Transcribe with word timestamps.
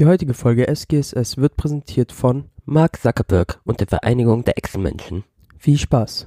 Die 0.00 0.06
heutige 0.06 0.32
Folge 0.32 0.66
SGSS 0.66 1.36
wird 1.36 1.58
präsentiert 1.58 2.10
von 2.10 2.46
Mark 2.64 2.98
Zuckerberg 3.02 3.60
und 3.64 3.80
der 3.80 3.86
Vereinigung 3.86 4.44
der 4.44 4.56
Echsenmenschen. 4.56 5.24
Viel 5.58 5.76
Spaß. 5.76 6.26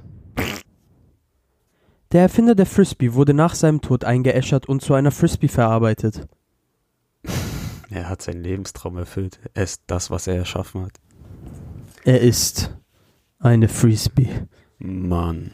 Der 2.12 2.22
Erfinder 2.22 2.54
der 2.54 2.66
Frisbee 2.66 3.14
wurde 3.14 3.34
nach 3.34 3.56
seinem 3.56 3.80
Tod 3.80 4.04
eingeäschert 4.04 4.68
und 4.68 4.80
zu 4.80 4.94
einer 4.94 5.10
Frisbee 5.10 5.48
verarbeitet. 5.48 6.28
Er 7.90 8.08
hat 8.08 8.22
seinen 8.22 8.44
Lebenstraum 8.44 8.96
erfüllt. 8.96 9.40
Er 9.54 9.64
ist 9.64 9.82
das, 9.88 10.08
was 10.08 10.28
er 10.28 10.36
erschaffen 10.36 10.82
hat. 10.82 10.92
Er 12.04 12.20
ist 12.20 12.76
eine 13.40 13.66
Frisbee. 13.66 14.30
Mann. 14.78 15.50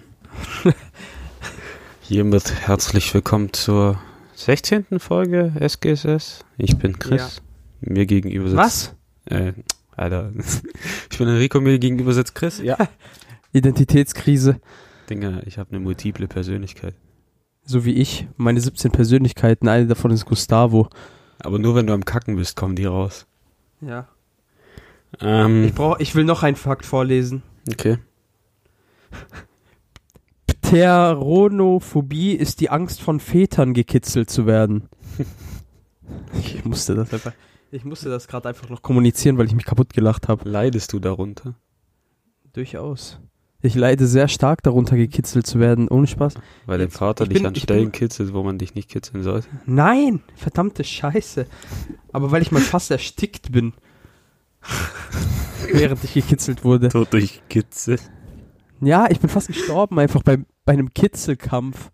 Hiermit 2.03 2.53
herzlich 2.67 3.15
willkommen 3.15 3.55
zur 3.55 3.99
16. 4.35 4.99
Folge 4.99 5.55
SGSS. 5.59 6.45
Ich 6.59 6.77
bin 6.77 6.99
Chris. 6.99 7.41
Mir 7.81 8.07
gegenüber 8.07 8.49
sitzt. 8.49 8.59
Was? 8.59 8.97
Äh, 9.27 9.53
Alter. 9.97 10.33
ich 11.11 11.19
bin 11.19 11.29
Enrico, 11.29 11.61
mir 11.61 11.79
gegenüber 11.79 12.13
sitzt 12.13 12.35
Chris. 12.35 12.61
Ja. 12.61 12.77
Identitätskrise. 13.53 14.61
Dinger, 15.09 15.47
ich 15.47 15.59
habe 15.59 15.71
eine 15.71 15.81
multiple 15.81 16.29
Persönlichkeit. 16.29 16.95
So 17.65 17.85
wie 17.85 17.95
ich. 17.95 18.29
Meine 18.37 18.61
17 18.61 18.91
Persönlichkeiten. 18.93 19.69
Eine 19.69 19.87
davon 19.87 20.11
ist 20.11 20.25
Gustavo. 20.25 20.89
Aber 21.39 21.59
nur 21.59 21.75
wenn 21.75 21.87
du 21.87 21.93
am 21.93 22.05
Kacken 22.05 22.37
bist, 22.37 22.57
kommen 22.57 22.77
die 22.77 22.85
raus. 22.85 23.27
Ja. 23.81 24.09
Ähm, 25.21 25.65
Ich, 25.65 25.75
brauch, 25.75 25.99
ich 25.99 26.15
will 26.15 26.25
noch 26.25 26.43
einen 26.43 26.57
Fakt 26.57 26.87
vorlesen. 26.87 27.43
okay. 27.71 27.99
Pteronophobie 30.63 32.33
ist 32.33 32.61
die 32.61 32.71
Angst 32.71 33.01
von 33.03 33.19
Vätern 33.21 33.75
gekitzelt 33.75 34.31
zu 34.31 34.47
werden. 34.47 34.89
Ich 36.35 36.65
musste 36.65 36.97
das 36.97 37.13
einfach. 37.15 37.33
Ich 37.71 37.85
musste 37.85 38.09
das 38.11 38.27
gerade 38.27 38.49
einfach 38.49 38.69
noch 38.69 38.83
kommunizieren, 38.83 39.39
weil 39.39 39.47
ich 39.47 39.55
mich 39.55 39.65
kaputt 39.65 39.93
gelacht 39.93 40.29
habe. 40.29 40.49
Leidest 40.49 40.93
du 40.93 40.99
darunter? 40.99 41.55
Durchaus. 42.53 43.21
Ich 43.63 43.75
leide 43.75 44.07
sehr 44.07 44.27
stark 44.29 44.63
darunter, 44.63 44.97
gekitzelt 44.97 45.47
zu 45.47 45.61
werden. 45.61 45.89
Ohne 45.89 46.07
Spaß. 46.07 46.35
Weil 46.67 46.79
dein 46.79 46.91
Vater 46.91 47.25
ich 47.25 47.29
dich 47.29 47.39
bin- 47.39 47.47
an 47.47 47.55
Stellen 47.55 47.83
bin- 47.85 47.93
kitzelt, 47.93 48.33
wo 48.33 48.43
man 48.43 48.59
dich 48.59 48.75
nicht 48.75 48.89
kitzeln 48.89 49.23
sollte? 49.23 49.49
Nein! 49.67 50.23
Verdammte 50.35 50.83
Scheiße. 50.83 51.47
Aber 52.13 52.31
weil 52.33 52.43
ich 52.43 52.51
mal 52.51 52.63
fast 52.63 52.91
erstickt 52.91 53.53
bin. 53.53 53.75
während 55.73 56.03
ich 56.05 56.15
gekitzelt 56.15 56.65
wurde. 56.65 56.89
Tot 56.89 57.13
durch 57.13 57.43
Kitzel. 57.49 57.99
Ja, 58.81 59.09
ich 59.11 59.21
bin 59.21 59.29
fast 59.31 59.49
gestorben, 59.49 59.99
einfach 59.99 60.23
bei, 60.23 60.39
bei 60.65 60.73
einem 60.73 60.93
Kitzelkampf. 60.93 61.91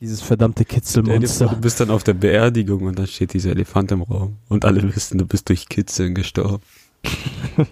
Dieses 0.00 0.20
verdammte 0.20 0.64
vor, 0.64 0.68
Du 0.68 0.74
Kitzelmonster. 0.74 1.56
bist 1.60 1.80
dann 1.80 1.90
auf 1.90 2.04
der 2.04 2.14
Beerdigung 2.14 2.82
und 2.82 2.98
dann 2.98 3.06
steht 3.06 3.32
dieser 3.32 3.50
Elefant 3.50 3.92
im 3.92 4.02
Raum 4.02 4.36
und 4.48 4.64
alle 4.64 4.82
wissen, 4.94 5.16
du 5.18 5.26
bist 5.26 5.48
durch 5.48 5.68
Kitzeln 5.68 6.14
gestorben. 6.14 6.62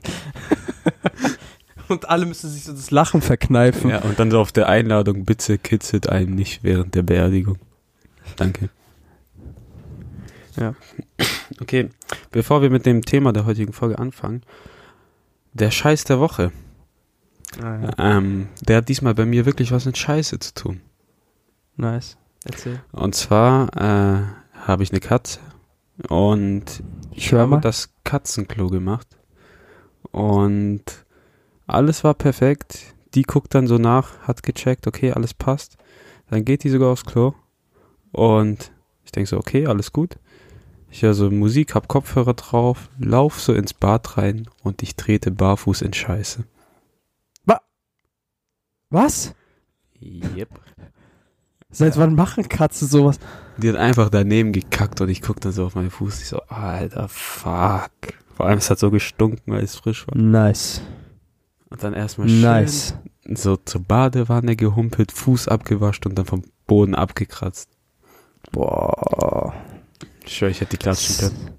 Und 1.89 2.08
alle 2.08 2.25
müssen 2.25 2.48
sich 2.48 2.64
so 2.64 2.72
das 2.72 2.91
Lachen 2.91 3.20
verkneifen. 3.20 3.91
Ja, 3.91 4.00
und 4.00 4.19
dann 4.19 4.30
so 4.30 4.41
auf 4.41 4.52
der 4.52 4.69
Einladung, 4.69 5.27
bitte 5.27 5.58
kitzelt 5.58 6.08
einen 6.08 6.34
nicht 6.34 6.64
während 6.64 6.95
der 6.95 7.02
Beerdigung. 7.02 7.58
Danke. 8.36 8.70
Ja. 10.56 10.75
Okay, 11.61 11.91
bevor 12.30 12.62
wir 12.62 12.70
mit 12.70 12.86
dem 12.86 13.05
Thema 13.05 13.33
der 13.34 13.45
heutigen 13.45 13.75
Folge 13.75 13.98
anfangen, 13.98 14.42
der 15.52 15.70
Scheiß 15.70 16.05
der 16.05 16.20
Woche. 16.20 16.52
Ah, 17.62 17.80
ja. 17.98 18.17
Ähm, 18.17 18.48
der 18.62 18.78
hat 18.78 18.89
diesmal 18.89 19.14
bei 19.14 19.27
mir 19.27 19.45
wirklich 19.45 19.70
was 19.70 19.84
mit 19.84 19.98
Scheiße 19.98 20.39
zu 20.39 20.55
tun. 20.55 20.80
Nice. 21.77 22.17
Erzähl. 22.44 22.80
Und 22.92 23.14
zwar 23.14 23.69
äh, 23.77 24.22
habe 24.53 24.83
ich 24.83 24.91
eine 24.91 25.00
Katze 25.00 25.41
und 26.08 26.83
ich 27.12 27.33
habe 27.33 27.61
das 27.61 27.94
Katzenklo 28.05 28.69
gemacht 28.69 29.06
und 30.11 30.84
alles 31.67 32.05
war 32.05 32.14
perfekt. 32.14 32.95
Die 33.14 33.22
guckt 33.22 33.55
dann 33.55 33.67
so 33.67 33.78
nach, 33.78 34.19
hat 34.22 34.42
gecheckt, 34.42 34.86
okay, 34.86 35.12
alles 35.12 35.34
passt. 35.34 35.79
Dann 36.29 36.45
geht 36.45 36.64
die 36.64 36.70
sogar 36.70 36.90
aufs 36.90 37.05
Klo 37.05 37.34
und 38.13 38.73
ich 39.05 39.13
denke 39.13 39.29
so, 39.29 39.39
okay, 39.39 39.67
alles 39.67 39.92
gut. 39.92 40.18
Ich 40.90 41.02
höre 41.02 41.14
so 41.14 41.30
Musik, 41.30 41.74
hab 41.74 41.89
Kopfhörer 41.89 42.34
drauf, 42.34 42.89
lauf 42.98 43.40
so 43.40 43.52
ins 43.55 43.74
Bad 43.74 44.17
rein 44.17 44.48
und 44.63 44.83
ich 44.83 44.96
trete 44.96 45.30
barfuß 45.30 45.83
in 45.83 45.92
Scheiße. 45.92 46.45
Was? 48.95 49.34
Yep. 50.01 50.61
Seit 51.74 51.96
wann 51.96 52.14
machen 52.14 52.48
Katzen 52.48 52.86
sowas? 52.86 53.18
Die 53.57 53.68
hat 53.68 53.74
einfach 53.77 54.08
daneben 54.08 54.52
gekackt 54.52 55.01
und 55.01 55.08
ich 55.08 55.23
guck 55.23 55.40
dann 55.40 55.51
so 55.51 55.67
auf 55.67 55.74
meinen 55.74 55.90
Fuß. 55.90 56.23
Ich 56.23 56.29
so, 56.29 56.40
alter, 56.42 57.08
fuck. 57.08 57.90
Vor 58.36 58.46
allem, 58.46 58.58
es 58.58 58.70
hat 58.70 58.79
so 58.79 58.92
gestunken, 58.92 59.52
weil 59.52 59.64
es 59.64 59.74
frisch 59.74 60.07
war. 60.07 60.17
Nice. 60.17 60.80
Und 61.70 61.83
dann 61.83 61.92
erstmal 61.92 62.29
schön 62.29 62.42
Nice. 62.42 62.95
so 63.34 63.57
zur 63.57 63.80
Badewanne 63.83 64.55
gehumpelt, 64.55 65.11
Fuß 65.11 65.48
abgewascht 65.48 66.07
und 66.07 66.17
dann 66.17 66.27
vom 66.27 66.42
Boden 66.68 66.95
abgekratzt. 66.95 67.68
Boah. 68.52 69.52
Ich 70.24 70.36
schwör, 70.36 70.51
ich 70.51 70.61
hätte 70.61 70.70
die 70.70 70.77
klatschen 70.77 71.17
können. 71.18 71.51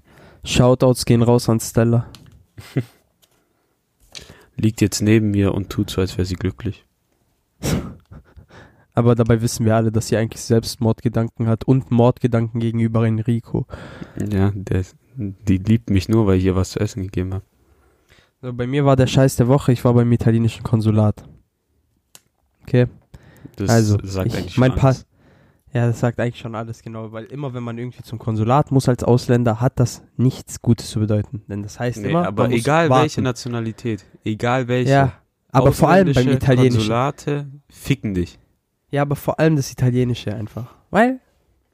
Shoutouts 0.44 1.04
gehen 1.04 1.22
raus 1.22 1.48
an 1.50 1.60
Stella. 1.60 2.06
Liegt 4.56 4.80
jetzt 4.80 5.02
neben 5.02 5.30
mir 5.30 5.52
und 5.52 5.68
tut 5.68 5.90
so, 5.90 6.00
als 6.00 6.16
wäre 6.16 6.24
sie 6.24 6.36
glücklich. 6.36 6.86
Aber 8.96 9.14
dabei 9.14 9.42
wissen 9.42 9.64
wir 9.66 9.76
alle, 9.76 9.92
dass 9.92 10.08
sie 10.08 10.16
eigentlich 10.16 10.40
Selbstmordgedanken 10.42 11.46
hat 11.46 11.64
und 11.64 11.90
Mordgedanken 11.90 12.58
gegenüber 12.60 13.06
Enrico. 13.06 13.66
Ja, 14.32 14.50
der, 14.54 14.84
die 15.16 15.58
liebt 15.58 15.90
mich 15.90 16.08
nur, 16.08 16.26
weil 16.26 16.38
ich 16.38 16.44
ihr 16.46 16.56
was 16.56 16.70
zu 16.70 16.80
essen 16.80 17.02
gegeben 17.02 17.34
habe. 17.34 17.44
So, 18.40 18.52
bei 18.52 18.66
mir 18.66 18.84
war 18.84 18.96
der 18.96 19.06
Scheiß 19.06 19.36
der 19.36 19.48
Woche, 19.48 19.72
ich 19.72 19.84
war 19.84 19.92
beim 19.94 20.10
italienischen 20.12 20.62
Konsulat. 20.62 21.28
Okay. 22.62 22.86
Das 23.56 23.70
Also, 23.70 23.98
sagt 24.02 24.28
ich- 24.28 24.36
eigentlich 24.36 24.58
mein 24.58 24.74
Pass. 24.74 25.06
Ja, 25.72 25.86
das 25.86 26.00
sagt 26.00 26.18
eigentlich 26.18 26.38
schon 26.38 26.54
alles 26.54 26.80
genau, 26.82 27.12
weil 27.12 27.24
immer 27.26 27.52
wenn 27.52 27.62
man 27.62 27.76
irgendwie 27.76 28.02
zum 28.02 28.18
Konsulat 28.18 28.72
muss 28.72 28.88
als 28.88 29.04
Ausländer, 29.04 29.60
hat 29.60 29.78
das 29.78 30.02
nichts 30.16 30.62
Gutes 30.62 30.88
zu 30.88 31.00
bedeuten. 31.00 31.42
Denn 31.48 31.62
das 31.62 31.78
heißt 31.78 31.98
Nee, 32.00 32.10
immer, 32.10 32.26
aber 32.26 32.48
egal 32.50 32.88
warten. 32.88 33.02
welche 33.02 33.20
Nationalität, 33.20 34.06
egal 34.24 34.68
welche. 34.68 34.90
Ja, 34.90 35.12
aber 35.52 35.72
vor 35.72 35.90
allem 35.90 36.14
beim 36.14 36.28
Italienischen. 36.28 36.78
Konsulate 36.78 37.46
ficken 37.68 38.14
dich. 38.14 38.38
Ja, 38.90 39.02
aber 39.02 39.16
vor 39.16 39.38
allem 39.40 39.56
das 39.56 39.70
Italienische 39.70 40.34
einfach. 40.34 40.74
Weil, 40.90 41.20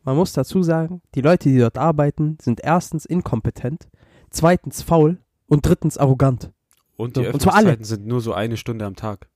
man 0.04 0.16
muss 0.16 0.32
dazu 0.32 0.62
sagen, 0.62 1.02
die 1.14 1.20
Leute, 1.20 1.48
die 1.48 1.58
dort 1.58 1.78
arbeiten, 1.78 2.38
sind 2.40 2.60
erstens 2.62 3.04
inkompetent, 3.04 3.88
zweitens 4.30 4.82
faul 4.82 5.18
und 5.46 5.66
drittens 5.66 5.98
arrogant. 5.98 6.50
Und 6.96 7.14
So, 7.16 7.22
die 7.22 7.26
alle. 7.28 7.34
Öffnungszeiten 7.36 7.84
sind 7.84 8.06
nur 8.06 8.20
so 8.20 8.32
eine 8.32 8.56
Stunde 8.56 8.84
am 8.84 8.96
Tag. 8.96 9.28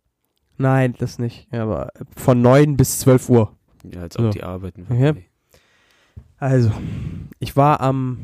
Nein, 0.58 0.94
das 0.98 1.18
nicht. 1.18 1.48
Ja, 1.52 1.64
aber 1.64 1.92
von 2.16 2.40
9 2.40 2.76
bis 2.76 3.00
12 3.00 3.28
Uhr. 3.28 3.52
Ja, 3.92 4.00
als 4.02 4.18
ob 4.18 4.26
So. 4.26 4.30
die 4.30 4.42
arbeiten. 4.42 4.82
Okay. 4.88 4.98
würden. 5.00 5.24
Also, 6.38 6.70
ich 7.38 7.56
war 7.56 7.80
am 7.80 8.18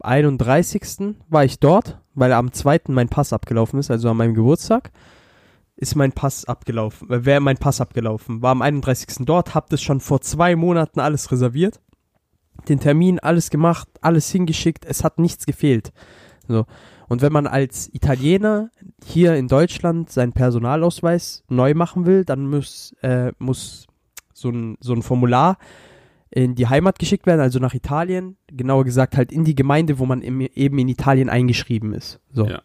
31. 0.00 1.14
war 1.28 1.44
ich 1.44 1.58
dort, 1.60 2.00
weil 2.14 2.32
am 2.32 2.52
2. 2.52 2.80
mein 2.88 3.08
Pass 3.08 3.32
abgelaufen 3.32 3.78
ist, 3.78 3.90
also 3.90 4.10
an 4.10 4.16
meinem 4.16 4.34
Geburtstag, 4.34 4.90
ist 5.82 5.96
mein 5.96 6.12
Pass 6.12 6.44
abgelaufen, 6.44 7.10
äh, 7.10 7.24
wäre 7.24 7.40
mein 7.40 7.58
Pass 7.58 7.80
abgelaufen. 7.80 8.40
War 8.40 8.52
am 8.52 8.62
31. 8.62 9.26
dort, 9.26 9.54
hab 9.54 9.68
das 9.68 9.82
schon 9.82 9.98
vor 9.98 10.20
zwei 10.20 10.54
Monaten 10.54 11.00
alles 11.00 11.32
reserviert, 11.32 11.80
den 12.68 12.78
Termin, 12.78 13.18
alles 13.18 13.50
gemacht, 13.50 13.88
alles 14.00 14.30
hingeschickt, 14.30 14.84
es 14.84 15.02
hat 15.02 15.18
nichts 15.18 15.44
gefehlt. 15.44 15.92
So. 16.46 16.66
Und 17.08 17.20
wenn 17.20 17.32
man 17.32 17.48
als 17.48 17.92
Italiener 17.92 18.70
hier 19.04 19.34
in 19.34 19.48
Deutschland 19.48 20.08
seinen 20.10 20.32
Personalausweis 20.32 21.42
neu 21.48 21.74
machen 21.74 22.06
will, 22.06 22.24
dann 22.24 22.46
muss, 22.46 22.94
äh, 23.02 23.32
muss 23.38 23.88
so 24.32 24.50
ein, 24.50 24.76
so 24.80 24.92
ein 24.92 25.02
Formular 25.02 25.58
in 26.30 26.54
die 26.54 26.68
Heimat 26.68 27.00
geschickt 27.00 27.26
werden, 27.26 27.40
also 27.40 27.58
nach 27.58 27.74
Italien, 27.74 28.36
genauer 28.46 28.84
gesagt 28.84 29.16
halt 29.16 29.32
in 29.32 29.44
die 29.44 29.56
Gemeinde, 29.56 29.98
wo 29.98 30.06
man 30.06 30.22
im, 30.22 30.40
eben 30.40 30.78
in 30.78 30.88
Italien 30.88 31.28
eingeschrieben 31.28 31.92
ist. 31.92 32.20
So. 32.32 32.46
Ja. 32.46 32.62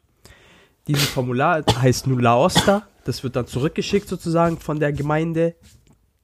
Dieses 0.87 1.07
Formular 1.07 1.63
heißt 1.81 2.05
Nulla 2.05 2.37
Osta, 2.37 2.83
das 3.07 3.23
wird 3.23 3.35
dann 3.35 3.47
zurückgeschickt 3.47 4.07
sozusagen 4.07 4.57
von 4.57 4.79
der 4.79 4.91
Gemeinde. 4.91 5.55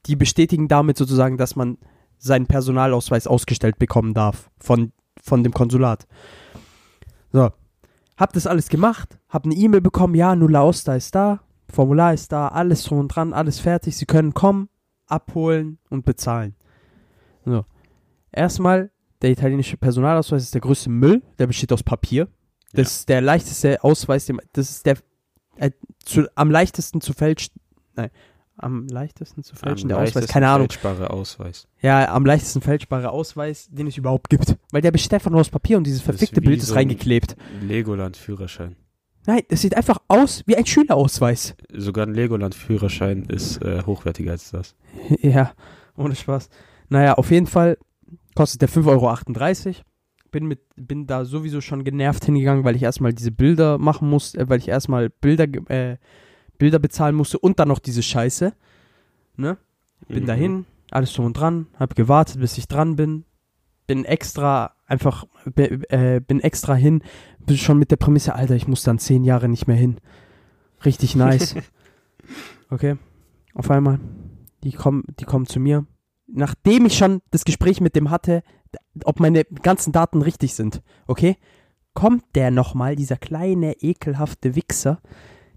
Die 0.06 0.16
bestätigen 0.16 0.68
damit 0.68 0.98
sozusagen, 0.98 1.38
dass 1.38 1.56
man 1.56 1.78
seinen 2.18 2.46
Personalausweis 2.46 3.26
ausgestellt 3.26 3.78
bekommen 3.78 4.14
darf 4.14 4.50
von, 4.58 4.92
von 5.22 5.42
dem 5.42 5.52
Konsulat. 5.52 6.06
So, 7.32 7.50
hab 8.16 8.32
das 8.32 8.46
alles 8.46 8.68
gemacht, 8.68 9.18
hab 9.28 9.44
eine 9.44 9.54
E-Mail 9.54 9.80
bekommen, 9.80 10.14
ja, 10.14 10.36
Nulla 10.36 10.62
Osta 10.62 10.94
ist 10.94 11.14
da, 11.14 11.40
Formular 11.70 12.14
ist 12.14 12.30
da, 12.32 12.48
alles 12.48 12.84
drum 12.84 12.98
und 12.98 13.08
dran, 13.08 13.32
alles 13.32 13.58
fertig, 13.58 13.96
Sie 13.96 14.06
können 14.06 14.34
kommen, 14.34 14.68
abholen 15.06 15.78
und 15.90 16.04
bezahlen. 16.04 16.54
So, 17.44 17.64
erstmal, 18.30 18.90
der 19.22 19.30
italienische 19.30 19.76
Personalausweis 19.76 20.44
ist 20.44 20.54
der 20.54 20.60
größte 20.60 20.90
Müll, 20.90 21.22
der 21.38 21.46
besteht 21.46 21.72
aus 21.72 21.82
Papier. 21.82 22.28
Das 22.72 22.98
ist 22.98 23.08
der 23.08 23.20
leichteste 23.20 23.82
Ausweis, 23.82 24.30
das 24.52 24.70
ist 24.70 24.86
der 24.86 24.98
äh, 25.56 25.70
zu, 26.04 26.26
am 26.34 26.50
leichtesten 26.50 27.00
zu 27.00 27.12
fälschen, 27.12 27.54
nein, 27.96 28.10
am 28.56 28.86
leichtesten 28.86 29.42
zu 29.42 29.52
Am 29.54 29.58
fälschen, 29.58 29.88
der 29.88 29.98
Ausweis, 29.98 30.26
keine 30.28 30.48
Ahnung. 30.48 30.68
fälschbare 30.68 31.10
Ausweis. 31.10 31.66
Ja, 31.80 32.12
am 32.14 32.24
leichtesten 32.24 32.60
fälschbare 32.60 33.10
Ausweis, 33.10 33.68
den 33.70 33.86
es 33.88 33.96
überhaupt 33.96 34.30
gibt. 34.30 34.56
Weil 34.70 34.80
der 34.82 34.92
besteht 34.92 35.14
einfach 35.14 35.30
nur 35.30 35.40
aus 35.40 35.48
Papier 35.50 35.76
und 35.76 35.84
dieses 35.84 36.00
ist 36.00 36.04
verfickte 36.04 36.40
wie 36.40 36.46
Bild 36.46 36.60
ist 36.60 36.68
so 36.68 36.74
ein- 36.74 36.78
reingeklebt. 36.78 37.36
Legoland-Führerschein. 37.62 38.76
Nein, 39.26 39.40
es 39.48 39.62
sieht 39.62 39.76
einfach 39.76 39.98
aus 40.08 40.42
wie 40.46 40.54
ein 40.56 40.66
Schülerausweis. 40.66 41.56
Sogar 41.72 42.06
ein 42.06 42.14
Legoland-Führerschein 42.14 43.24
ist 43.24 43.62
äh, 43.62 43.82
hochwertiger 43.84 44.32
als 44.32 44.50
das. 44.50 44.74
ja, 45.20 45.52
ohne 45.96 46.14
Spaß. 46.14 46.48
Naja, 46.90 47.14
auf 47.14 47.30
jeden 47.30 47.46
Fall 47.46 47.78
kostet 48.34 48.60
der 48.62 48.68
5,38 48.68 49.66
Euro. 49.66 49.74
Bin, 50.34 50.46
mit, 50.46 50.58
bin 50.74 51.06
da 51.06 51.24
sowieso 51.24 51.60
schon 51.60 51.84
genervt 51.84 52.24
hingegangen, 52.24 52.64
weil 52.64 52.74
ich 52.74 52.82
erstmal 52.82 53.12
diese 53.12 53.30
Bilder 53.30 53.78
machen 53.78 54.10
musste, 54.10 54.40
äh, 54.40 54.48
weil 54.48 54.58
ich 54.58 54.66
erstmal 54.66 55.08
Bilder, 55.08 55.44
äh, 55.70 55.96
Bilder 56.58 56.80
bezahlen 56.80 57.14
musste 57.14 57.38
und 57.38 57.60
dann 57.60 57.68
noch 57.68 57.78
diese 57.78 58.02
Scheiße. 58.02 58.52
Ne? 59.36 59.58
Bin 60.08 60.24
Mhm. 60.24 60.26
dahin, 60.26 60.64
alles 60.90 61.12
drum 61.12 61.26
und 61.26 61.34
dran, 61.34 61.68
hab 61.78 61.94
gewartet, 61.94 62.40
bis 62.40 62.58
ich 62.58 62.66
dran 62.66 62.96
bin. 62.96 63.24
Bin 63.86 64.04
extra 64.04 64.72
einfach, 64.86 65.24
äh, 65.54 66.18
bin 66.20 66.40
extra 66.40 66.74
hin, 66.74 67.04
bin 67.38 67.56
schon 67.56 67.78
mit 67.78 67.92
der 67.92 67.96
Prämisse, 67.96 68.34
Alter, 68.34 68.56
ich 68.56 68.66
muss 68.66 68.82
dann 68.82 68.98
zehn 68.98 69.22
Jahre 69.22 69.48
nicht 69.48 69.68
mehr 69.68 69.76
hin. 69.76 69.98
Richtig 70.84 71.14
nice. 71.14 71.54
okay. 72.70 72.96
Auf 73.54 73.70
einmal, 73.70 74.00
die 74.64 74.72
kommen, 74.72 75.04
die 75.20 75.24
kommen 75.26 75.46
zu 75.46 75.60
mir. 75.60 75.86
Nachdem 76.26 76.86
ich 76.86 76.96
schon 76.96 77.20
das 77.30 77.44
Gespräch 77.44 77.80
mit 77.80 77.96
dem 77.96 78.10
hatte, 78.10 78.42
ob 79.04 79.20
meine 79.20 79.44
ganzen 79.44 79.92
Daten 79.92 80.22
richtig 80.22 80.54
sind, 80.54 80.82
okay, 81.06 81.36
kommt 81.92 82.24
der 82.34 82.50
nochmal, 82.50 82.96
dieser 82.96 83.16
kleine, 83.16 83.74
ekelhafte 83.80 84.54
Wichser, 84.54 85.00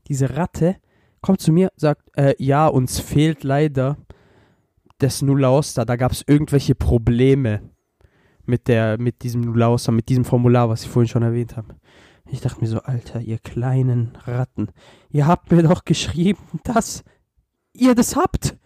diese 0.07 0.37
Ratte, 0.37 0.77
kommt 1.21 1.41
zu 1.41 1.51
mir, 1.51 1.71
sagt, 1.75 2.09
äh, 2.15 2.35
ja, 2.37 2.67
uns 2.67 2.99
fehlt 2.99 3.43
leider 3.43 3.97
das 4.99 5.21
Nullauster, 5.21 5.85
da 5.85 5.95
gab 5.95 6.11
es 6.11 6.23
irgendwelche 6.25 6.75
Probleme 6.75 7.61
mit 8.45 8.67
der, 8.67 8.99
mit 8.99 9.23
diesem 9.23 9.41
Nullauster, 9.41 9.91
mit 9.91 10.09
diesem 10.09 10.25
Formular, 10.25 10.69
was 10.69 10.83
ich 10.83 10.89
vorhin 10.89 11.09
schon 11.09 11.23
erwähnt 11.23 11.57
habe. 11.57 11.75
Ich 12.29 12.41
dachte 12.41 12.61
mir 12.61 12.67
so, 12.67 12.81
Alter, 12.81 13.21
ihr 13.21 13.39
kleinen 13.39 14.17
Ratten, 14.25 14.69
ihr 15.09 15.27
habt 15.27 15.51
mir 15.51 15.63
doch 15.63 15.85
geschrieben, 15.85 16.39
dass 16.63 17.03
ihr 17.73 17.95
das 17.95 18.15
habt. 18.15 18.57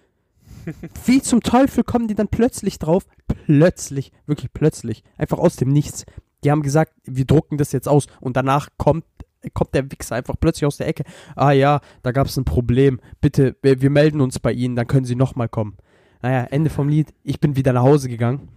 Wie 1.05 1.21
zum 1.21 1.41
Teufel 1.41 1.83
kommen 1.83 2.07
die 2.07 2.15
dann 2.15 2.27
plötzlich 2.27 2.79
drauf? 2.79 3.05
Plötzlich, 3.27 4.11
wirklich 4.25 4.53
plötzlich, 4.53 5.03
einfach 5.17 5.37
aus 5.37 5.55
dem 5.55 5.69
Nichts. 5.69 6.05
Die 6.43 6.51
haben 6.51 6.61
gesagt, 6.61 6.93
wir 7.03 7.25
drucken 7.25 7.57
das 7.57 7.71
jetzt 7.71 7.87
aus 7.87 8.07
und 8.19 8.35
danach 8.35 8.69
kommt 8.77 9.05
kommt 9.53 9.73
der 9.73 9.91
Wichser 9.91 10.15
einfach 10.15 10.35
plötzlich 10.39 10.67
aus 10.67 10.77
der 10.77 10.87
Ecke. 10.87 11.03
Ah 11.35 11.51
ja, 11.51 11.81
da 12.03 12.11
gab 12.11 12.27
es 12.27 12.37
ein 12.37 12.45
Problem. 12.45 12.99
Bitte, 13.21 13.55
wir, 13.63 13.81
wir 13.81 13.89
melden 13.89 14.21
uns 14.21 14.39
bei 14.39 14.53
Ihnen, 14.53 14.75
dann 14.75 14.85
können 14.85 15.05
Sie 15.05 15.15
nochmal 15.15 15.49
kommen. 15.49 15.77
Naja, 16.21 16.43
Ende 16.43 16.69
vom 16.69 16.87
Lied. 16.87 17.13
Ich 17.23 17.39
bin 17.39 17.55
wieder 17.55 17.73
nach 17.73 17.81
Hause 17.81 18.07
gegangen. 18.07 18.49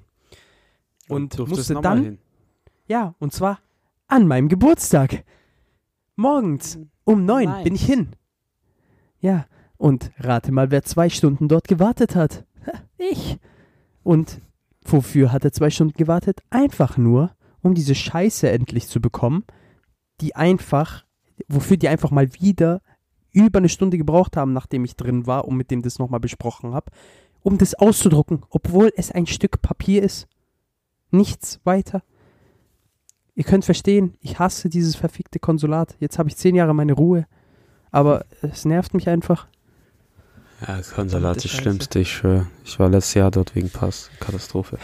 Und 1.09 1.39
durftest 1.39 1.71
musste 1.71 1.83
dann, 1.83 2.03
hin. 2.03 2.19
ja, 2.87 3.15
und 3.19 3.33
zwar 3.33 3.61
an 4.09 4.27
meinem 4.27 4.49
Geburtstag. 4.49 5.25
Morgens 6.17 6.79
um 7.05 7.25
neun 7.25 7.49
Nice. 7.49 7.65
bin 7.65 7.75
ich 7.75 7.85
hin. 7.85 8.11
Ja, 9.21 9.47
und 9.77 10.11
rate 10.19 10.53
mal, 10.53 10.71
wer 10.71 10.83
zwei 10.83 11.09
Stunden 11.09 11.49
dort 11.49 11.69
gewartet 11.69 12.17
hat. 12.17 12.45
Ha, 12.67 12.73
Ich. 12.99 13.39
Und 14.03 14.41
wofür 14.85 15.33
hat 15.33 15.45
er 15.45 15.53
zwei 15.53 15.71
Stunden 15.71 15.97
gewartet? 15.97 16.41
Einfach 16.51 16.97
nur, 16.97 17.35
um 17.63 17.75
diese 17.75 17.95
Scheiße 17.95 18.49
endlich 18.51 18.89
zu 18.89 19.01
bekommen, 19.01 19.45
die 20.21 20.37
einfach, 20.37 21.05
wofür 21.49 21.77
die 21.77 21.89
einfach 21.89 22.11
mal 22.11 22.35
wieder 22.35 22.83
über 23.33 23.59
eine 23.59 23.69
Stunde 23.69 23.99
gebraucht 23.99 24.37
haben, 24.37 24.53
nachdem 24.53 24.85
ich 24.85 24.97
drin 24.97 25.27
war 25.27 25.47
und 25.47 25.57
mit 25.57 25.71
dem 25.71 25.83
das 25.83 25.99
nochmal 25.99 26.21
besprochen 26.21 26.73
habe, 26.73 26.93
um 27.43 27.59
das 27.59 27.75
auszudrucken, 27.75 28.45
obwohl 28.51 28.93
es 28.97 29.11
ein 29.11 29.27
Stück 29.27 29.61
Papier 29.61 30.03
ist. 30.03 30.29
Nichts 31.11 31.61
weiter. 31.65 32.03
Ihr 33.35 33.45
könnt 33.45 33.65
verstehen, 33.65 34.17
ich 34.21 34.39
hasse 34.39 34.69
dieses 34.69 34.95
verfickte 34.95 35.41
Konsulat. 35.41 35.97
Jetzt 35.99 36.19
habe 36.19 36.29
ich 36.29 36.37
zehn 36.37 36.55
Jahre 36.55 36.75
meine 36.75 36.93
Ruhe. 36.93 37.27
Aber 37.91 38.25
es 38.43 38.65
nervt 38.65 38.95
mich 38.95 39.09
einfach. 39.09 39.49
Ja, 40.67 40.81
Konsulat 40.95 41.37
ist 41.37 41.45
das. 41.45 41.53
Schlimmste, 41.53 41.99
ich 41.99 42.13
schwöre. 42.13 42.47
Ich 42.65 42.79
war 42.79 42.89
letztes 42.89 43.15
Jahr 43.15 43.31
dort 43.31 43.55
wegen 43.55 43.71
Pass. 43.71 44.11
Katastrophe. 44.21 44.79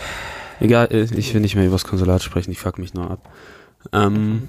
Egal, 0.60 0.88
äh, 0.90 1.04
ich 1.16 1.32
will 1.32 1.40
nicht 1.40 1.54
mehr 1.54 1.64
über 1.64 1.76
das 1.76 1.84
Konsulat 1.84 2.22
sprechen, 2.22 2.50
ich 2.50 2.58
fuck 2.58 2.78
mich 2.78 2.92
nur 2.92 3.10
ab. 3.10 3.30
Ähm, 3.92 4.48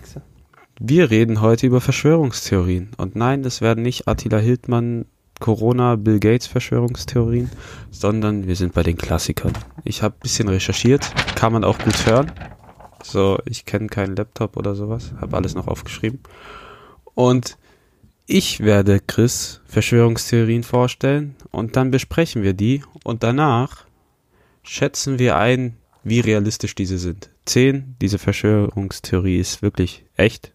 wir 0.79 1.09
reden 1.09 1.41
heute 1.41 1.67
über 1.67 1.79
Verschwörungstheorien. 1.79 2.91
Und 2.97 3.15
nein, 3.15 3.43
das 3.43 3.61
werden 3.61 3.83
nicht 3.83 4.07
Attila 4.07 4.39
Hildmann, 4.39 5.05
Corona, 5.39 5.95
Bill 5.95 6.19
Gates 6.19 6.47
Verschwörungstheorien, 6.47 7.49
sondern 7.91 8.47
wir 8.47 8.55
sind 8.55 8.73
bei 8.73 8.83
den 8.83 8.97
Klassikern. 8.97 9.53
Ich 9.85 10.03
habe 10.03 10.15
ein 10.15 10.21
bisschen 10.21 10.49
recherchiert, 10.49 11.11
kann 11.35 11.53
man 11.53 11.63
auch 11.63 11.77
gut 11.79 12.05
hören. 12.05 12.31
So, 13.03 13.39
ich 13.45 13.65
kenne 13.65 13.87
keinen 13.87 14.15
Laptop 14.15 14.57
oder 14.57 14.75
sowas, 14.75 15.13
habe 15.19 15.37
alles 15.37 15.55
noch 15.55 15.67
aufgeschrieben. 15.67 16.19
Und 17.13 17.57
ich 18.31 18.61
werde 18.61 18.99
Chris 18.99 19.61
Verschwörungstheorien 19.65 20.63
vorstellen 20.63 21.35
und 21.51 21.75
dann 21.75 21.91
besprechen 21.91 22.43
wir 22.43 22.53
die 22.53 22.83
und 23.03 23.23
danach 23.23 23.85
schätzen 24.63 25.19
wir 25.19 25.35
ein, 25.37 25.77
wie 26.03 26.21
realistisch 26.21 26.73
diese 26.73 26.97
sind. 26.97 27.29
10, 27.45 27.97
diese 28.01 28.19
Verschwörungstheorie 28.19 29.37
ist 29.37 29.61
wirklich 29.61 30.05
echt 30.15 30.53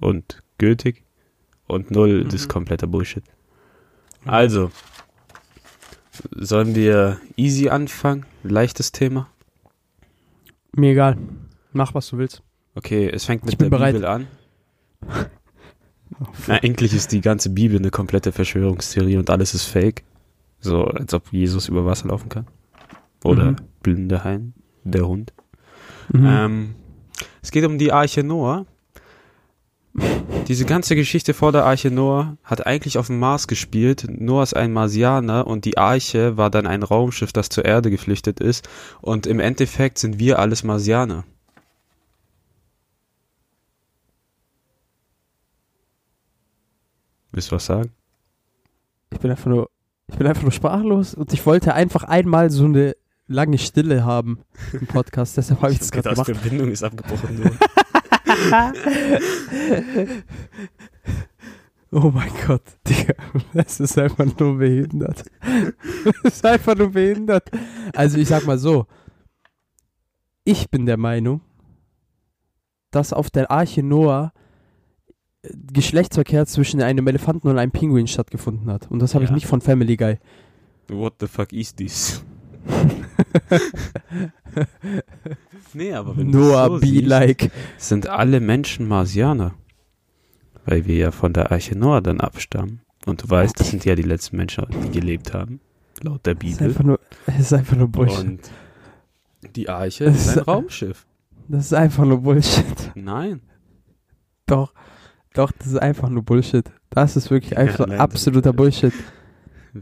und 0.00 0.42
gültig 0.58 1.04
und 1.66 1.90
0 1.90 2.24
Mhm. 2.24 2.30
ist 2.30 2.48
kompletter 2.48 2.86
Bullshit. 2.88 3.22
Also, 4.24 4.70
sollen 6.32 6.74
wir 6.74 7.20
easy 7.36 7.68
anfangen? 7.68 8.26
Leichtes 8.42 8.90
Thema? 8.90 9.28
Mir 10.72 10.90
egal. 10.92 11.18
Mach, 11.72 11.94
was 11.94 12.08
du 12.08 12.18
willst. 12.18 12.42
Okay, 12.74 13.08
es 13.08 13.24
fängt 13.26 13.44
mit 13.44 13.60
der 13.60 13.70
bereit. 13.70 13.94
Bibel 13.94 14.08
an. 14.08 14.26
Na, 16.46 16.54
eigentlich 16.62 16.94
ist 16.94 17.12
die 17.12 17.20
ganze 17.20 17.50
Bibel 17.50 17.78
eine 17.78 17.90
komplette 17.90 18.32
Verschwörungstheorie 18.32 19.16
und 19.16 19.30
alles 19.30 19.54
ist 19.54 19.64
fake. 19.64 20.02
So, 20.60 20.84
als 20.84 21.12
ob 21.14 21.32
Jesus 21.32 21.68
über 21.68 21.84
Wasser 21.84 22.08
laufen 22.08 22.28
kann. 22.28 22.46
Oder 23.22 23.52
Mhm. 23.52 23.56
blinde 23.82 24.24
Hain, 24.24 24.54
der 24.84 25.06
Hund. 25.06 25.32
Mhm. 26.12 26.26
Ähm, 26.26 26.74
es 27.42 27.50
geht 27.50 27.64
um 27.64 27.78
die 27.78 27.92
Arche 27.92 28.22
Noah. 28.22 28.66
Diese 30.48 30.64
ganze 30.64 30.96
Geschichte 30.96 31.32
vor 31.34 31.52
der 31.52 31.64
Arche 31.64 31.90
Noah 31.90 32.36
hat 32.42 32.66
eigentlich 32.66 32.98
auf 32.98 33.06
dem 33.06 33.18
Mars 33.18 33.46
gespielt. 33.46 34.06
Noah 34.08 34.42
ist 34.42 34.56
ein 34.56 34.72
Marsianer 34.72 35.46
und 35.46 35.64
die 35.64 35.78
Arche 35.78 36.36
war 36.36 36.50
dann 36.50 36.66
ein 36.66 36.82
Raumschiff, 36.82 37.32
das 37.32 37.48
zur 37.48 37.64
Erde 37.64 37.90
geflüchtet 37.90 38.40
ist. 38.40 38.68
Und 39.00 39.26
im 39.26 39.40
Endeffekt 39.40 39.98
sind 39.98 40.18
wir 40.18 40.38
alles 40.38 40.64
Marsianer. 40.64 41.24
Willst 47.34 47.50
du 47.50 47.56
was 47.56 47.66
sagen? 47.66 47.90
Ich 49.10 49.18
bin 49.18 49.28
einfach 49.28 49.46
nur, 49.50 49.68
ich 50.06 50.16
bin 50.16 50.26
einfach 50.28 50.42
nur 50.42 50.52
sprachlos 50.52 51.14
und 51.14 51.32
ich 51.32 51.44
wollte 51.44 51.74
einfach 51.74 52.04
einmal 52.04 52.50
so 52.50 52.64
eine 52.64 52.94
lange 53.26 53.58
Stille 53.58 54.04
haben 54.04 54.38
im 54.72 54.86
Podcast. 54.86 55.36
Deshalb 55.36 55.60
habe 55.60 55.72
ich 55.72 55.80
das 55.80 55.90
gerade 55.90 56.10
gemacht. 56.10 56.26
Verbindung 56.26 56.70
ist 56.70 56.84
abgebrochen. 56.84 57.50
Oh 61.96 62.10
mein 62.12 62.32
Gott, 62.44 62.64
Digga, 62.88 63.14
das 63.52 63.78
ist 63.78 63.96
einfach 63.96 64.26
nur 64.40 64.58
behindert. 64.58 65.24
Das 66.24 66.34
ist 66.34 66.44
einfach 66.44 66.74
nur 66.74 66.90
behindert. 66.90 67.48
Also 67.94 68.18
ich 68.18 68.26
sag 68.26 68.44
mal 68.46 68.58
so, 68.58 68.88
ich 70.42 70.68
bin 70.70 70.86
der 70.86 70.96
Meinung, 70.96 71.40
dass 72.90 73.12
auf 73.12 73.30
der 73.30 73.48
Arche 73.48 73.84
Noah 73.84 74.32
Geschlechtsverkehr 75.72 76.46
zwischen 76.46 76.80
einem 76.82 77.06
Elefanten 77.06 77.48
und 77.48 77.58
einem 77.58 77.72
Pinguin 77.72 78.06
stattgefunden 78.06 78.70
hat. 78.70 78.90
Und 78.90 79.00
das 79.00 79.14
habe 79.14 79.24
ich 79.24 79.30
Ja. 79.30 79.34
nicht 79.34 79.46
von 79.46 79.60
Family 79.60 79.96
Guy. 79.96 80.18
What 80.88 81.14
the 81.20 81.26
fuck 81.26 81.52
is 81.52 81.74
this? 81.74 82.24
nee, 85.74 85.92
aber 85.92 86.16
wenn 86.16 86.30
Noah 86.30 86.68
so 86.68 86.80
be 86.80 86.86
siehst, 86.86 87.06
like. 87.06 87.50
sind 87.78 88.08
alle 88.08 88.40
Menschen 88.40 88.88
Marsianer. 88.88 89.54
Weil 90.66 90.86
wir 90.86 90.96
ja 90.96 91.10
von 91.10 91.32
der 91.34 91.52
Arche 91.52 91.76
Noah 91.76 92.00
dann 92.00 92.20
abstammen. 92.20 92.80
Und 93.06 93.22
du 93.22 93.28
weißt, 93.30 93.58
das 93.60 93.70
sind 93.70 93.84
ja 93.84 93.94
die 93.94 94.02
letzten 94.02 94.36
Menschen, 94.38 94.64
die 94.84 94.90
gelebt 94.90 95.34
haben. 95.34 95.60
Laut 96.02 96.24
der 96.24 96.34
Das 96.34 96.44
ist 96.44 96.58
Bibel. 96.58 96.68
einfach 96.68 96.84
nur, 96.84 97.00
das 97.26 97.38
ist 97.38 97.52
einfach 97.52 97.76
nur 97.76 97.88
Bullshit. 97.88 98.26
Und 98.26 98.50
die 99.56 99.68
Arche 99.68 100.06
Das 100.06 100.26
ist 100.26 100.38
ein 100.38 100.44
Raumschiff. 100.44 101.06
Das 101.48 101.66
ist 101.66 101.74
einfach 101.74 102.06
nur 102.06 102.22
Bullshit. 102.22 102.92
Nein. 102.94 103.40
Doch, 104.46 104.72
doch, 105.34 105.52
das 105.52 105.66
ist 105.68 105.76
einfach 105.82 106.08
nur 106.08 106.22
Bullshit. 106.22 106.70
Das 106.90 107.16
ist 107.16 107.30
wirklich 107.30 107.56
einfach 107.58 107.80
nein, 107.86 107.98
das- 107.98 108.00
absoluter 108.00 108.52
Bullshit. 108.52 108.92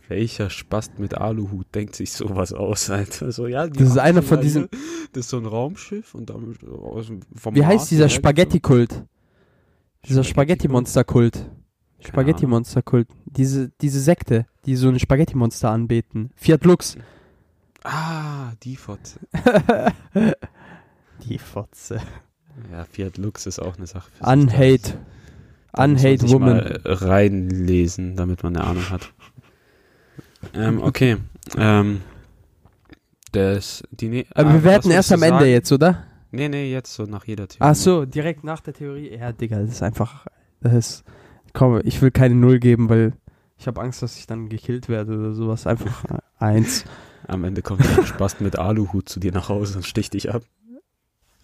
Welcher 0.08 0.48
Spast 0.48 0.98
mit 0.98 1.18
Aluhut 1.18 1.66
denkt 1.74 1.94
sich 1.94 2.12
sowas 2.12 2.54
aus, 2.54 2.88
Alter? 2.88 3.30
So, 3.30 3.46
ja, 3.46 3.66
Das 3.68 3.88
ist 3.88 3.98
einer 3.98 4.22
von 4.22 4.38
ja, 4.38 4.42
diesen- 4.42 4.68
Das 5.12 5.24
ist 5.26 5.28
so 5.28 5.36
ein 5.36 5.44
Raumschiff 5.44 6.14
und 6.14 6.30
damit 6.30 6.58
vom 7.36 7.54
Wie 7.54 7.64
heißt 7.66 7.90
dieser 7.90 8.08
Spaghetti-Kult? 8.08 9.04
Dieser 10.06 10.24
Spaghetti-Monster-Kult. 10.24 11.50
Spaghetti-Monster-Kult. 12.00 13.08
Diese, 13.26 13.70
diese 13.82 14.00
Sekte, 14.00 14.46
die 14.64 14.76
so 14.76 14.88
ein 14.88 14.98
Spaghetti-Monster 14.98 15.70
anbeten. 15.70 16.30
Fiat 16.36 16.64
Lux. 16.64 16.96
Ah, 17.84 18.52
die 18.62 18.76
Fotze. 18.76 19.20
Die 21.28 21.38
Fotze. 21.38 22.00
Ja, 22.72 22.84
Fiat 22.84 23.16
Lux 23.18 23.46
ist 23.46 23.58
auch 23.60 23.76
eine 23.76 23.86
Sache. 23.86 24.10
Unhate. 24.20 24.94
Unhate 25.76 26.28
Woman. 26.28 26.56
Mal 26.56 26.80
äh, 26.84 26.92
reinlesen, 26.92 28.16
damit 28.16 28.42
man 28.42 28.56
eine 28.56 28.66
Ahnung 28.66 28.90
hat. 28.90 29.12
Ähm, 30.54 30.82
okay. 30.82 31.16
Ähm, 31.56 32.00
das, 33.32 33.82
die 33.90 34.08
ne 34.08 34.26
Aber 34.34 34.50
ah, 34.50 34.54
wir 34.54 34.64
werten 34.64 34.88
was 34.88 34.94
erst 34.94 35.12
am 35.12 35.22
Ende 35.22 35.46
jetzt, 35.46 35.72
oder? 35.72 36.04
Nee, 36.30 36.48
nee, 36.48 36.70
jetzt 36.70 36.94
so 36.94 37.04
nach 37.04 37.26
jeder 37.26 37.48
Theorie. 37.48 37.70
Ach 37.70 37.74
so, 37.74 38.04
direkt 38.04 38.44
nach 38.44 38.60
der 38.60 38.74
Theorie. 38.74 39.16
Ja, 39.16 39.32
Digga, 39.32 39.60
das 39.60 39.70
ist 39.70 39.82
einfach. 39.82 40.26
Das 40.60 40.72
ist. 40.74 41.04
Komm, 41.52 41.80
ich 41.84 42.00
will 42.00 42.10
keine 42.10 42.34
Null 42.34 42.58
geben, 42.58 42.88
weil 42.88 43.12
ich 43.58 43.66
habe 43.66 43.80
Angst, 43.80 44.02
dass 44.02 44.18
ich 44.18 44.26
dann 44.26 44.48
gekillt 44.48 44.88
werde 44.88 45.18
oder 45.18 45.34
sowas. 45.34 45.66
Einfach 45.66 46.04
eins. 46.38 46.84
Am 47.26 47.44
Ende 47.44 47.62
kommt 47.62 47.82
ein 47.86 48.06
Spast 48.06 48.40
mit 48.40 48.58
Aluhut 48.58 49.08
zu 49.08 49.20
dir 49.20 49.32
nach 49.32 49.48
Hause 49.48 49.76
und 49.76 49.84
sticht 49.84 50.14
dich 50.14 50.32
ab. 50.34 50.42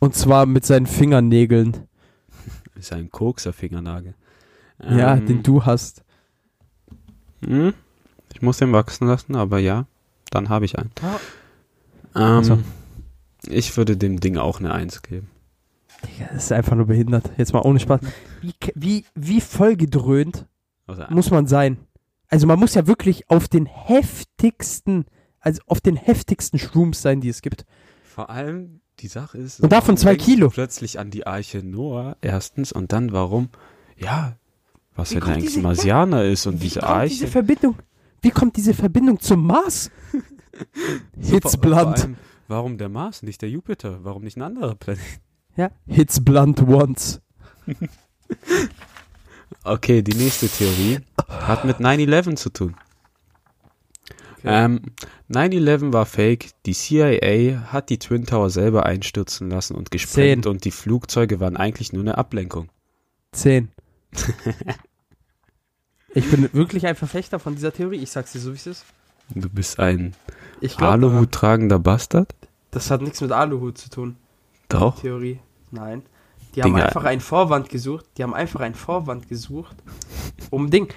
Und 0.01 0.15
zwar 0.15 0.47
mit 0.47 0.65
seinen 0.65 0.87
Fingernägeln. 0.87 1.88
Ist 2.79 2.93
ein 2.93 3.11
kokser 3.11 3.53
Fingernagel. 3.53 4.15
ja, 4.83 5.15
Ähm, 5.17 5.27
den 5.27 5.43
du 5.43 5.65
hast. 5.65 6.05
hm, 7.45 7.73
Ich 8.35 8.43
muss 8.43 8.59
den 8.59 8.73
wachsen 8.73 9.07
lassen, 9.09 9.35
aber 9.37 9.59
ja, 9.59 9.87
dann 10.31 10.49
habe 10.49 10.65
ich 10.65 10.79
einen. 10.79 10.91
So. 12.13 12.55
Ähm, 12.55 12.65
Ich 13.47 13.77
würde 13.77 13.97
dem 13.97 14.21
Ding 14.21 14.37
auch 14.37 14.59
eine 14.61 14.73
Eins 14.73 15.03
geben. 15.03 15.29
Digga, 16.07 16.29
das 16.33 16.45
ist 16.45 16.53
einfach 16.53 16.77
nur 16.77 16.87
behindert. 16.87 17.31
Jetzt 17.37 17.53
mal 17.53 17.63
ohne 17.63 17.81
Spaß. 17.81 18.01
Wie, 18.41 18.55
wie, 18.75 19.05
wie 19.15 19.41
vollgedröhnt 19.41 20.47
Also, 20.87 21.05
muss 21.11 21.31
man 21.31 21.47
sein? 21.47 21.79
Also 22.29 22.47
man 22.47 22.59
muss 22.59 22.75
ja 22.75 22.87
wirklich 22.87 23.29
auf 23.31 23.49
den 23.49 23.67
heftigsten, 23.67 25.07
also 25.41 25.61
auf 25.67 25.81
den 25.81 25.97
heftigsten 25.97 26.59
Shrooms 26.59 27.01
sein, 27.03 27.21
die 27.21 27.29
es 27.31 27.43
gibt. 27.43 27.65
Vor 28.05 28.29
allem, 28.31 28.81
die 29.01 29.09
Sache 29.09 29.39
ist. 29.39 29.61
Und 29.61 29.71
davon 29.73 29.97
zwei 29.97 30.17
Kilo. 30.17 30.51
Plötzlich 30.51 30.99
an 30.99 31.11
die 31.11 31.27
Arche 31.27 31.63
Noah, 31.63 32.17
erstens, 32.21 32.73
und 32.73 32.93
dann 32.93 33.13
warum, 33.13 33.49
ja, 33.97 34.37
was 34.95 35.11
kommt 35.13 35.25
eigentlich 35.29 35.47
diese- 35.55 35.61
Marsianer 35.61 36.25
ist 36.25 36.47
und 36.47 36.63
diese 36.63 36.83
Arche. 36.83 37.09
diese 37.09 37.27
Verbindung? 37.29 37.77
Wie 38.21 38.31
kommt 38.31 38.57
diese 38.57 38.75
Verbindung 38.75 39.21
zum 39.21 39.47
Mars? 39.47 39.91
So, 41.21 41.35
Hitzblunt. 41.35 42.01
allem, 42.01 42.17
Warum 42.49 42.79
der 42.79 42.89
Mars, 42.89 43.23
nicht 43.23 43.43
der 43.43 43.49
Jupiter? 43.51 44.01
Warum 44.03 44.25
nicht 44.25 44.37
ein 44.37 44.43
anderer 44.43 44.75
Planet? 44.75 45.01
Ja. 45.57 45.71
Hits 45.87 46.25
blunt 46.25 46.61
once. 46.63 47.21
Okay, 49.65 50.03
die 50.03 50.17
nächste 50.17 50.49
Theorie 50.49 51.01
hat 51.29 51.65
mit 51.65 51.79
9-11 51.79 52.37
zu 52.37 52.51
tun. 52.51 52.75
Ähm, 54.45 54.81
9-11 55.31 55.93
war 55.93 56.07
fake, 56.07 56.51
die 56.67 56.73
CIA 56.75 57.73
hat 57.73 57.91
die 57.91 57.99
Twin 57.99 58.25
Tower 58.27 58.51
selber 58.51 58.87
einstürzen 58.87 59.51
lassen 59.51 59.75
und 59.75 59.91
gesprengt 59.91 60.45
Zehn. 60.45 60.51
und 60.53 60.65
die 60.65 60.71
Flugzeuge 60.71 61.41
waren 61.41 61.57
eigentlich 61.57 61.93
nur 61.93 62.03
eine 62.03 62.19
Ablenkung. 62.19 62.69
Zehn. 63.33 63.69
ich 66.15 66.31
bin 66.31 66.49
wirklich 66.53 66.87
ein 66.87 66.97
Verfechter 66.97 67.39
von 67.39 67.55
dieser 67.55 67.73
Theorie. 67.73 67.99
Ich 67.99 68.11
sag's 68.11 68.33
dir 68.33 68.41
so, 68.41 68.53
wie 68.53 68.57
es 68.57 68.67
ist. 68.67 68.85
Du 69.35 69.49
bist 69.49 69.79
ein 69.79 70.15
Aluhut 70.79 71.33
tragender 71.33 71.79
Bastard? 71.79 72.35
das 72.71 72.91
hat 72.91 73.03
nichts 73.03 73.21
mit 73.21 73.33
Aluhut 73.33 73.79
zu 73.79 73.91
tun. 73.91 74.17
Doch. 74.69 75.01
Theorie. 75.01 75.41
Nein. 75.71 76.03
Die 76.55 76.63
haben 76.63 76.73
Dinge- 76.73 76.85
einfach 76.87 77.05
einen 77.05 77.21
Vorwand 77.21 77.69
gesucht. 77.69 78.07
Die 78.17 78.23
haben 78.23 78.35
einfach 78.35 78.61
einen 78.61 78.75
Vorwand 78.75 79.29
gesucht, 79.29 79.77
um 80.51 80.71
Ding, 80.71 80.89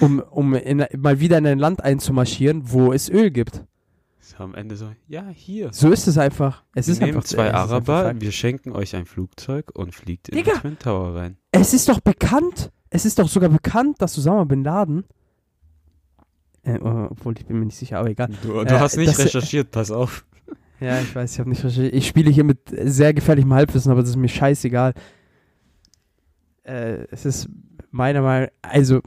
um, 0.00 0.20
um 0.30 0.54
in, 0.54 0.84
mal 0.96 1.20
wieder 1.20 1.38
in 1.38 1.46
ein 1.46 1.58
Land 1.58 1.82
einzumarschieren, 1.82 2.70
wo 2.70 2.92
es 2.92 3.08
Öl 3.08 3.30
gibt. 3.30 3.64
So 4.20 4.38
am 4.38 4.54
Ende 4.54 4.76
so, 4.76 4.90
ja, 5.06 5.28
hier. 5.28 5.72
So 5.72 5.90
ist 5.90 6.08
es 6.08 6.18
einfach. 6.18 6.64
Es 6.74 6.88
wir 6.88 6.92
ist 6.92 7.00
nehmen 7.00 7.14
einfach 7.14 7.24
zwei 7.24 7.54
Araber, 7.54 8.12
wir 8.18 8.32
schenken 8.32 8.72
euch 8.72 8.96
ein 8.96 9.06
Flugzeug 9.06 9.70
und 9.72 9.94
fliegt 9.94 10.28
in 10.28 10.36
Digga! 10.36 10.54
die 10.54 10.60
Twin 10.60 10.78
Tower 10.78 11.14
rein. 11.14 11.36
Es 11.52 11.72
ist 11.72 11.88
doch 11.88 12.00
bekannt. 12.00 12.72
Es 12.90 13.04
ist 13.04 13.18
doch 13.18 13.28
sogar 13.28 13.50
bekannt, 13.50 14.02
dass 14.02 14.18
Osama 14.18 14.44
Bin 14.44 14.64
Laden. 14.64 15.04
Äh, 16.64 16.78
obwohl 16.80 17.34
ich 17.38 17.46
bin 17.46 17.60
mir 17.60 17.66
nicht 17.66 17.76
sicher, 17.76 18.00
aber 18.00 18.10
egal. 18.10 18.28
Du, 18.42 18.64
du 18.64 18.80
hast 18.80 18.96
nicht 18.96 19.16
recherchiert, 19.18 19.70
pass 19.70 19.90
auf. 19.90 20.24
Ja, 20.78 21.00
ich 21.00 21.14
weiß, 21.14 21.32
ich 21.32 21.38
habe 21.38 21.48
nicht 21.48 21.64
recherchiert. 21.64 21.94
Ich 21.94 22.06
spiele 22.06 22.30
hier 22.30 22.44
mit 22.44 22.58
sehr 22.68 23.14
gefährlichem 23.14 23.54
Halbwissen, 23.54 23.90
aber 23.90 24.02
das 24.02 24.10
ist 24.10 24.16
mir 24.16 24.28
scheißegal. 24.28 24.92
Äh, 26.64 27.06
es 27.10 27.24
ist 27.24 27.48
meiner 27.90 28.20
Meinung, 28.20 28.50
also 28.60 29.00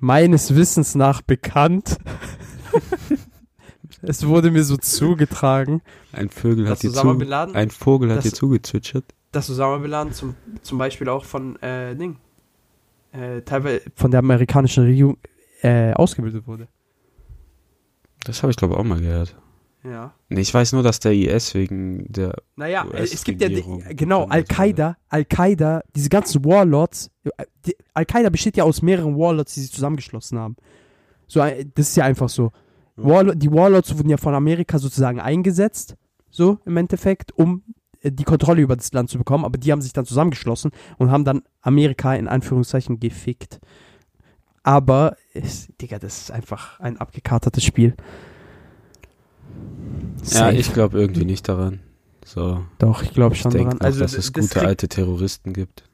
meines 0.00 0.54
Wissens 0.54 0.94
nach 0.94 1.22
bekannt. 1.22 1.98
es 4.02 4.26
wurde 4.26 4.50
mir 4.50 4.64
so 4.64 4.76
zugetragen, 4.76 5.82
Ein 6.12 6.28
Vögel 6.30 6.68
hat 6.68 6.82
dir 6.82 6.92
zu, 6.92 7.08
ein 7.08 7.70
Vogel 7.70 8.10
hat 8.10 8.18
das- 8.18 8.24
dir 8.24 8.32
zugezwitschert. 8.32 9.04
dass 9.32 9.50
Osama 9.50 9.78
Bin 9.78 9.90
Laden 9.90 10.12
zum, 10.12 10.34
zum 10.62 10.78
Beispiel 10.78 11.08
auch 11.08 11.24
von 11.24 11.56
äh, 11.62 11.94
Ding, 11.96 12.16
äh, 13.12 13.42
teilweise 13.42 13.82
von 13.96 14.10
der 14.10 14.18
amerikanischen 14.18 14.84
Regierung 14.84 15.16
äh, 15.62 15.92
ausgebildet 15.92 16.46
wurde. 16.46 16.68
Das 18.24 18.42
habe 18.42 18.50
ich 18.50 18.56
glaube 18.56 18.76
auch 18.76 18.84
mal 18.84 19.00
gehört. 19.00 19.36
Ja. 19.84 20.14
Nee, 20.30 20.40
ich 20.40 20.52
weiß 20.52 20.72
nur, 20.72 20.82
dass 20.82 20.98
der 20.98 21.12
IS 21.12 21.54
wegen 21.54 22.10
der 22.10 22.34
Naja, 22.56 22.86
äh, 22.92 23.02
es 23.02 23.22
gibt 23.22 23.42
ja, 23.42 23.48
US-Regierung 23.48 23.84
genau, 23.90 24.24
Al-Qaida, 24.24 24.96
Al-Qaida, 25.08 25.82
diese 25.94 26.08
ganzen 26.08 26.42
Warlords, 26.44 27.10
äh, 27.24 27.72
Al-Qaida 27.92 28.30
besteht 28.30 28.56
ja 28.56 28.64
aus 28.64 28.80
mehreren 28.80 29.16
Warlords, 29.16 29.54
die 29.54 29.60
sich 29.60 29.72
zusammengeschlossen 29.72 30.38
haben. 30.38 30.56
So, 31.26 31.40
äh, 31.40 31.66
das 31.74 31.90
ist 31.90 31.96
ja 31.96 32.04
einfach 32.04 32.30
so. 32.30 32.50
Warlord, 32.96 33.42
die 33.42 33.52
Warlords 33.52 33.96
wurden 33.96 34.08
ja 34.08 34.16
von 34.16 34.34
Amerika 34.34 34.78
sozusagen 34.78 35.20
eingesetzt, 35.20 35.96
so 36.30 36.58
im 36.64 36.76
Endeffekt, 36.76 37.32
um 37.32 37.62
äh, 38.00 38.10
die 38.10 38.24
Kontrolle 38.24 38.62
über 38.62 38.76
das 38.76 38.92
Land 38.92 39.10
zu 39.10 39.18
bekommen, 39.18 39.44
aber 39.44 39.58
die 39.58 39.70
haben 39.70 39.82
sich 39.82 39.92
dann 39.92 40.06
zusammengeschlossen 40.06 40.70
und 40.96 41.10
haben 41.10 41.24
dann 41.24 41.42
Amerika 41.60 42.14
in 42.14 42.28
Anführungszeichen 42.28 43.00
gefickt. 43.00 43.60
Aber, 44.62 45.16
es, 45.34 45.68
Digga, 45.80 45.98
das 45.98 46.22
ist 46.22 46.30
einfach 46.30 46.80
ein 46.80 46.96
abgekatertes 46.96 47.64
Spiel. 47.64 47.94
Ja, 50.22 50.24
Safe. 50.26 50.56
ich 50.56 50.72
glaube 50.72 50.98
irgendwie 51.00 51.24
nicht 51.24 51.48
daran. 51.48 51.80
So, 52.24 52.64
Doch, 52.78 53.02
ich 53.02 53.12
glaube 53.12 53.34
schon 53.34 53.52
denke 53.52 53.70
dran. 53.70 53.78
noch, 53.78 53.84
Also, 53.86 54.00
dass 54.00 54.14
es 54.16 54.32
das 54.32 54.42
gute 54.42 54.66
alte 54.66 54.88
Terroristen 54.88 55.52
gibt. 55.52 55.84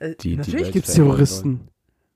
Äh, 0.00 0.14
die 0.16 0.36
natürlich 0.36 0.72
gibt 0.72 0.88
es 0.88 0.94
Terroristen. 0.94 1.68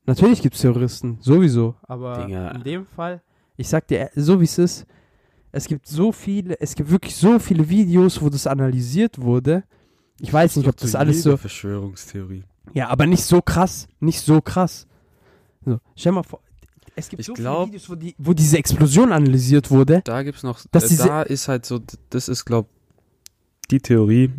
Natürlich 0.06 0.42
gibt 0.42 0.56
es 0.56 0.60
Terroristen, 0.60 1.18
sowieso. 1.20 1.76
Aber 1.82 2.24
Dinger. 2.26 2.54
in 2.56 2.62
dem 2.64 2.86
Fall, 2.86 3.22
ich 3.56 3.68
sag 3.68 3.86
dir, 3.88 4.10
so 4.14 4.40
wie 4.40 4.44
es 4.44 4.58
ist, 4.58 4.86
es 5.52 5.66
gibt 5.66 5.86
so 5.86 6.10
viele, 6.10 6.60
es 6.60 6.74
gibt 6.74 6.90
wirklich 6.90 7.14
so 7.14 7.38
viele 7.38 7.68
Videos, 7.68 8.20
wo 8.20 8.28
das 8.28 8.46
analysiert 8.46 9.20
wurde. 9.20 9.62
Ich 10.20 10.32
weiß 10.32 10.56
nicht, 10.56 10.68
ob 10.68 10.76
das 10.76 10.94
alles 10.94 11.22
so. 11.22 11.36
Verschwörungstheorie. 11.36 12.44
Ja, 12.72 12.88
aber 12.88 13.06
nicht 13.06 13.22
so 13.24 13.40
krass. 13.40 13.86
Nicht 14.00 14.20
so 14.20 14.40
krass. 14.40 14.86
So, 15.64 15.78
stell 15.96 16.12
mal 16.12 16.22
vor, 16.24 16.40
es 16.96 17.08
gibt 17.08 17.20
Ich 17.20 17.26
so 17.26 17.34
glaub- 17.34 17.68
viele 17.68 17.74
Videos, 17.74 17.90
wo, 17.90 17.94
die, 17.94 18.14
wo 18.18 18.32
diese 18.32 18.58
Explosion 18.58 19.12
analysiert 19.12 19.70
wurde. 19.70 20.02
Da 20.04 20.22
gibt's 20.22 20.42
noch, 20.42 20.60
Dass 20.70 20.90
äh, 20.90 20.96
da 20.96 21.22
ist 21.22 21.48
halt 21.48 21.66
so, 21.66 21.80
das 22.10 22.28
ist 22.28 22.44
glaub 22.44 22.68
die 23.70 23.80
Theorie, 23.80 24.30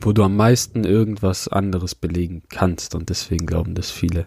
wo 0.00 0.12
du 0.12 0.22
am 0.22 0.36
meisten 0.36 0.84
irgendwas 0.84 1.48
anderes 1.48 1.94
belegen 1.94 2.42
kannst 2.48 2.94
und 2.94 3.08
deswegen 3.08 3.46
glauben 3.46 3.74
das 3.74 3.90
viele. 3.90 4.26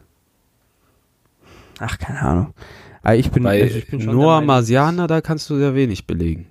Ach, 1.79 1.97
keine 1.97 2.21
Ahnung. 2.21 2.53
Aber 3.01 3.15
ich 3.15 3.31
bin, 3.31 3.43
Bei 3.43 3.61
also 3.63 3.77
ich 3.77 3.87
bin 3.87 4.01
schon 4.01 4.15
Noah 4.15 4.41
Marsianer, 4.41 5.07
da 5.07 5.21
kannst 5.21 5.49
du 5.49 5.57
sehr 5.57 5.73
wenig 5.73 6.05
belegen. 6.05 6.47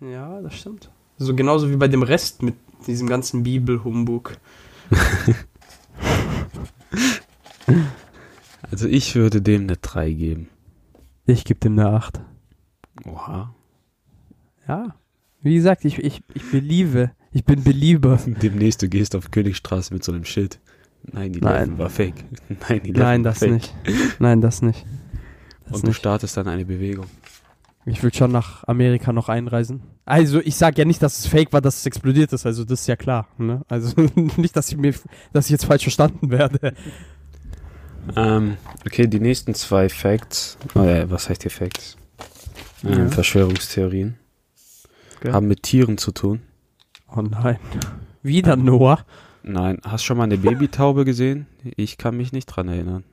Ja, 0.00 0.40
das 0.40 0.54
stimmt. 0.54 0.90
So 1.18 1.34
genauso 1.34 1.70
wie 1.70 1.76
bei 1.76 1.88
dem 1.88 2.02
Rest 2.02 2.42
mit 2.42 2.54
diesem 2.86 3.06
ganzen 3.06 3.42
Bibelhumbug. 3.42 4.36
Also 8.72 8.88
ich 8.88 9.14
würde 9.14 9.42
dem 9.42 9.62
eine 9.62 9.76
3 9.76 10.10
geben. 10.12 10.48
Ich 11.26 11.44
gebe 11.44 11.60
dem 11.60 11.78
eine 11.78 11.90
8. 11.90 12.20
Oha. 13.06 13.54
Ja. 14.66 14.94
Wie 15.42 15.54
gesagt, 15.54 15.84
ich, 15.84 15.98
ich, 15.98 16.22
ich 16.32 16.50
beliebe. 16.50 17.10
Ich 17.32 17.44
bin 17.44 17.62
Belieber. 17.62 18.18
Demnächst 18.26 18.80
du 18.80 18.88
gehst 18.88 19.14
auf 19.14 19.30
Königstraße 19.30 19.92
mit 19.92 20.02
so 20.02 20.12
einem 20.12 20.24
Schild. 20.24 20.58
Nein, 21.02 21.32
die 21.32 21.40
Nein. 21.40 21.76
war 21.76 21.90
fake. 21.90 22.24
Nein, 22.68 22.80
die 22.82 22.92
Nein, 22.92 23.22
das 23.22 23.40
fake. 23.40 23.52
nicht. 23.52 23.74
Nein, 24.18 24.40
das 24.40 24.62
nicht. 24.62 24.86
Das 25.66 25.76
Und 25.76 25.82
du 25.82 25.88
nicht. 25.88 25.98
startest 25.98 26.36
dann 26.38 26.48
eine 26.48 26.64
Bewegung. 26.64 27.06
Ich 27.84 28.02
will 28.02 28.14
schon 28.14 28.30
nach 28.32 28.66
Amerika 28.68 29.12
noch 29.12 29.28
einreisen. 29.28 29.82
Also, 30.04 30.40
ich 30.40 30.54
sag 30.54 30.78
ja 30.78 30.84
nicht, 30.84 31.02
dass 31.02 31.18
es 31.18 31.26
fake 31.26 31.52
war, 31.52 31.60
dass 31.60 31.78
es 31.78 31.86
explodiert 31.86 32.32
ist. 32.32 32.46
Also, 32.46 32.64
das 32.64 32.82
ist 32.82 32.86
ja 32.86 32.96
klar. 32.96 33.28
Ne? 33.36 33.62
Also, 33.68 34.00
nicht, 34.36 34.56
dass 34.56 34.70
ich 34.70 34.78
mir, 34.78 34.94
dass 35.32 35.46
ich 35.46 35.50
jetzt 35.50 35.64
falsch 35.66 35.82
verstanden 35.82 36.30
werde. 36.30 36.74
Ähm, 38.16 38.56
okay, 38.86 39.06
die 39.06 39.20
nächsten 39.20 39.54
zwei 39.54 39.88
Facts, 39.88 40.58
äh, 40.74 41.04
was 41.08 41.28
heißt 41.28 41.42
hier 41.42 41.50
Facts? 41.50 41.96
Ähm, 42.84 42.92
Ja. 43.04 43.08
Verschwörungstheorien 43.08 44.18
Okay. 45.18 45.32
haben 45.32 45.46
mit 45.46 45.62
Tieren 45.62 45.98
zu 45.98 46.10
tun. 46.12 46.42
Oh 47.14 47.22
nein. 47.22 47.58
Wieder 48.22 48.56
Noah. 48.56 49.04
Nein, 49.44 49.78
hast 49.84 50.04
schon 50.04 50.16
mal 50.16 50.24
eine 50.24 50.38
Babytaube 50.38 51.04
gesehen? 51.04 51.46
Ich 51.76 51.96
kann 51.98 52.16
mich 52.16 52.32
nicht 52.32 52.46
dran 52.46 52.68
erinnern. 52.68 53.04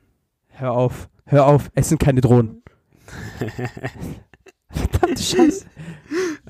Hör 0.48 0.72
auf. 0.72 1.08
Hör 1.24 1.46
auf. 1.46 1.70
Es 1.74 1.88
sind 1.88 1.98
keine 2.00 2.20
Drohnen. 2.20 2.62
Verdammte 4.70 5.22
Scheiße. 5.22 5.66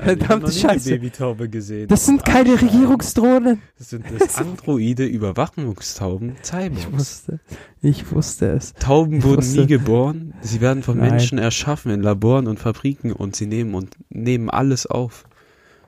Verdammte 0.03 0.53
Scheiße. 0.53 0.91
Babytaube 0.91 1.49
gesehen. 1.49 1.89
Das 1.89 2.07
sind 2.07 2.25
keine 2.25 2.61
Regierungsdrohnen. 2.61 3.63
Das 3.79 3.91
sind 3.91 4.05
das 4.19 4.37
androide 4.39 5.05
Überwachungstauben 5.07 6.37
Ich 6.41 6.47
Cyborgs. 6.49 6.93
wusste. 6.93 7.41
Ich 7.83 8.11
wusste 8.13 8.51
es. 8.53 8.75
Tauben 8.75 9.19
Ich 9.19 9.25
wurden 9.25 9.39
wusste- 9.39 9.61
nie 9.61 9.67
geboren. 9.67 10.35
Sie 10.41 10.61
werden 10.61 10.83
von 10.83 10.99
Nein. 10.99 11.11
Menschen 11.11 11.39
erschaffen 11.39 11.93
in 11.93 12.03
Laboren 12.03 12.47
und 12.47 12.59
Fabriken 12.59 13.13
und 13.13 13.37
sie 13.37 13.47
nehmen 13.47 13.75
und 13.75 13.97
nehmen 14.09 14.51
alles 14.51 14.87
auf. 14.87 15.25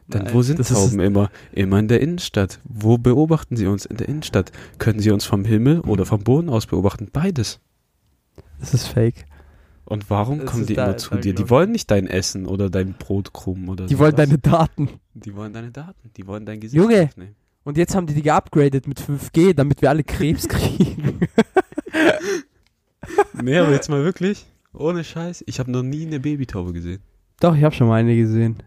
Dann 0.08 0.24
Nein, 0.24 0.34
wo 0.34 0.42
sind 0.42 0.66
Tauben 0.66 1.00
immer? 1.00 1.30
Immer 1.52 1.78
in 1.78 1.88
der 1.88 2.00
Innenstadt. 2.00 2.60
Wo 2.64 2.98
beobachten 2.98 3.56
sie 3.56 3.66
uns? 3.66 3.86
In 3.86 3.96
der 3.96 4.08
Innenstadt. 4.08 4.52
Können 4.78 4.98
sie 5.00 5.10
uns 5.10 5.24
vom 5.24 5.44
Himmel 5.44 5.80
oder 5.80 6.04
vom 6.06 6.22
Boden 6.24 6.48
aus 6.50 6.66
beobachten? 6.66 7.08
Beides. 7.12 7.60
Das 8.60 8.74
ist 8.74 8.88
fake. 8.88 9.24
Und 9.84 10.08
warum 10.10 10.38
Das 10.40 10.50
kommen 10.50 10.66
die 10.66 10.74
da- 10.74 10.86
immer 10.86 10.96
zu 10.96 11.16
dir? 11.16 11.34
Die 11.34 11.42
ich- 11.42 11.50
wollen 11.50 11.72
nicht 11.72 11.90
dein 11.90 12.06
Essen 12.06 12.46
oder 12.46 12.70
dein 12.70 12.94
Brotkrumm 12.94 13.68
oder 13.68 13.86
Die 13.86 13.94
so 13.94 14.00
wollen 14.00 14.12
was. 14.12 14.16
deine 14.26 14.38
Daten. 14.38 14.88
Die 15.14 15.34
wollen 15.34 15.52
deine 15.52 15.70
Daten. 15.70 16.10
Die 16.16 16.26
wollen 16.26 16.46
dein 16.46 16.60
Gesicht 16.60 16.80
Junge. 16.80 17.04
aufnehmen. 17.04 17.34
Und 17.64 17.76
jetzt 17.76 17.94
haben 17.94 18.06
die 18.06 18.14
die 18.14 18.22
geupgradet 18.22 18.86
mit 18.88 19.00
5G, 19.00 19.54
damit 19.54 19.82
wir 19.82 19.90
alle 19.90 20.04
Krebs 20.04 20.48
kriegen. 20.48 21.20
Nee, 23.42 23.58
aber 23.58 23.72
jetzt 23.72 23.88
mal 23.90 24.04
wirklich. 24.04 24.46
Ohne 24.72 25.02
Scheiß. 25.04 25.42
Ich 25.46 25.58
habe 25.58 25.70
noch 25.70 25.82
nie 25.82 26.06
eine 26.06 26.20
Babytaube 26.20 26.72
gesehen. 26.72 27.02
Doch, 27.40 27.56
ich 27.56 27.64
habe 27.64 27.74
schon 27.74 27.88
mal 27.88 27.96
eine 27.96 28.14
gesehen. 28.16 28.62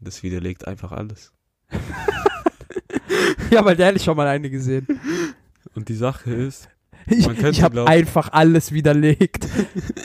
Das 0.00 0.22
widerlegt 0.22 0.66
einfach 0.66 0.92
alles. 0.92 1.32
Ja, 3.50 3.64
weil 3.64 3.78
ehrlich 3.80 4.04
schon 4.04 4.16
mal 4.16 4.28
eine 4.28 4.48
gesehen. 4.48 4.86
Und 5.74 5.88
die 5.88 5.94
Sache 5.94 6.32
ist, 6.32 6.68
Ich, 7.06 7.26
ich 7.26 7.62
habe 7.62 7.86
einfach 7.86 8.32
alles 8.32 8.72
widerlegt. 8.72 9.48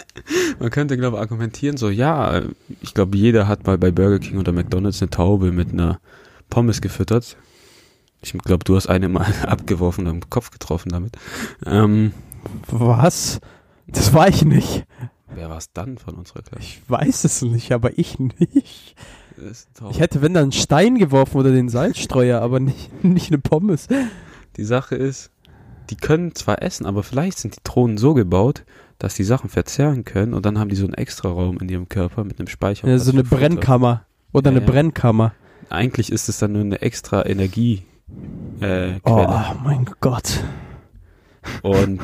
man 0.60 0.70
könnte, 0.70 0.98
glaube 0.98 1.18
ich, 1.18 1.22
argumentieren, 1.22 1.78
so, 1.78 1.90
ja, 1.90 2.42
ich 2.82 2.94
glaube, 2.94 3.18
jeder 3.18 3.48
hat 3.48 3.66
mal 3.68 3.78
bei 3.78 3.92
Burger 3.92 4.20
King 4.20 4.40
oder 4.40 4.52
McDonalds 4.52 5.02
eine 5.02 5.10
Taube 5.10 5.52
mit 5.52 5.72
einer 5.72 6.00
Pommes 6.50 6.82
gefüttert. 6.82 7.38
Ich 8.22 8.34
glaube, 8.34 8.64
du 8.64 8.76
hast 8.76 8.88
eine 8.88 9.10
mal 9.10 9.28
abgeworfen 9.48 10.08
und 10.08 10.14
am 10.14 10.30
Kopf 10.30 10.52
getroffen 10.52 10.90
damit. 10.90 11.16
Ähm, 11.66 12.12
Was? 12.68 13.40
Das 13.88 14.14
war 14.14 14.28
ich 14.28 14.44
nicht. 14.44 14.86
wer 15.34 15.50
war 15.50 15.58
es 15.58 15.72
dann 15.74 15.98
von 15.98 16.16
unserer 16.16 16.42
Klasse? 16.42 16.64
Ich 16.64 16.82
weiß 16.88 17.24
es 17.24 17.42
nicht, 17.44 17.72
aber 17.72 17.98
ich 18.00 18.18
nicht. 18.20 18.96
Ich 19.92 20.00
hätte, 20.00 20.22
wenn 20.22 20.34
dann 20.34 20.44
einen 20.44 20.52
Stein 20.54 20.98
geworfen 20.98 21.38
oder 21.38 21.52
den 21.52 21.70
Salzstreuer, 21.70 22.42
aber 22.42 22.60
nicht, 22.60 23.04
nicht 23.04 23.32
eine 23.32 23.40
Pommes. 23.40 23.88
Die 24.58 24.64
Sache 24.64 24.96
ist, 24.96 25.30
die 25.90 25.96
können 25.96 26.36
zwar 26.36 26.62
essen, 26.62 26.86
aber 26.86 27.04
vielleicht 27.04 27.38
sind 27.40 27.56
die 27.56 27.62
Drohnen 27.64 27.98
so 27.98 28.14
gebaut, 28.14 28.64
dass 29.00 29.16
die 29.16 29.24
Sachen 29.24 29.50
verzehren 29.50 30.06
können 30.06 30.34
und 30.34 30.46
dann 30.46 30.58
haben 30.60 30.70
die 30.70 30.76
so 30.76 30.86
einen 30.86 30.94
extra 30.94 31.30
Raum 31.30 31.58
in 31.60 31.70
ihrem 31.70 31.90
Körper 31.90 32.24
mit 32.24 32.40
einem 32.40 32.48
Speicher. 32.48 32.88
Ja, 32.88 32.98
so 32.98 33.12
eine 33.12 33.24
Futter. 33.26 33.38
Brennkammer. 33.42 34.06
Oder 34.32 34.52
Ja, 34.52 34.58
eine 34.58 34.66
ja. 34.66 34.72
Brennkammer. 34.72 35.34
Eigentlich 35.70 36.12
ist 36.12 36.30
es 36.30 36.38
dann 36.40 36.54
nur 36.54 36.62
eine 36.62 36.82
extra 36.82 37.26
Energie. 37.26 37.84
Äh, 38.62 39.00
Oh, 39.04 39.16
Quelle. 39.16 39.46
mein 39.64 39.86
Gott. 40.00 40.44
Und 41.62 42.00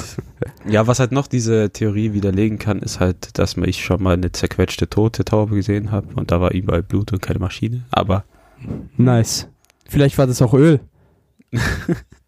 ja, 0.68 0.86
was 0.88 1.00
halt 1.00 1.12
noch 1.12 1.28
diese 1.28 1.72
Theorie 1.72 2.14
widerlegen 2.14 2.60
kann, 2.60 2.80
ist 2.80 3.00
halt, 3.00 3.38
dass 3.40 3.58
ich 3.58 3.84
schon 3.84 4.02
mal 4.04 4.14
eine 4.14 4.32
zerquetschte 4.32 4.90
tote 4.90 5.26
Taube 5.26 5.56
gesehen 5.56 5.92
habe 5.92 6.08
und 6.16 6.32
da 6.32 6.42
war 6.42 6.52
überall 6.52 6.84
Blut 6.84 7.12
und 7.14 7.22
keine 7.22 7.40
Maschine. 7.40 7.84
Aber 7.92 8.24
Nice. 8.98 9.48
Vielleicht 9.88 10.18
war 10.18 10.28
das 10.28 10.42
auch 10.42 10.54
Öl. 10.54 10.80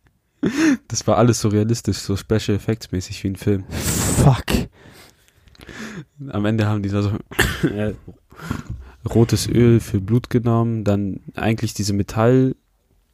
das 0.88 1.08
war 1.08 1.18
alles 1.18 1.42
so 1.42 1.50
realistisch, 1.50 1.98
so 1.98 2.16
Special 2.16 2.56
Effects 2.56 2.92
mäßig 2.92 3.24
wie 3.24 3.30
ein 3.30 3.36
Film. 3.36 3.64
Fuck. 3.70 4.46
Am 6.30 6.46
Ende 6.46 6.68
haben 6.68 6.84
die 6.84 6.90
da 6.90 7.02
so 7.02 7.10
äh, 7.68 7.94
rotes 9.08 9.48
Öl 9.48 9.80
für 9.80 10.00
Blut 10.00 10.30
genommen, 10.30 10.84
dann 10.84 11.22
eigentlich 11.36 11.74
diese 11.74 11.94
Metall, 11.94 12.56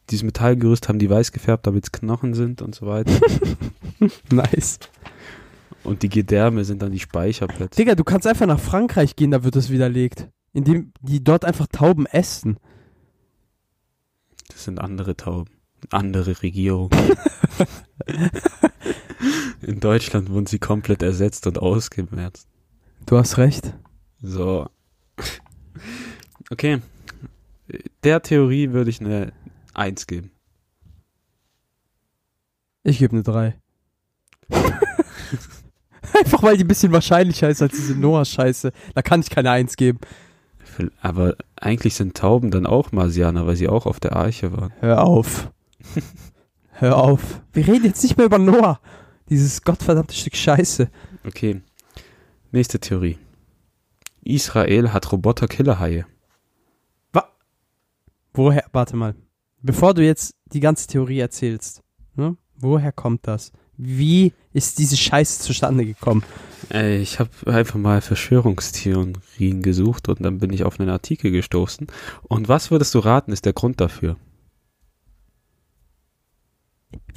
dieses 0.10 0.24
Metallgerüst 0.24 0.90
haben 0.90 1.00
die 1.00 1.10
weiß 1.10 1.32
gefärbt, 1.32 1.68
damit 1.68 1.86
es 1.86 1.92
Knochen 1.92 2.34
sind 2.34 2.62
und 2.62 2.76
so 2.76 2.88
weiter. 2.88 3.14
Nice. 4.32 4.80
Und 5.84 6.04
die 6.04 6.10
Gedärme 6.10 6.64
sind 6.64 6.82
dann 6.82 6.92
die 6.92 7.00
Speicherplätze. 7.00 7.76
Digga, 7.76 7.96
du 7.96 8.06
kannst 8.06 8.28
einfach 8.28 8.46
nach 8.46 8.60
Frankreich 8.60 9.18
gehen, 9.18 9.32
da 9.32 9.44
wird 9.44 9.58
es 9.58 9.70
widerlegt. 9.70 10.30
Indem 10.54 10.94
die 11.02 11.24
dort 11.24 11.44
einfach 11.44 11.68
Tauben 11.68 12.06
essen. 12.06 12.60
Das 14.48 14.64
sind 14.64 14.80
andere 14.80 15.18
Tauben. 15.18 15.59
Andere 15.92 16.42
Regierung. 16.42 16.90
In 19.62 19.80
Deutschland 19.80 20.30
wurden 20.30 20.46
sie 20.46 20.60
komplett 20.60 21.02
ersetzt 21.04 21.48
und 21.48 21.60
ausgemerzt. 21.60 22.48
Du 23.06 23.18
hast 23.18 23.38
recht. 23.38 23.74
So. 24.22 24.70
Okay. 26.50 26.82
Der 28.04 28.22
Theorie 28.22 28.72
würde 28.72 28.90
ich 28.90 29.00
eine 29.02 29.34
1 29.74 30.08
geben. 30.08 30.32
Ich 32.84 33.00
gebe 33.00 33.14
eine 33.14 33.24
3. 33.24 33.56
Einfach 36.14 36.42
weil 36.42 36.58
die 36.58 36.64
ein 36.64 36.68
bisschen 36.68 36.92
wahrscheinlicher 36.92 37.50
ist 37.50 37.62
als 37.62 37.76
diese 37.76 37.94
Noah-Scheiße. 37.96 38.72
Da 38.96 39.02
kann 39.02 39.22
ich 39.22 39.30
keine 39.30 39.52
1 39.52 39.76
geben. 39.76 40.00
Aber 41.02 41.36
eigentlich 41.56 41.96
sind 41.96 42.16
Tauben 42.16 42.52
dann 42.52 42.66
auch 42.66 42.92
Marsianer, 42.92 43.46
weil 43.46 43.56
sie 43.56 43.68
auch 43.68 43.86
auf 43.86 44.00
der 44.00 44.16
Arche 44.16 44.52
waren. 44.56 44.74
Hör 44.80 45.04
auf. 45.04 45.52
Hör 46.72 46.98
auf. 46.98 47.42
Wir 47.54 47.68
reden 47.68 47.86
jetzt 47.86 48.04
nicht 48.04 48.18
mehr 48.18 48.26
über 48.26 48.38
Noah. 48.38 48.80
Dieses 49.30 49.64
gottverdammte 49.64 50.16
Stück 50.16 50.36
Scheiße. 50.36 50.90
Okay. 51.26 51.62
Nächste 52.52 52.80
Theorie. 52.80 53.18
Israel 54.24 54.94
hat 54.94 55.12
Roboter-Killerhaie. 55.12 56.06
Woher, 58.34 58.66
warte 58.72 58.96
mal. 58.96 59.16
Bevor 59.62 59.94
du 59.94 60.04
jetzt 60.04 60.36
die 60.54 60.60
ganze 60.60 60.88
Theorie 60.88 61.20
erzählst, 61.20 61.84
ne? 62.16 62.38
woher 62.56 62.92
kommt 62.92 63.28
das? 63.28 63.52
Wie 63.76 64.34
ist 64.54 64.80
diese 64.80 64.98
Scheiße 64.98 65.42
zustande 65.42 65.86
gekommen? 65.86 66.24
Ey, 66.70 67.00
ich 67.00 67.20
habe 67.20 67.30
einfach 67.46 67.76
mal 67.76 68.02
Verschwörungstheorien 68.02 69.62
gesucht 69.62 70.10
und 70.10 70.22
dann 70.22 70.38
bin 70.38 70.54
ich 70.54 70.64
auf 70.64 70.80
einen 70.80 70.90
Artikel 70.90 71.32
gestoßen. 71.32 71.88
Und 72.24 72.48
was 72.48 72.72
würdest 72.72 72.94
du 72.96 73.00
raten, 73.00 73.32
ist 73.32 73.46
der 73.46 73.54
Grund 73.54 73.82
dafür? 73.82 74.18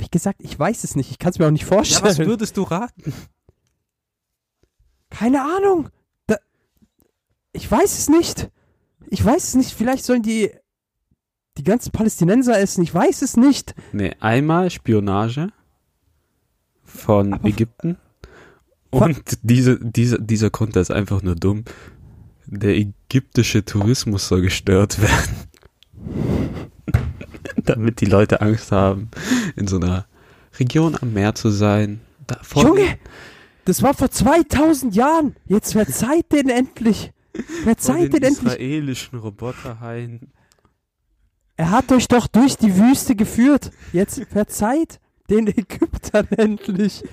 Wie 0.03 0.09
gesagt, 0.11 0.41
ich 0.43 0.59
weiß 0.59 0.83
es 0.83 0.97
nicht. 0.97 1.13
Ich 1.13 1.19
kann 1.21 1.31
es 1.31 1.39
mir 1.39 1.47
auch 1.47 1.53
nicht 1.53 1.65
vorstellen. 1.65 2.27
würdest 2.27 2.57
du 2.57 2.63
raten? 2.65 3.13
Keine 5.11 5.43
Ahnung. 5.43 5.91
Da, 6.27 6.37
ich 7.53 7.71
weiß 7.71 7.97
es 7.99 8.09
nicht. 8.09 8.51
Ich 9.11 9.25
weiß 9.25 9.45
es 9.45 9.55
nicht. 9.55 9.73
Vielleicht 9.73 10.05
sollen 10.05 10.23
die 10.23 10.51
die 11.57 11.63
ganzen 11.63 11.93
Palästinenser 11.93 12.59
essen. 12.59 12.83
Ich 12.83 12.93
weiß 12.93 13.23
es 13.23 13.37
nicht. 13.37 13.75
Nee, 13.93 14.17
einmal 14.19 14.71
Spionage 14.71 15.53
von 16.83 17.35
Aber- 17.35 17.49
Ägypten. 17.49 17.97
Und 18.91 19.39
diese, 19.43 19.79
diese, 19.81 20.21
dieser 20.21 20.51
der 20.51 20.83
ist 20.83 20.91
einfach 20.91 21.23
nur 21.23 21.37
dumm. 21.37 21.65
Der 22.47 22.77
ägyptische 22.77 23.65
Tourismus 23.65 24.27
soll 24.29 24.43
gestört 24.43 25.01
werden. 25.01 25.37
Damit 27.67 28.01
die 28.01 28.07
Leute 28.07 28.41
Angst 28.41 28.73
haben, 28.73 29.11
in 29.57 29.67
so 29.67 29.77
einer 29.77 30.07
Region 30.59 30.97
am 31.01 31.13
Meer 31.13 31.35
zu 31.35 31.51
sein. 31.51 32.01
Da 32.27 32.39
vor- 32.43 32.65
Junge, 32.67 32.99
das 33.65 33.83
war 33.83 33.95
vor 33.95 34.11
2000 34.11 34.95
Jahren. 34.95 35.37
Jetzt 35.47 35.73
verzeiht 35.73 36.33
den 36.33 36.49
endlich. 36.49 37.13
Verzeiht 37.65 38.13
den 38.13 38.21
den 38.21 38.25
endlich. 38.25 38.53
israelischen 38.53 39.19
Roboterhaien. 39.19 40.33
Er 41.57 41.71
hat 41.71 41.93
euch 41.93 42.09
doch 42.09 42.27
durch 42.27 42.57
die 42.57 42.77
Wüste 42.77 43.15
geführt. 43.15 43.71
Jetzt 43.93 44.23
verzeiht 44.31 44.99
den 45.31 45.47
Ägyptern 45.47 46.27
endlich. 46.37 47.05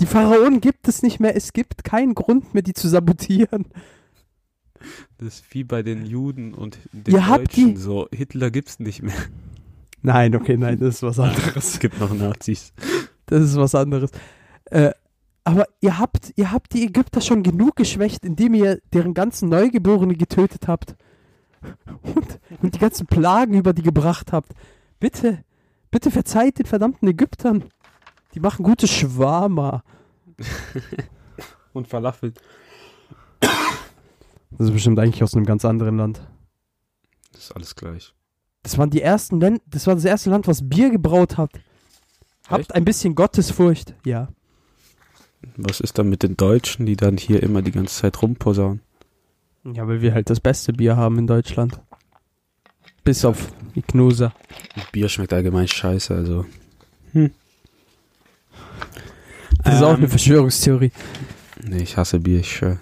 Die 0.00 0.06
Pharaonen 0.06 0.60
gibt 0.60 0.88
es 0.88 1.02
nicht 1.02 1.20
mehr. 1.20 1.36
Es 1.36 1.52
gibt 1.52 1.84
keinen 1.84 2.14
Grund 2.14 2.52
mehr, 2.52 2.62
die 2.62 2.74
zu 2.74 2.88
sabotieren. 2.88 3.66
Das 5.18 5.36
ist 5.36 5.44
wie 5.54 5.64
bei 5.64 5.82
den 5.82 6.04
Juden 6.04 6.52
und 6.52 6.78
den 6.92 7.14
Ihr 7.14 7.20
Deutschen 7.22 7.76
so. 7.76 8.08
Hitler 8.12 8.50
gibt's 8.50 8.78
nicht 8.78 9.02
mehr. 9.02 9.14
Nein, 10.02 10.34
okay, 10.36 10.56
nein, 10.56 10.78
das 10.78 10.96
ist 10.96 11.02
was 11.02 11.18
anderes. 11.18 11.56
Es 11.56 11.78
gibt 11.78 11.98
noch 12.00 12.12
Nazis. 12.12 12.72
Das 13.26 13.42
ist 13.42 13.56
was 13.56 13.74
anderes. 13.74 14.10
Äh, 14.66 14.92
aber 15.44 15.66
ihr 15.80 15.98
habt, 15.98 16.32
ihr 16.36 16.50
habt 16.50 16.74
die 16.74 16.84
Ägypter 16.84 17.20
schon 17.20 17.42
genug 17.42 17.76
geschwächt, 17.76 18.24
indem 18.24 18.54
ihr 18.54 18.80
deren 18.92 19.14
ganzen 19.14 19.48
Neugeborene 19.48 20.14
getötet 20.14 20.66
habt. 20.66 20.96
Und, 22.02 22.40
und 22.62 22.74
die 22.74 22.78
ganzen 22.78 23.06
Plagen 23.06 23.54
über 23.54 23.72
die 23.72 23.82
gebracht 23.82 24.32
habt. 24.32 24.52
Bitte, 24.98 25.44
bitte 25.90 26.10
verzeiht 26.10 26.58
den 26.58 26.66
verdammten 26.66 27.08
Ägyptern. 27.08 27.64
Die 28.34 28.40
machen 28.40 28.64
gute 28.64 28.86
Schwarmer. 28.86 29.82
Und 31.72 31.88
Falafel. 31.88 32.32
Das 33.40 34.68
ist 34.68 34.72
bestimmt 34.72 34.98
eigentlich 34.98 35.22
aus 35.22 35.34
einem 35.34 35.44
ganz 35.44 35.64
anderen 35.64 35.98
Land. 35.98 36.20
Das 37.32 37.44
ist 37.44 37.52
alles 37.52 37.76
gleich. 37.76 38.15
Das 38.66 38.78
waren 38.78 38.90
die 38.90 39.00
ersten 39.00 39.38
Länder, 39.38 39.60
das 39.70 39.86
war 39.86 39.94
das 39.94 40.04
erste 40.04 40.28
Land, 40.28 40.48
was 40.48 40.68
Bier 40.68 40.90
gebraut 40.90 41.38
hat. 41.38 41.52
Habt 42.48 42.62
Echt? 42.62 42.74
ein 42.74 42.84
bisschen 42.84 43.14
Gottesfurcht. 43.14 43.94
Ja. 44.04 44.26
Was 45.56 45.78
ist 45.78 45.96
dann 46.00 46.08
mit 46.08 46.24
den 46.24 46.36
Deutschen, 46.36 46.84
die 46.84 46.96
dann 46.96 47.16
hier 47.16 47.44
immer 47.44 47.62
die 47.62 47.70
ganze 47.70 47.94
Zeit 47.94 48.20
rumposaunen? 48.20 48.80
Ja, 49.62 49.86
weil 49.86 50.02
wir 50.02 50.14
halt 50.14 50.30
das 50.30 50.40
beste 50.40 50.72
Bier 50.72 50.96
haben 50.96 51.16
in 51.16 51.28
Deutschland. 51.28 51.80
Bis 53.04 53.24
auf 53.24 53.52
die 53.76 53.82
Knuse. 53.82 54.32
Bier 54.90 55.08
schmeckt 55.08 55.32
allgemein 55.32 55.68
scheiße, 55.68 56.12
also. 56.12 56.44
Das 59.62 59.74
ist 59.76 59.82
auch 59.84 59.90
Ähm, 59.90 59.96
eine 59.98 60.08
Verschwörungstheorie. 60.08 60.90
Nee, 61.62 61.84
ich 61.84 61.96
hasse 61.96 62.18
Bier, 62.18 62.40
ich 62.40 62.52
schwör. 62.56 62.78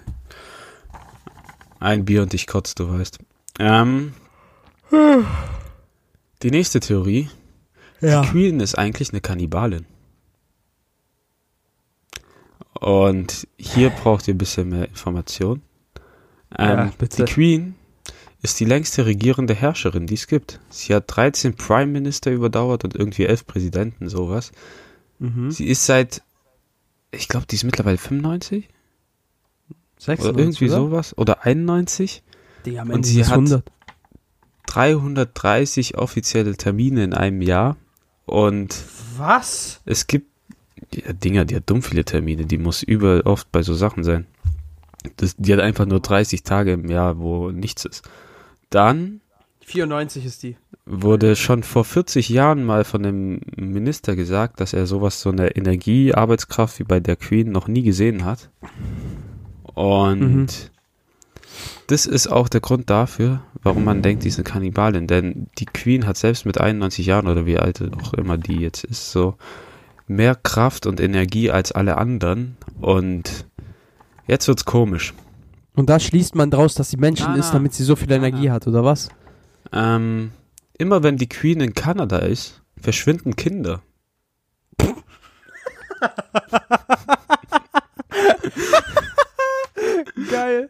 Ein 1.79 2.05
Bier 2.05 2.23
und 2.23 2.33
ich 2.33 2.47
kotze, 2.47 2.73
du 2.73 2.89
weißt. 2.91 3.19
Ähm, 3.59 4.13
die 6.43 6.51
nächste 6.51 6.79
Theorie. 6.79 7.29
Ja. 8.01 8.21
Die 8.21 8.27
Queen 8.29 8.59
ist 8.59 8.77
eigentlich 8.77 9.11
eine 9.11 9.21
Kannibalin. 9.21 9.85
Und 12.79 13.47
hier 13.57 13.89
braucht 13.89 14.27
ihr 14.27 14.33
ein 14.33 14.37
bisschen 14.37 14.69
mehr 14.69 14.87
Information. 14.89 15.61
Ähm, 16.57 16.91
Ja. 16.99 17.07
Die 17.17 17.23
Queen 17.23 17.75
ist 18.41 18.59
die 18.59 18.65
längste 18.65 19.05
regierende 19.05 19.53
Herrscherin, 19.55 20.07
die 20.07 20.13
es 20.15 20.27
gibt. 20.27 20.59
Sie 20.69 20.93
hat 20.93 21.05
13 21.07 21.55
Prime 21.55 21.87
Minister 21.91 22.31
überdauert 22.31 22.83
und 22.83 22.95
irgendwie 22.95 23.25
11 23.25 23.47
Präsidenten, 23.47 24.09
sowas. 24.09 24.51
Mhm. 25.19 25.49
Sie 25.51 25.67
ist 25.67 25.85
seit, 25.85 26.21
ich 27.11 27.27
glaube, 27.27 27.47
die 27.47 27.55
ist 27.55 27.63
mittlerweile 27.63 27.97
95 27.97 28.67
oder 29.69 29.77
96, 29.97 30.37
irgendwie 30.37 30.65
oder? 30.65 30.75
sowas 30.75 31.17
oder 31.17 31.45
91. 31.45 32.21
Die 32.65 32.77
am 32.79 32.89
Und 32.91 33.03
sie 33.03 33.23
hat- 33.25 33.31
100. 33.31 33.71
330 34.67 35.97
offizielle 35.97 36.55
Termine 36.57 37.03
in 37.03 37.13
einem 37.13 37.41
Jahr 37.41 37.77
und 38.25 38.75
Was? 39.17 39.81
es 39.85 40.07
gibt 40.07 40.27
ja, 40.93 41.13
Dinger, 41.13 41.45
die 41.45 41.55
hat 41.55 41.69
dumm 41.69 41.81
viele 41.81 42.05
Termine, 42.05 42.45
die 42.45 42.57
muss 42.57 42.83
überall 42.83 43.21
oft 43.21 43.51
bei 43.51 43.61
so 43.63 43.73
Sachen 43.73 44.03
sein. 44.03 44.25
Das, 45.17 45.35
die 45.37 45.53
hat 45.53 45.59
einfach 45.59 45.85
nur 45.85 45.99
30 45.99 46.43
Tage 46.43 46.73
im 46.73 46.89
Jahr, 46.89 47.17
wo 47.19 47.51
nichts 47.51 47.85
ist. 47.85 48.03
Dann 48.69 49.21
94 49.61 50.25
ist 50.25 50.43
die. 50.43 50.57
wurde 50.85 51.35
schon 51.35 51.63
vor 51.63 51.85
40 51.85 52.29
Jahren 52.29 52.63
mal 52.65 52.83
von 52.83 53.03
dem 53.03 53.41
Minister 53.55 54.15
gesagt, 54.15 54.59
dass 54.59 54.73
er 54.73 54.85
sowas, 54.85 55.21
so 55.21 55.29
eine 55.29 55.55
Energiearbeitskraft 55.55 56.79
wie 56.79 56.83
bei 56.83 56.99
der 56.99 57.15
Queen 57.15 57.51
noch 57.51 57.67
nie 57.67 57.83
gesehen 57.83 58.25
hat. 58.25 58.49
Und 59.73 60.19
Mhm. 60.19 60.47
das 61.87 62.05
ist 62.05 62.27
auch 62.27 62.49
der 62.49 62.61
Grund 62.61 62.89
dafür, 62.89 63.41
warum 63.65 63.83
man 63.83 64.01
denkt, 64.03 64.23
die 64.23 64.29
ist 64.29 64.37
eine 64.37 64.43
Kannibalin. 64.43 65.07
Denn 65.07 65.47
die 65.57 65.65
Queen 65.65 66.05
hat 66.05 66.17
selbst 66.17 66.45
mit 66.45 66.61
91 66.61 67.05
Jahren 67.05 67.27
oder 67.27 67.45
wie 67.47 67.57
alt 67.57 67.81
auch 67.99 68.13
immer 68.13 68.37
die 68.37 68.59
jetzt 68.59 68.83
ist, 68.85 69.11
so 69.11 69.35
mehr 70.07 70.35
Kraft 70.35 70.85
und 70.85 71.01
Energie 71.01 71.49
als 71.49 71.71
alle 71.71 71.97
anderen. 71.97 72.57
Und 72.79 73.47
jetzt 74.27 74.47
wird's 74.47 74.65
komisch. 74.65 75.15
Und 75.75 75.89
da 75.89 75.99
schließt 75.99 76.35
man 76.35 76.51
draus, 76.51 76.75
dass 76.75 76.91
sie 76.91 76.97
Menschen 76.97 77.25
Na, 77.29 77.37
ist, 77.37 77.51
damit 77.51 77.73
sie 77.73 77.83
so 77.83 77.95
viel 77.95 78.11
Energie 78.11 78.47
na. 78.47 78.53
hat, 78.53 78.67
oder 78.67 78.83
was? 78.85 79.09
Ähm, 79.73 80.29
immer 80.77 81.01
wenn 81.01 81.17
die 81.17 81.27
Queen 81.27 81.59
in 81.59 81.73
Kanada 81.73 82.19
ist, 82.19 82.61
verschwinden 82.79 83.35
Kinder. 83.35 83.81
Geil. 90.29 90.69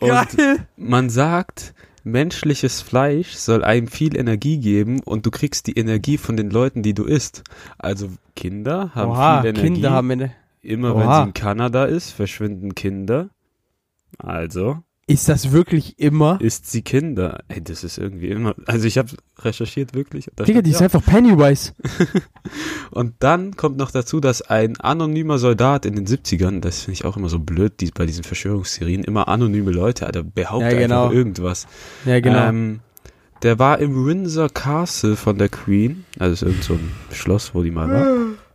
Und 0.00 0.36
Geil. 0.36 0.66
man 0.76 1.10
sagt, 1.10 1.74
menschliches 2.04 2.80
Fleisch 2.80 3.32
soll 3.32 3.64
einem 3.64 3.88
viel 3.88 4.16
Energie 4.16 4.58
geben 4.58 5.00
und 5.00 5.26
du 5.26 5.30
kriegst 5.30 5.66
die 5.66 5.78
Energie 5.78 6.18
von 6.18 6.36
den 6.36 6.50
Leuten, 6.50 6.82
die 6.82 6.94
du 6.94 7.04
isst. 7.04 7.42
Also 7.78 8.10
Kinder 8.36 8.94
haben 8.94 9.10
Oha, 9.10 9.40
viel 9.40 9.50
Energie. 9.50 9.72
Kinder 9.74 9.90
haben 9.90 10.10
eine. 10.10 10.32
Immer 10.60 10.94
Oha. 10.94 11.00
wenn 11.00 11.14
sie 11.14 11.28
in 11.28 11.34
Kanada 11.34 11.84
ist, 11.84 12.10
verschwinden 12.10 12.74
Kinder. 12.74 13.30
Also 14.18 14.82
Ist 15.08 15.28
das 15.28 15.52
wirklich 15.52 15.98
immer? 15.98 16.38
isst 16.40 16.70
sie 16.70 16.82
Kinder. 16.82 17.40
Ey, 17.48 17.64
das 17.64 17.82
ist 17.82 17.96
irgendwie 17.96 18.28
immer. 18.28 18.54
Also 18.66 18.86
ich 18.86 18.98
habe 18.98 19.08
recherchiert 19.38 19.94
wirklich. 19.94 20.30
Digga, 20.46 20.60
die 20.60 20.70
ist 20.70 20.80
ja. 20.80 20.84
einfach 20.84 21.02
Pennywise. 21.02 21.72
Und 22.90 23.14
dann 23.20 23.56
kommt 23.56 23.78
noch 23.78 23.90
dazu, 23.90 24.20
dass 24.20 24.42
ein 24.42 24.78
anonymer 24.78 25.38
Soldat 25.38 25.86
in 25.86 25.96
den 25.96 26.06
70ern, 26.06 26.60
das 26.60 26.82
finde 26.82 26.92
ich 26.92 27.04
auch 27.06 27.16
immer 27.16 27.30
so 27.30 27.38
blöd, 27.38 27.80
die, 27.80 27.90
bei 27.90 28.04
diesen 28.04 28.22
Verschwörungstheorien, 28.22 29.02
immer 29.02 29.28
anonyme 29.28 29.70
Leute, 29.70 30.06
Alter, 30.06 30.22
behaupten 30.22 30.70
Ja, 30.70 30.78
genau. 30.78 31.04
einfach 31.04 31.16
irgendwas. 31.16 31.66
Ja, 32.04 32.20
genau. 32.20 32.46
Ähm, 32.46 32.80
der 33.42 33.58
war 33.58 33.78
im 33.78 34.04
Windsor 34.04 34.50
Castle 34.50 35.16
von 35.16 35.38
der 35.38 35.48
Queen, 35.48 36.04
also 36.18 36.32
ist 36.34 36.42
irgend 36.42 36.64
so 36.64 36.74
ein 36.74 36.92
Schloss, 37.12 37.54
wo 37.54 37.62
die 37.62 37.70
mal 37.70 37.88
war. 37.88 38.06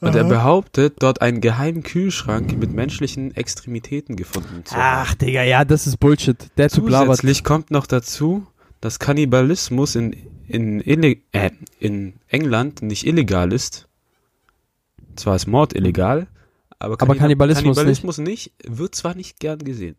Und 0.00 0.14
er 0.14 0.22
Aha. 0.22 0.28
behauptet, 0.28 0.96
dort 1.00 1.22
einen 1.22 1.40
geheimen 1.40 1.82
Kühlschrank 1.82 2.56
mit 2.56 2.72
menschlichen 2.72 3.34
Extremitäten 3.34 4.16
gefunden 4.16 4.64
zu 4.64 4.74
haben. 4.74 5.06
Ach, 5.08 5.14
Digga, 5.14 5.42
ja, 5.42 5.64
das 5.64 5.86
ist 5.86 5.98
Bullshit. 5.98 6.36
Der. 6.56 6.68
Zusätzlich 6.68 7.44
kommt 7.44 7.70
noch 7.70 7.86
dazu, 7.86 8.46
dass 8.80 8.98
Kannibalismus 8.98 9.94
in, 9.96 10.12
in, 10.46 10.80
äh, 11.32 11.50
in 11.80 12.14
England 12.28 12.82
nicht 12.82 13.06
illegal 13.06 13.52
ist. 13.52 13.88
Zwar 15.16 15.36
ist 15.36 15.46
Mord 15.46 15.74
illegal, 15.74 16.28
aber, 16.78 16.94
Aber 16.94 16.96
Kannibal- 17.14 17.18
Kannibalismus 17.18 17.76
Kannibalismus 17.76 18.18
nicht. 18.18 18.52
Wird 18.64 18.94
zwar 18.94 19.14
nicht 19.14 19.40
gern 19.40 19.58
gesehen. 19.58 19.96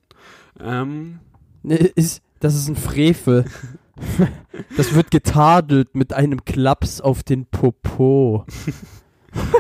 Ähm, 0.62 1.20
Ist, 1.64 2.22
das 2.40 2.56
ist 2.56 2.70
ein 2.70 2.76
Frevel. 2.78 3.46
das 4.78 4.94
wird 4.94 5.12
getadelt 5.12 5.94
mit 5.94 6.14
einem 6.14 6.46
Klaps 6.46 7.02
auf 7.02 7.24
den 7.24 7.46
Popo. 7.46 8.46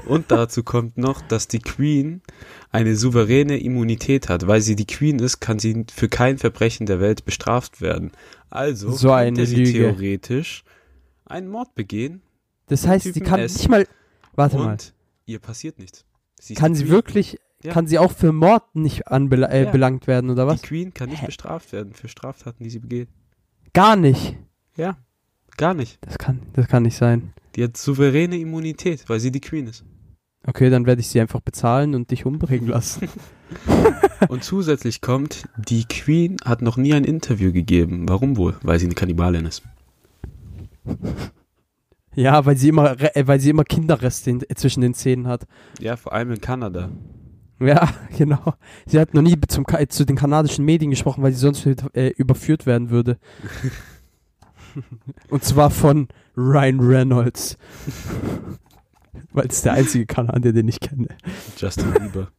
und 0.08 0.32
dazu 0.32 0.64
kommt 0.64 0.98
noch, 0.98 1.22
dass 1.22 1.48
die 1.48 1.60
Queen 1.60 2.22
eine 2.72 2.96
souveräne 2.96 3.58
Immunität 3.60 4.30
hat. 4.30 4.48
Weil 4.48 4.62
sie 4.62 4.76
die 4.76 4.88
Queen 4.88 5.20
ist, 5.20 5.40
kann 5.40 5.60
sie 5.60 5.86
für 5.94 6.10
kein 6.10 6.38
Verbrechen 6.38 6.86
der 6.86 7.00
Welt 7.00 7.26
bestraft 7.26 7.82
werden. 7.82 8.12
Also 8.50 8.92
So 8.92 9.12
eine 9.12 9.28
könnte 9.38 9.46
sie 9.46 9.56
Lüge. 9.58 9.72
theoretisch 9.74 10.64
einen 11.26 11.48
Mord 11.50 11.76
begehen 11.76 12.22
Das 12.68 12.88
heißt, 12.88 13.14
sie 13.14 13.22
kann 13.22 13.40
S. 13.40 13.58
nicht 13.58 13.70
mal. 13.70 13.88
Warte 14.34 14.58
mal. 14.58 14.72
und 14.74 14.94
ihr 15.26 15.40
passiert 15.40 15.78
nichts. 15.80 16.06
Sie 16.40 16.54
Kann 16.56 16.74
sie 16.74 16.84
Queen. 16.84 16.92
wirklich. 16.94 17.40
Ja. 17.62 17.74
Kann 17.74 17.88
sie 17.88 18.00
auch 18.00 18.14
für 18.14 18.32
Mord 18.32 18.74
nicht 18.76 19.10
anbela 19.10 19.48
äh, 19.52 19.66
Ja. 19.66 19.72
belangt 19.72 20.08
werden, 20.08 20.30
oder 20.30 20.48
was? 20.48 20.62
Die 20.62 20.68
Queen 20.68 20.94
kann 20.94 21.10
nicht 21.10 21.22
Hä? 21.22 21.26
bestraft 21.26 21.74
werden 21.74 21.94
für 21.94 22.08
Straftaten, 22.08 22.64
die 22.64 22.70
sie 22.70 22.80
begeht. 22.80 23.10
Gar 23.74 23.98
nicht. 23.98 24.38
Ja, 24.78 24.98
gar 25.58 25.74
nicht. 25.74 25.98
Das 26.02 26.18
kann, 26.18 26.40
das 26.54 26.68
kann 26.70 26.84
nicht 26.84 26.96
sein. 26.96 27.34
Die 27.60 27.65
hat 27.65 27.76
souveräne 27.76 28.38
Immunität, 28.38 29.04
weil 29.10 29.19
sie 29.19 29.32
die 29.34 29.41
Queen 29.41 29.67
ist. 29.67 29.84
Okay, 30.48 30.69
dann 30.69 30.86
werde 30.86 31.02
ich 31.02 31.10
sie 31.10 31.19
einfach 31.19 31.41
bezahlen 31.41 31.93
und 31.93 32.10
dich 32.10 32.26
umbringen 32.26 32.69
lassen. 32.69 33.10
Und 34.30 34.45
zusätzlich 34.45 35.02
kommt, 35.02 35.43
die 35.58 35.84
Queen 35.84 36.38
hat 36.45 36.62
noch 36.62 36.78
nie 36.78 36.93
ein 36.93 37.04
Interview 37.04 37.52
gegeben. 37.52 38.08
Warum 38.08 38.38
wohl? 38.38 38.56
Weil 38.63 38.80
sie 38.80 38.86
eine 38.86 38.95
Kannibalin 38.95 39.45
ist. 39.45 39.62
ja, 42.15 42.45
weil 42.45 42.56
sie 42.56 42.69
immer, 42.69 42.95
äh, 43.13 43.28
weil 43.28 43.41
sie 43.41 43.50
immer 43.50 43.65
Kinderreste 43.65 44.30
in, 44.30 44.43
zwischen 44.56 44.80
den 44.80 44.93
Zähnen 44.93 45.28
hat. 45.28 45.45
Ja, 45.82 45.98
vor 45.98 46.13
allem 46.13 46.32
in 46.32 46.39
Kanada. 46.39 46.89
Ja, 47.60 47.89
genau. 48.17 48.54
Sie 48.86 49.00
hat 49.00 49.13
noch 49.13 49.22
nie 49.22 49.36
zum, 49.50 49.65
Ka- 49.65 49.86
zu 49.89 50.06
den 50.06 50.15
kanadischen 50.15 50.63
Medien 50.63 50.91
gesprochen, 50.91 51.24
weil 51.24 51.34
sie 51.34 51.39
sonst 51.39 51.65
äh, 51.65 52.08
überführt 52.15 52.65
werden 52.65 52.89
würde. 52.89 53.17
Und 55.30 55.44
zwar 55.44 55.70
von 55.70 56.08
Ryan 56.36 56.80
Reynolds. 56.80 57.58
weil 59.32 59.48
es 59.48 59.62
der 59.62 59.74
einzige 59.74 60.06
Kanadier, 60.06 60.54
den 60.54 60.68
ich 60.68 60.80
kenne. 60.80 61.08
Justin 61.58 61.94
Bieber. 61.94 62.32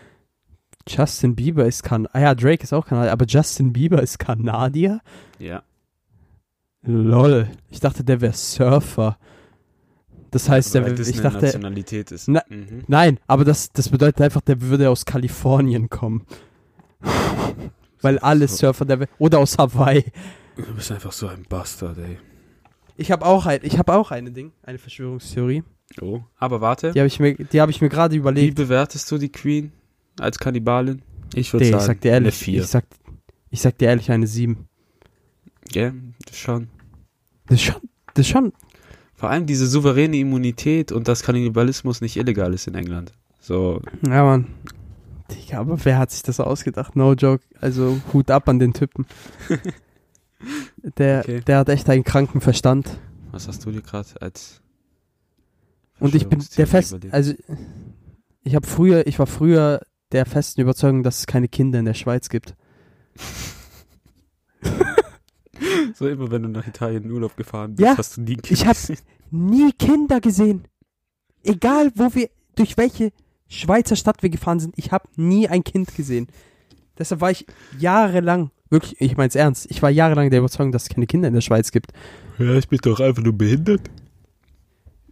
Justin 0.88 1.34
Bieber 1.34 1.66
ist 1.66 1.82
Kanadier. 1.82 2.14
Ah 2.14 2.20
ja, 2.20 2.34
Drake 2.34 2.62
ist 2.62 2.72
auch 2.72 2.86
Kanadier, 2.86 3.12
aber 3.12 3.26
Justin 3.26 3.72
Bieber 3.72 4.02
ist 4.02 4.18
Kanadier? 4.18 5.00
Ja. 5.38 5.62
Lol. 6.82 7.48
Ich 7.70 7.80
dachte, 7.80 8.04
der 8.04 8.20
wäre 8.20 8.32
Surfer. 8.32 9.18
Das 10.30 10.48
heißt, 10.48 10.74
der, 10.74 10.84
Weil 10.84 10.94
das 10.94 11.08
ich 11.08 11.20
dachte, 11.20 11.46
Nationalität 11.46 12.12
ist. 12.12 12.28
Na- 12.28 12.44
mhm. 12.48 12.84
nein, 12.86 13.18
aber 13.26 13.44
das, 13.44 13.72
das 13.72 13.88
bedeutet 13.88 14.20
einfach, 14.20 14.42
der 14.42 14.60
würde 14.60 14.90
aus 14.90 15.04
Kalifornien 15.04 15.88
kommen. 15.88 16.24
Weil 18.02 18.18
alle. 18.18 18.46
Surfer 18.46 18.84
der 18.84 19.00
Welt, 19.00 19.10
oder 19.18 19.38
aus 19.38 19.58
Hawaii. 19.58 20.04
Du 20.56 20.74
bist 20.74 20.90
einfach 20.92 21.12
so 21.12 21.26
ein 21.28 21.42
Bastard, 21.48 21.98
ey. 21.98 22.18
Ich 22.96 23.10
habe 23.12 23.24
auch 23.26 23.44
ein, 23.46 23.60
ich 23.62 23.78
habe 23.78 23.94
auch 23.94 24.10
eine 24.10 24.30
Ding, 24.32 24.52
eine 24.62 24.78
Verschwörungstheorie. 24.78 25.62
Oh. 26.00 26.20
Aber 26.38 26.60
warte. 26.60 26.92
Die 26.92 26.98
habe 26.98 27.06
ich 27.06 27.20
mir, 27.20 27.34
die 27.34 27.60
habe 27.60 27.70
ich 27.70 27.80
mir 27.80 27.88
gerade 27.88 28.14
Wie 28.14 28.18
überlegt. 28.18 28.56
bewertest 28.56 29.10
du 29.10 29.18
die 29.18 29.28
Queen 29.30 29.70
als 30.18 30.38
Kannibalin? 30.38 31.02
Ich 31.34 31.52
würde 31.52 31.66
Nee, 31.66 31.70
sagen, 31.72 31.80
ich 31.82 31.86
sag 31.86 32.00
dir 32.00 32.14
eine 32.14 32.26
ehrlich, 32.26 32.38
4. 32.38 32.60
ich 32.62 32.66
sag, 32.68 32.84
ich 33.50 33.60
sag 33.60 33.78
dir 33.78 33.88
ehrlich 33.88 34.10
eine 34.10 34.26
7. 34.26 34.66
Ja, 35.72 35.92
schon. 36.32 36.68
Das 37.48 37.60
schon, 37.60 37.76
das 38.14 38.26
ist 38.26 38.32
schon, 38.32 38.52
Vor 39.14 39.30
allem 39.30 39.46
diese 39.46 39.66
souveräne 39.66 40.16
Immunität 40.16 40.90
und 40.90 41.06
dass 41.06 41.22
Kannibalismus 41.22 42.00
nicht 42.00 42.16
illegal 42.16 42.54
ist 42.54 42.66
in 42.66 42.74
England. 42.74 43.12
So, 43.40 43.80
ja 44.06 44.24
man. 44.24 44.46
Digga, 45.30 45.58
aber 45.60 45.84
wer 45.84 45.98
hat 45.98 46.10
sich 46.12 46.22
das 46.22 46.40
ausgedacht? 46.40 46.96
No 46.96 47.12
joke. 47.12 47.44
Also 47.60 47.98
Hut 48.12 48.30
ab 48.30 48.48
an 48.48 48.58
den 48.58 48.72
Typen. 48.72 49.06
Der, 50.98 51.20
Okay. 51.20 51.40
der 51.40 51.58
hat 51.58 51.68
echt 51.68 51.88
einen 51.90 52.04
kranken 52.04 52.40
Verstand. 52.40 52.98
was 53.32 53.48
hast 53.48 53.64
du 53.66 53.70
dir 53.70 53.82
gerade 53.82 54.08
als 54.20 54.60
Und 55.98 56.14
ich 56.14 56.28
bin 56.28 56.42
der 56.56 56.66
fest, 56.66 56.92
überlegt? 56.92 57.14
also 57.14 57.34
Ich 58.42 58.54
habe 58.54 58.66
früher, 58.66 59.06
ich 59.06 59.18
war 59.18 59.26
früher 59.26 59.80
der 60.12 60.24
festen 60.26 60.60
Überzeugung, 60.60 61.02
dass 61.02 61.18
es 61.20 61.26
keine 61.26 61.48
Kinder 61.48 61.78
in 61.80 61.84
der 61.84 61.94
Schweiz 61.94 62.28
gibt. 62.28 62.54
So 65.94 66.06
immer, 66.08 66.30
wenn 66.30 66.42
du 66.42 66.48
nach 66.48 66.66
Italien 66.66 67.04
in 67.04 67.10
Urlaub 67.10 67.36
gefahren 67.36 67.74
bist, 67.74 67.86
Ja, 67.86 67.96
hast 67.96 68.16
du 68.16 68.20
nie 68.22 68.36
ich 68.48 68.66
hab- 68.66 68.76
gesehen. 68.76 68.98
Nie 69.30 69.72
Kinder 69.72 70.20
gesehen. 70.20 70.68
Egal, 71.42 71.90
wo 71.94 72.14
wir, 72.14 72.28
durch 72.54 72.76
welche 72.76 73.12
Schweizer 73.48 73.96
Stadt 73.96 74.22
wir 74.22 74.30
gefahren 74.30 74.60
sind, 74.60 74.74
ich 74.76 74.92
habe 74.92 75.08
nie 75.16 75.48
ein 75.48 75.64
Kind 75.64 75.94
gesehen. 75.94 76.26
Deshalb 76.98 77.20
war 77.20 77.30
ich 77.30 77.46
jahrelang, 77.78 78.50
wirklich, 78.70 79.00
ich 79.00 79.16
mein's 79.16 79.34
ernst, 79.34 79.70
ich 79.70 79.82
war 79.82 79.90
jahrelang 79.90 80.30
der 80.30 80.40
Überzeugung, 80.40 80.72
dass 80.72 80.84
es 80.84 80.88
keine 80.88 81.06
Kinder 81.06 81.28
in 81.28 81.34
der 81.34 81.40
Schweiz 81.40 81.70
gibt. 81.72 81.92
Ja, 82.38 82.54
ich 82.54 82.68
bin 82.68 82.78
doch 82.82 83.00
einfach 83.00 83.22
nur 83.22 83.32
behindert. 83.36 83.82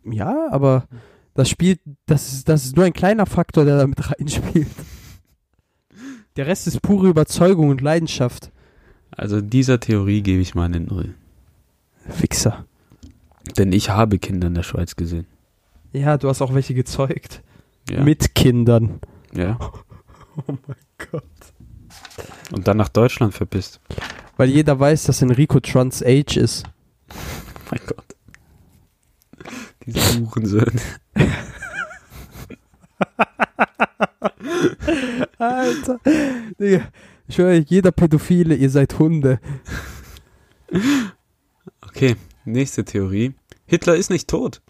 Ja, 0.04 0.48
aber 0.50 0.86
das 1.34 1.48
spielt, 1.48 1.80
das 2.06 2.32
ist, 2.32 2.48
das 2.48 2.64
ist 2.64 2.76
nur 2.76 2.84
ein 2.84 2.92
kleiner 2.92 3.26
Faktor, 3.26 3.64
der 3.64 3.78
damit 3.78 4.10
reinspielt. 4.10 4.68
Der 6.36 6.46
Rest 6.46 6.66
ist 6.66 6.82
pure 6.82 7.08
Überzeugung 7.08 7.68
und 7.68 7.80
Leidenschaft. 7.80 8.50
Also 9.12 9.40
dieser 9.40 9.78
Theorie 9.78 10.22
gebe 10.22 10.42
ich 10.42 10.54
mal 10.54 10.64
eine 10.64 10.80
Null. 10.80 11.14
Fixer. 12.08 12.66
Denn 13.56 13.72
ich 13.72 13.90
habe 13.90 14.18
Kinder 14.18 14.48
in 14.48 14.54
der 14.54 14.62
Schweiz 14.64 14.96
gesehen. 14.96 15.26
Ja, 15.92 16.18
du 16.18 16.28
hast 16.28 16.42
auch 16.42 16.54
welche 16.54 16.74
gezeugt. 16.74 17.42
Ja. 17.88 18.02
Mit 18.02 18.34
Kindern. 18.34 19.00
ja. 19.32 19.58
Oh 20.36 20.58
mein 20.66 20.76
Gott. 21.12 21.22
Und 22.52 22.68
dann 22.68 22.76
nach 22.76 22.88
Deutschland 22.88 23.34
verpisst. 23.34 23.80
Weil 24.36 24.50
jeder 24.50 24.78
weiß, 24.78 25.04
dass 25.04 25.22
Enrico 25.22 25.60
Trans 25.60 26.02
Age 26.02 26.36
ist. 26.36 26.64
Mein 27.70 27.80
Gott. 27.86 28.04
Diese 29.86 30.20
Hurensöhne. 30.20 30.80
Alter. 35.38 36.00
Digga, 36.58 36.88
ich 37.26 37.38
höre, 37.38 37.54
jeder 37.54 37.92
Pädophile, 37.92 38.54
ihr 38.54 38.70
seid 38.70 38.98
Hunde. 38.98 39.40
Okay, 41.82 42.16
nächste 42.44 42.84
Theorie. 42.84 43.34
Hitler 43.66 43.96
ist 43.96 44.10
nicht 44.10 44.28
tot. 44.28 44.62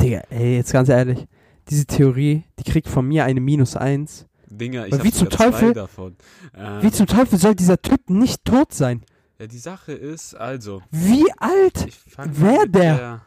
Digga, 0.00 0.22
ey, 0.30 0.56
jetzt 0.56 0.72
ganz 0.72 0.88
ehrlich. 0.88 1.26
Diese 1.70 1.86
Theorie, 1.86 2.42
die 2.58 2.64
kriegt 2.70 2.88
von 2.88 3.06
mir 3.06 3.24
eine 3.24 3.40
Minus 3.40 3.76
eins. 3.76 4.26
Dinger, 4.58 4.86
ich 4.86 4.92
habe 4.92 5.04
wie 5.04 5.12
zum 5.12 5.30
sogar 5.30 5.38
zwei 5.38 5.50
Teufel? 5.50 5.72
davon. 5.72 6.16
Ähm, 6.54 6.82
Wie 6.82 6.90
zum 6.90 7.06
Teufel 7.06 7.38
soll 7.38 7.54
dieser 7.54 7.80
Typ 7.80 8.10
nicht 8.10 8.44
tot 8.44 8.72
sein? 8.72 9.02
ja, 9.38 9.46
die 9.46 9.58
Sache 9.58 9.92
ist, 9.92 10.34
also, 10.34 10.82
Wie 10.90 11.24
alt? 11.38 11.88
mit 12.36 12.74
der? 12.74 13.22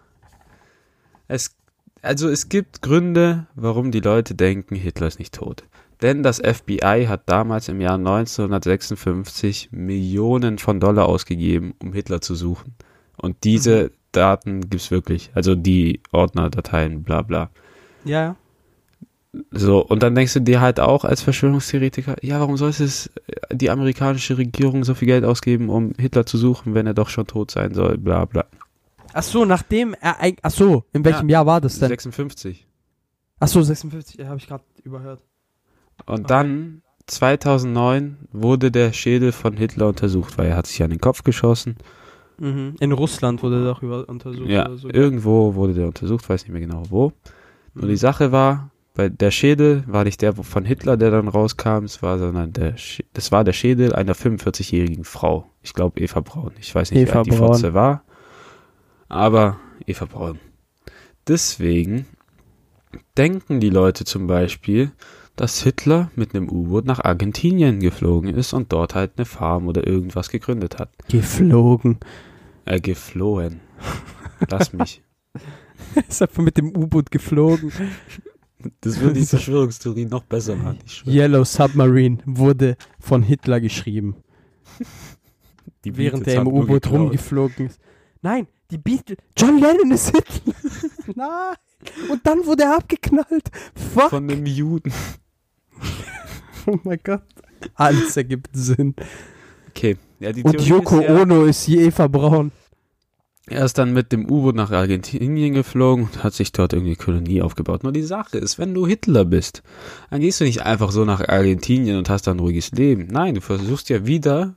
Es, 1.28 1.56
also 2.02 2.30
es 2.30 2.50
gibt 2.50 2.82
Gründe, 2.82 3.48
warum 3.56 3.92
die 3.92 4.00
Leute 4.00 4.36
denken, 4.36 4.76
Hitler 4.76 5.08
ist 5.08 5.20
nicht 5.20 5.34
tot. 5.34 5.66
Denn 6.02 6.24
das 6.24 6.38
FBI 6.40 7.06
hat 7.08 7.24
damals 7.30 7.68
im 7.70 7.82
Jahr 7.82 7.96
1956 7.96 9.70
Millionen 9.72 10.58
von 10.58 10.80
Dollar 10.80 11.08
ausgegeben, 11.08 11.74
um 11.82 11.94
Hitler 11.94 12.22
zu 12.22 12.36
suchen. 12.36 12.76
Und 13.18 13.44
diese 13.44 13.92
Daten 14.12 14.70
gibt's 14.70 14.92
wirklich. 14.92 15.32
Also 15.34 15.56
die 15.56 16.02
Ordnerdateien, 16.12 17.04
bla 17.04 17.22
bla. 17.22 17.50
Ja. 18.04 18.36
So, 19.52 19.86
und 19.86 20.02
dann 20.04 20.16
denkst 20.16 20.34
du 20.34 20.42
dir 20.42 20.62
halt 20.62 20.80
auch 20.80 21.04
als 21.04 21.22
Verschwörungstheoretiker, 21.22 22.16
ja, 22.22 22.40
warum 22.40 22.58
soll 22.58 22.70
es 22.70 23.10
die 23.52 23.70
amerikanische 23.70 24.38
Regierung 24.38 24.84
so 24.84 24.94
viel 24.94 25.08
Geld 25.08 25.26
ausgeben, 25.26 25.70
um 25.70 25.94
Hitler 25.98 26.26
zu 26.26 26.38
suchen, 26.38 26.74
wenn 26.74 26.88
er 26.88 26.94
doch 26.94 27.10
schon 27.10 27.28
tot 27.28 27.52
sein 27.52 27.74
soll, 27.74 27.98
bla 27.98 28.26
bla. 28.26 28.46
Ach 29.14 29.24
so, 29.24 29.46
nachdem 29.46 29.94
er 30.00 30.18
Ach 30.42 30.52
so, 30.52 30.84
in 30.94 31.04
welchem 31.06 31.30
Jahr 31.30 31.46
war 31.46 31.62
das 31.62 31.80
denn? 31.80 31.90
56. 31.90 32.68
Ach 33.40 33.48
so, 33.48 33.62
56, 33.62 34.20
ja, 34.20 34.28
habe 34.28 34.38
ich 34.38 34.48
gerade 34.48 34.64
überhört. 34.84 35.22
Und 36.06 36.30
dann, 36.30 36.82
2009, 37.08 38.18
wurde 38.32 38.72
der 38.72 38.94
Schädel 38.94 39.32
von 39.32 39.56
Hitler 39.58 39.88
untersucht, 39.88 40.38
weil 40.38 40.48
er 40.48 40.58
hat 40.58 40.68
sich 40.68 40.82
an 40.84 40.90
den 40.90 41.00
Kopf 41.00 41.24
geschossen. 41.24 41.76
Mhm. 42.38 42.76
In 42.80 42.92
Russland 42.92 43.42
wurde 43.44 43.64
der 43.64 43.72
auch 43.72 43.82
über 43.82 44.08
untersucht 44.10 44.50
Ja, 44.50 44.66
oder 44.68 44.78
so. 44.78 44.90
irgendwo 44.90 45.56
wurde 45.56 45.74
der 45.74 45.88
untersucht, 45.88 46.28
weiß 46.28 46.44
nicht 46.44 46.52
mehr 46.52 46.62
genau 46.62 46.84
wo. 46.90 47.14
Nur 47.74 47.86
Mhm. 47.86 47.90
die 47.90 47.98
Sache 47.98 48.32
war, 48.32 48.72
bei 48.96 49.10
der 49.10 49.30
Schädel 49.32 49.84
war 49.88 50.04
nicht 50.06 50.22
der 50.22 50.34
von 50.34 50.66
Hitler, 50.66 50.98
der 50.98 51.12
dann 51.12 51.28
rauskam, 51.28 51.84
es 51.84 52.02
war, 52.02 52.18
sondern 52.18 52.54
der, 52.54 52.78
Sch- 52.78 53.04
das 53.14 53.32
war 53.32 53.44
der 53.44 53.54
Schädel 53.54 53.94
einer 53.94 54.16
45-jährigen 54.16 55.04
Frau. 55.04 55.50
Ich 55.62 55.74
glaube 55.74 56.00
Eva 56.00 56.22
Braun. 56.22 56.54
Ich 56.60 56.74
weiß 56.74 56.92
nicht, 56.92 57.02
Eva 57.02 57.16
wer 57.16 57.24
die. 57.24 57.32
Fotze 57.34 57.74
war, 57.74 58.04
aber 59.10 59.58
Eva 59.86 60.06
Braun. 60.06 60.40
Deswegen 61.28 62.06
denken 63.18 63.60
die 63.60 63.70
Leute 63.70 64.06
zum 64.06 64.28
Beispiel, 64.28 64.92
dass 65.36 65.62
Hitler 65.64 66.10
mit 66.16 66.34
einem 66.34 66.50
U-Boot 66.50 66.86
nach 66.86 67.04
Argentinien 67.04 67.82
geflogen 67.82 68.34
ist 68.34 68.54
und 68.54 68.72
dort 68.72 68.96
halt 68.96 69.14
eine 69.18 69.26
Farm 69.26 69.68
oder 69.68 69.86
irgendwas 69.86 70.30
gegründet 70.30 70.80
hat. 70.80 70.90
Geflogen. 71.10 71.98
Äh, 72.64 72.80
geflohen. 72.80 73.60
Lass 74.50 74.72
mich. 74.72 75.02
ist 76.08 76.22
einfach 76.22 76.42
mit 76.42 76.58
dem 76.58 76.76
U-Boot 76.76 77.12
geflogen. 77.12 77.72
Das 78.82 79.00
würde 79.00 79.20
die 79.20 79.26
Verschwörungstheorie 79.26 80.06
noch 80.06 80.24
besser 80.24 80.56
machen. 80.56 80.80
Yellow 81.06 81.44
Submarine 81.44 82.20
wurde 82.26 82.78
von 83.00 83.24
Hitler 83.24 83.60
geschrieben, 83.60 84.16
Die 85.84 85.96
während 85.98 86.28
er 86.28 86.42
im 86.42 86.48
U-Boot 86.48 86.90
rumgeflogen 86.90 87.68
ist. 87.68 87.80
Nein, 88.22 88.48
die 88.72 88.78
Beatles. 88.78 89.18
John 89.38 89.60
Lennon 89.60 89.92
ist 89.92 90.12
Hitler. 90.12 90.54
Nein. 91.16 91.56
Und 92.10 92.26
dann 92.26 92.46
wurde 92.46 92.64
er 92.64 92.78
abgeknallt. 92.78 93.52
Fuck. 93.94 94.10
Von 94.10 94.30
einem 94.30 94.46
Juden. 94.46 94.92
oh 96.66 96.80
mein 96.84 97.00
Gott. 97.04 97.24
Alles 97.76 98.18
ergibt 98.18 98.50
Sinn. 98.54 98.96
Okay. 99.70 99.98
Ja, 100.20 100.32
die 100.32 100.44
Und 100.44 100.62
Yoko 100.62 101.00
ist 101.00 101.08
ja, 101.08 101.22
Ono 101.22 101.46
ist 101.46 101.68
Eva 101.70 102.08
Braun. 102.08 102.52
Er 103.48 103.64
ist 103.64 103.78
dann 103.78 103.94
mit 103.94 104.12
dem 104.12 104.26
U-Boot 104.30 104.56
nach 104.56 104.72
Argentinien 104.72 105.54
geflogen 105.54 106.06
und 106.06 106.24
hat 106.24 106.34
sich 106.34 106.52
dort 106.52 106.74
irgendwie 106.74 106.96
Kolonie 106.96 107.44
aufgebaut. 107.44 107.84
Nur 107.84 107.92
die 107.92 108.02
Sache 108.02 108.40
ist, 108.40 108.58
wenn 108.58 108.74
du 108.74 108.88
Hitler 108.88 109.24
bist, 109.24 109.62
dann 110.10 110.20
gehst 110.22 110.42
du 110.42 110.46
nicht 110.46 110.64
einfach 110.64 110.92
so 110.92 111.06
nach 111.06 111.22
Argentinien 111.28 111.98
und 111.98 112.10
hast 112.10 112.26
da 112.26 112.32
ein 112.32 112.40
ruhiges 112.40 112.72
Leben. 112.72 113.08
Nein, 113.08 113.36
du 113.36 113.42
versuchst 113.42 113.90
ja 113.90 114.08
wieder 114.08 114.56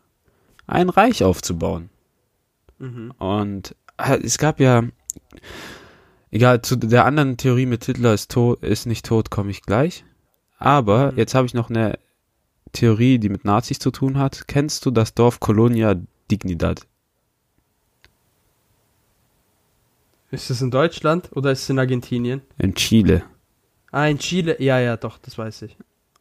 ein 0.66 0.88
Reich 0.88 1.22
aufzubauen. 1.22 1.90
Und 3.18 3.74
äh, 3.98 4.18
es 4.22 4.38
gab 4.38 4.58
ja, 4.58 4.84
egal, 6.30 6.62
zu 6.62 6.76
der 6.76 7.04
anderen 7.04 7.36
Theorie 7.36 7.66
mit 7.66 7.84
Hitler 7.84 8.14
ist, 8.14 8.30
tot, 8.30 8.62
ist 8.62 8.86
nicht 8.86 9.04
tot, 9.04 9.30
komme 9.30 9.50
ich 9.50 9.62
gleich. 9.62 10.04
Aber 10.58 11.12
Mhm. 11.12 11.18
jetzt 11.18 11.34
habe 11.34 11.46
ich 11.46 11.52
noch 11.54 11.68
eine 11.68 11.98
Theorie, 12.72 13.18
die 13.18 13.28
mit 13.28 13.44
Nazis 13.44 13.78
zu 13.78 13.90
tun 13.90 14.18
hat. 14.18 14.48
Kennst 14.48 14.86
du 14.86 14.90
das 14.90 15.12
Dorf 15.14 15.40
Colonia 15.40 15.94
Dignidad? 16.30 16.86
Ist 20.30 20.50
es 20.50 20.60
in 20.60 20.70
Deutschland 20.70 21.30
oder 21.34 21.52
ist 21.52 21.62
es 21.62 21.70
in 21.70 21.78
Argentinien? 21.78 22.42
In 22.58 22.74
Chile. 22.74 23.22
Ah, 23.90 24.06
in 24.06 24.18
Chile. 24.18 24.56
Ja, 24.62 24.78
ja, 24.78 24.96
doch, 24.96 25.18
das 25.18 25.38
weiß 25.38 25.62
ich. 25.62 25.76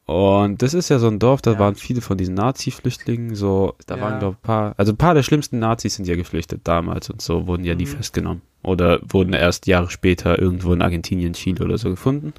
Und 0.05 0.61
das 0.61 0.73
ist 0.73 0.87
ja 0.87 0.99
so 0.99 1.07
ein 1.07 1.19
Dorf, 1.19 1.41
da 1.41 1.51
Ja. 1.53 1.59
waren 1.59 1.75
viele 1.75 1.99
von 1.99 2.17
diesen 2.17 2.33
Nazi-Flüchtlingen, 2.35 3.35
so, 3.35 3.75
da 3.87 3.95
Ja. 3.97 4.01
waren 4.01 4.19
glaube 4.19 4.37
ein 4.37 4.41
paar, 4.41 4.73
also 4.77 4.93
ein 4.93 4.97
paar 4.97 5.13
der 5.13 5.23
schlimmsten 5.23 5.59
Nazis 5.59 5.95
sind 5.95 6.07
ja 6.07 6.15
geflüchtet 6.15 6.61
damals 6.63 7.09
und 7.09 7.21
so 7.21 7.45
wurden 7.47 7.65
ja 7.65 7.75
die 7.75 7.83
Mhm. 7.85 7.89
festgenommen. 7.89 8.41
Oder 8.63 8.99
wurden 9.09 9.33
erst 9.33 9.67
Jahre 9.67 9.89
später 9.89 10.39
irgendwo 10.39 10.71
in 10.73 10.81
Argentinien, 10.81 11.33
Chile 11.33 11.63
oder 11.65 11.77
so 11.77 11.89
gefunden. 11.89 12.31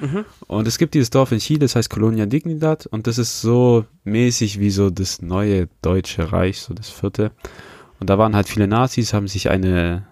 Mhm. 0.00 0.24
Und 0.46 0.68
es 0.68 0.78
gibt 0.78 0.94
dieses 0.94 1.10
Dorf 1.10 1.32
in 1.32 1.38
Chile, 1.38 1.58
das 1.60 1.74
heißt 1.74 1.90
Colonia 1.90 2.26
Dignidad 2.26 2.86
und 2.86 3.08
das 3.08 3.18
ist 3.18 3.40
so 3.40 3.86
mäßig 4.04 4.60
wie 4.60 4.70
so 4.70 4.90
das 4.90 5.20
neue 5.20 5.68
Deutsche 5.82 6.30
Reich, 6.32 6.60
so 6.60 6.74
das 6.74 6.90
vierte. 6.90 7.32
Und 7.98 8.08
da 8.08 8.18
waren 8.18 8.36
halt 8.36 8.46
viele 8.48 8.68
Nazis, 8.68 9.12
haben 9.14 9.26
sich 9.26 9.50
eine 9.50 10.06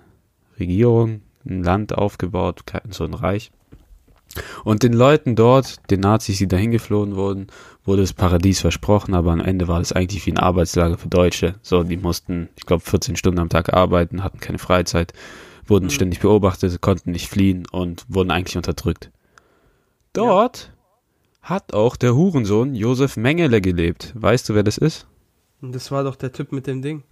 Regierung, 0.59 1.23
ein 1.49 1.63
Land 1.63 1.97
aufgebaut, 1.97 2.63
so 2.91 3.05
ein 3.05 3.15
Reich. 3.15 3.51
Und 4.65 4.83
den 4.83 4.93
Leuten 4.93 5.37
dort, 5.37 5.91
den 5.91 6.01
Nazis, 6.01 6.39
die 6.39 6.49
dahin 6.49 6.71
geflohen 6.73 7.15
wurden, 7.15 7.47
wurde 7.85 8.03
das 8.03 8.13
Paradies 8.13 8.61
versprochen, 8.61 9.15
aber 9.15 9.31
am 9.33 9.41
Ende 9.41 9.69
war 9.69 9.79
das 9.79 9.93
eigentlich 9.93 10.27
wie 10.27 10.33
ein 10.33 10.39
Arbeitslager 10.39 10.99
für 10.99 11.09
Deutsche. 11.09 11.55
So, 11.63 11.83
die 11.85 11.97
mussten, 11.97 12.49
ich 12.57 12.67
glaube, 12.67 12.83
14 12.83 13.17
Stunden 13.17 13.39
am 13.39 13.49
Tag 13.49 13.73
arbeiten, 13.73 14.25
hatten 14.25 14.41
keine 14.41 14.59
Freizeit, 14.59 15.13
wurden 15.67 15.85
Mhm. 15.87 15.91
ständig 15.91 16.21
beobachtet, 16.21 16.81
konnten 16.81 17.13
nicht 17.13 17.29
fliehen 17.29 17.65
und 17.71 18.05
wurden 18.09 18.31
eigentlich 18.31 18.57
unterdrückt. 18.57 19.11
Dort 20.15 20.73
hat 21.43 21.75
auch 21.75 21.97
der 21.97 22.15
Hurensohn 22.15 22.75
Josef 22.75 23.17
Mengele 23.17 23.61
gelebt. 23.61 24.13
Weißt 24.17 24.49
du, 24.49 24.55
wer 24.55 24.63
das 24.63 24.79
ist? 24.79 25.07
Das 25.61 25.91
war 25.91 26.03
doch 26.05 26.17
der 26.17 26.33
Typ 26.33 26.53
mit 26.53 26.67
dem 26.67 26.83
Ding. 26.83 27.05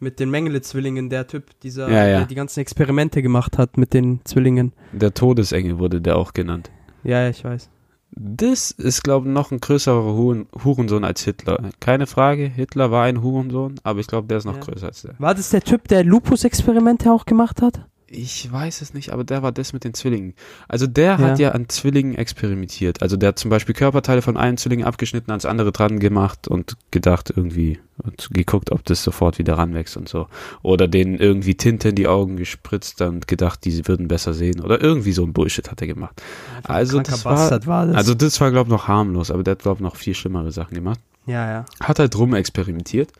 Mit 0.00 0.18
den 0.18 0.30
Mengele-Zwillingen, 0.30 1.10
der 1.10 1.26
Typ, 1.26 1.58
dieser, 1.60 1.88
Ja, 1.90 2.06
ja. 2.06 2.16
der 2.18 2.26
die 2.26 2.34
ganzen 2.34 2.60
Experimente 2.60 3.22
gemacht 3.22 3.58
hat 3.58 3.76
mit 3.76 3.92
den 3.94 4.20
Zwillingen. 4.24 4.72
Der 4.92 5.12
Todesengel 5.14 5.78
wurde 5.78 6.00
der 6.00 6.16
auch 6.16 6.32
genannt. 6.32 6.70
Ja, 7.04 7.28
ich 7.28 7.44
weiß. 7.44 7.68
Das 8.12 8.70
ist, 8.72 9.04
glaube 9.04 9.28
ich, 9.28 9.34
noch 9.34 9.52
ein 9.52 9.60
größerer 9.60 10.02
Huren 10.02 10.46
Hurensohn 10.64 11.04
als 11.04 11.22
Hitler. 11.22 11.70
Keine 11.78 12.06
Frage, 12.08 12.46
Hitler 12.46 12.90
war 12.90 13.04
ein 13.04 13.22
Hurensohn, 13.22 13.76
aber 13.84 14.00
ich 14.00 14.06
glaube, 14.08 14.26
der 14.26 14.38
ist 14.38 14.46
noch 14.46 14.56
Ja. 14.56 14.60
größer 14.62 14.86
als 14.88 15.02
der. 15.02 15.14
War 15.18 15.34
das 15.34 15.50
der 15.50 15.60
Typ, 15.62 15.86
der 15.86 16.02
Lupus-Experimente 16.02 17.12
auch 17.12 17.24
gemacht 17.24 17.62
hat? 17.62 17.86
Ich 18.12 18.50
weiß 18.50 18.82
es 18.82 18.92
nicht, 18.92 19.12
aber 19.12 19.22
der 19.22 19.44
war 19.44 19.52
das 19.52 19.72
mit 19.72 19.84
den 19.84 19.94
Zwillingen. 19.94 20.34
Also 20.66 20.88
der 20.88 21.18
hat 21.18 21.38
Ja. 21.38 21.48
ja 21.50 21.54
an 21.54 21.68
Zwillingen 21.68 22.16
experimentiert. 22.16 23.02
Also 23.02 23.16
der 23.16 23.28
hat 23.28 23.38
zum 23.38 23.50
Beispiel 23.50 23.72
Körperteile 23.72 24.20
von 24.20 24.36
einem 24.36 24.56
Zwilling 24.56 24.82
abgeschnitten, 24.82 25.30
ans 25.30 25.44
andere 25.44 25.70
dran 25.70 26.00
gemacht 26.00 26.48
und 26.48 26.76
gedacht 26.90 27.32
irgendwie 27.34 27.78
und 28.02 28.28
geguckt, 28.32 28.72
ob 28.72 28.84
das 28.84 29.04
sofort 29.04 29.38
wieder 29.38 29.58
ranwächst 29.58 29.96
und 29.96 30.08
so. 30.08 30.26
Oder 30.62 30.88
denen 30.88 31.18
irgendwie 31.18 31.54
Tinte 31.54 31.90
in 31.90 31.94
die 31.94 32.08
Augen 32.08 32.36
gespritzt 32.36 33.00
und 33.00 33.28
gedacht, 33.28 33.64
die 33.64 33.86
würden 33.86 34.08
besser 34.08 34.34
sehen. 34.34 34.60
Oder 34.60 34.80
irgendwie 34.82 35.12
so 35.12 35.22
ein 35.22 35.32
Bullshit 35.32 35.70
hat 35.70 35.80
er 35.80 35.86
gemacht. 35.86 36.20
Also 36.64 36.98
das 37.00 37.24
war, 37.24 37.64
war 37.66 37.86
das. 37.86 37.94
also 37.96 38.14
das 38.14 38.40
war 38.40 38.50
glaube 38.50 38.66
ich 38.66 38.72
noch 38.72 38.88
harmlos, 38.88 39.30
aber 39.30 39.44
der 39.44 39.52
hat 39.52 39.62
glaube 39.62 39.76
ich 39.76 39.82
noch 39.82 39.94
viel 39.94 40.14
schlimmere 40.16 40.50
Sachen 40.50 40.74
gemacht. 40.74 40.98
ja, 41.26 41.48
ja. 41.48 41.64
Hat 41.80 42.00
halt 42.00 42.18
rum 42.18 42.34
experimentiert. 42.34 43.12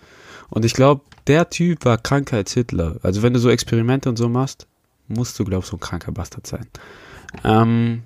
Und 0.48 0.64
ich 0.64 0.74
glaube, 0.74 1.02
der 1.28 1.48
Typ 1.48 1.84
war 1.84 1.96
Krankheits-Hitler. 1.96 2.96
Also 3.04 3.22
wenn 3.22 3.32
du 3.32 3.38
so 3.38 3.50
Experimente 3.50 4.08
und 4.08 4.16
so 4.16 4.28
machst, 4.28 4.66
musst 5.10 5.38
du, 5.38 5.44
glaub 5.44 5.64
so 5.64 5.76
ein 5.76 5.80
kranker 5.80 6.12
Bastard 6.12 6.46
sein. 6.46 6.66
Ähm, 7.44 8.02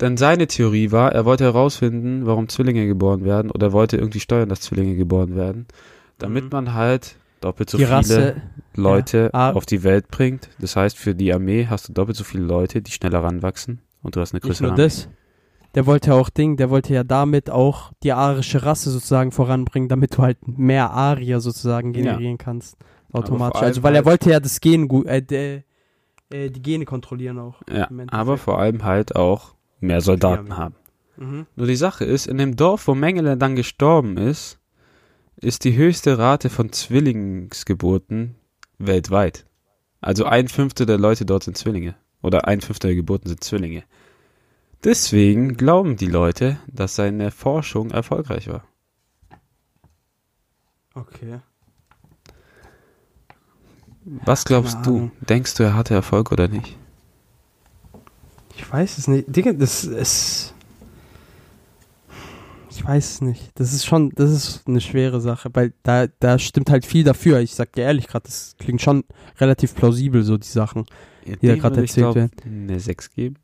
denn 0.00 0.16
seine 0.16 0.46
Theorie 0.46 0.90
war, 0.90 1.12
er 1.12 1.24
wollte 1.24 1.44
herausfinden, 1.44 2.26
warum 2.26 2.48
Zwillinge 2.48 2.86
geboren 2.86 3.24
werden 3.24 3.50
oder 3.50 3.72
wollte 3.72 3.96
irgendwie 3.96 4.20
steuern, 4.20 4.48
dass 4.48 4.60
Zwillinge 4.62 4.96
geboren 4.96 5.36
werden, 5.36 5.66
damit 6.18 6.44
Mhm. 6.44 6.50
man 6.52 6.74
halt 6.74 7.16
doppelt 7.40 7.70
so 7.70 7.78
die 7.78 7.84
viele 7.84 7.96
Rasse. 7.96 8.36
Leute 8.74 9.30
Ja. 9.32 9.50
Ah. 9.50 9.52
auf 9.52 9.66
die 9.66 9.82
Welt 9.84 10.08
bringt. 10.08 10.48
Das 10.58 10.76
heißt, 10.76 10.98
für 10.98 11.14
die 11.14 11.32
Armee 11.32 11.66
hast 11.68 11.88
du 11.88 11.92
doppelt 11.92 12.16
so 12.16 12.24
viele 12.24 12.44
Leute, 12.44 12.82
die 12.82 12.90
schneller 12.90 13.22
ranwachsen 13.22 13.80
und 14.02 14.16
du 14.16 14.20
hast 14.20 14.32
eine 14.32 14.38
Nicht 14.38 14.46
größere 14.46 14.64
nur 14.68 14.72
Armee. 14.72 14.82
das. 14.84 15.08
Der 15.74 15.86
wollte 15.86 16.14
auch 16.14 16.30
Ding, 16.30 16.56
der 16.56 16.70
wollte 16.70 16.94
ja 16.94 17.02
damit 17.04 17.50
auch 17.50 17.92
die 18.02 18.12
arische 18.12 18.64
Rasse 18.64 18.90
sozusagen 18.90 19.32
voranbringen, 19.32 19.88
damit 19.88 20.16
du 20.16 20.22
halt 20.22 20.38
mehr 20.46 20.90
Arier 20.92 21.40
sozusagen 21.40 21.92
Ja. 21.94 22.00
generieren 22.00 22.38
kannst. 22.38 22.76
Aber 23.12 23.20
Automatisch. 23.24 23.60
Also 23.62 23.82
weil 23.82 23.94
er 23.94 23.98
halt- 23.98 24.06
wollte 24.06 24.30
ja 24.30 24.40
das 24.40 24.60
Gen 24.60 24.88
gut, 24.88 25.06
äh, 25.06 25.62
äh, 26.30 26.50
die 26.50 26.62
Gene 26.62 26.84
kontrollieren 26.84 27.38
auch. 27.38 27.62
Ja, 27.70 27.88
aber 28.08 28.38
vor 28.38 28.58
allem 28.58 28.84
halt 28.84 29.16
auch 29.16 29.54
mehr 29.80 30.00
Soldaten 30.00 30.56
haben. 30.56 30.74
Mhm. 31.16 31.46
Nur 31.56 31.66
die 31.66 31.76
Sache 31.76 32.04
ist, 32.04 32.26
in 32.26 32.38
dem 32.38 32.56
Dorf, 32.56 32.88
wo 32.88 32.94
Mengele 32.94 33.36
dann 33.36 33.56
gestorben 33.56 34.16
ist, 34.16 34.58
ist 35.36 35.64
die 35.64 35.76
höchste 35.76 36.18
Rate 36.18 36.50
von 36.50 36.72
Zwillingsgeburten 36.72 38.36
weltweit. 38.78 39.46
Also 40.00 40.24
ein 40.24 40.48
Fünftel 40.48 40.86
der 40.86 40.98
Leute 40.98 41.24
dort 41.24 41.44
sind 41.44 41.56
Zwillinge. 41.56 41.96
Oder 42.22 42.46
ein 42.46 42.60
Fünftel 42.60 42.88
der 42.88 42.96
Geburten 42.96 43.28
sind 43.28 43.44
Zwillinge. 43.44 43.84
Deswegen 44.82 45.56
glauben 45.56 45.96
die 45.96 46.06
Leute, 46.06 46.58
dass 46.66 46.94
seine 46.94 47.30
Forschung 47.30 47.90
erfolgreich 47.90 48.48
war. 48.48 48.64
Okay. 50.94 51.40
Was 54.04 54.44
glaubst 54.44 54.74
Keine 54.74 54.84
du? 54.84 54.96
Ahnung. 54.96 55.12
Denkst 55.28 55.54
du, 55.54 55.62
er 55.62 55.74
hatte 55.74 55.94
Erfolg 55.94 56.32
oder 56.32 56.48
nicht? 56.48 56.76
Ich 58.56 58.70
weiß 58.70 58.98
es 58.98 59.08
nicht. 59.08 59.34
Digga, 59.34 59.52
das 59.52 59.84
ist. 59.84 60.54
Ich 62.70 62.84
weiß 62.84 63.10
es 63.12 63.20
nicht. 63.20 63.52
Das 63.54 63.72
ist 63.72 63.86
schon, 63.86 64.10
das 64.16 64.30
ist 64.30 64.66
eine 64.66 64.80
schwere 64.80 65.20
Sache, 65.20 65.48
weil 65.52 65.72
da, 65.84 66.06
da 66.18 66.38
stimmt 66.38 66.70
halt 66.70 66.84
viel 66.84 67.04
dafür. 67.04 67.38
Ich 67.40 67.54
sag 67.54 67.72
dir 67.72 67.82
ehrlich 67.82 68.08
gerade, 68.08 68.24
das 68.24 68.56
klingt 68.58 68.82
schon 68.82 69.04
relativ 69.38 69.74
plausibel, 69.74 70.22
so 70.24 70.36
die 70.36 70.48
Sachen. 70.48 70.84
Ja, 71.24 71.36
da 71.36 71.38
dem 71.40 71.58
gerade 71.60 71.80
erzählt 71.80 72.04
glaub, 72.04 72.14
werden. 72.16 72.32
Eine 72.44 72.80
6 72.80 73.10
geben. 73.10 73.36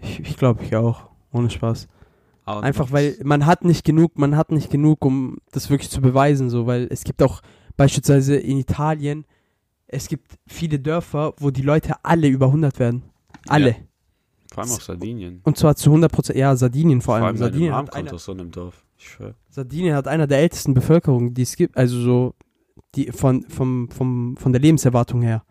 Ich, 0.00 0.20
ich 0.20 0.36
glaube, 0.36 0.64
ich 0.64 0.74
auch. 0.76 1.08
Ohne 1.32 1.50
Spaß. 1.50 1.88
Aber 2.44 2.62
Einfach 2.62 2.92
weil 2.92 3.16
man 3.22 3.46
hat 3.46 3.64
nicht 3.64 3.84
genug, 3.84 4.18
man 4.18 4.36
hat 4.36 4.50
nicht 4.50 4.70
genug, 4.70 5.04
um 5.04 5.38
das 5.52 5.68
wirklich 5.70 5.90
zu 5.90 6.00
beweisen, 6.00 6.48
so, 6.50 6.66
weil 6.66 6.88
es 6.90 7.04
gibt 7.04 7.22
auch 7.22 7.42
beispielsweise 7.76 8.36
in 8.36 8.58
Italien, 8.58 9.26
es 9.88 10.08
gibt 10.08 10.32
viele 10.46 10.78
Dörfer, 10.78 11.34
wo 11.38 11.50
die 11.50 11.62
Leute 11.62 11.94
alle 12.04 12.28
über 12.28 12.46
100 12.46 12.78
werden. 12.78 13.02
Alle. 13.48 13.70
Ja. 13.70 13.76
Vor 14.52 14.62
allem 14.64 14.72
auf 14.72 14.82
Sardinien. 14.82 15.40
Und 15.44 15.58
zwar 15.58 15.76
zu 15.76 15.90
100 15.90 16.10
Prozent, 16.10 16.38
ja, 16.38 16.54
Sardinien 16.56 17.00
vor 17.00 17.14
allem. 17.14 17.22
Vor 17.22 17.28
allem 17.28 17.36
Sardinien, 17.36 17.70
Sardinien 17.72 17.74
hat 17.86 17.90
kommt 17.92 18.06
einer, 18.06 18.14
aus 18.14 18.24
so 18.24 18.32
einem 18.32 18.50
Dorf. 18.50 18.84
Sardinien 19.50 19.94
hat 19.94 20.08
einer 20.08 20.26
der 20.26 20.38
ältesten 20.38 20.74
Bevölkerungen, 20.74 21.34
die 21.34 21.42
es 21.42 21.56
gibt, 21.56 21.76
also 21.76 22.00
so, 22.00 22.34
die 22.94 23.12
von, 23.12 23.42
vom, 23.48 23.88
vom, 23.90 24.36
von 24.36 24.52
der 24.52 24.60
Lebenserwartung 24.60 25.22
her. 25.22 25.44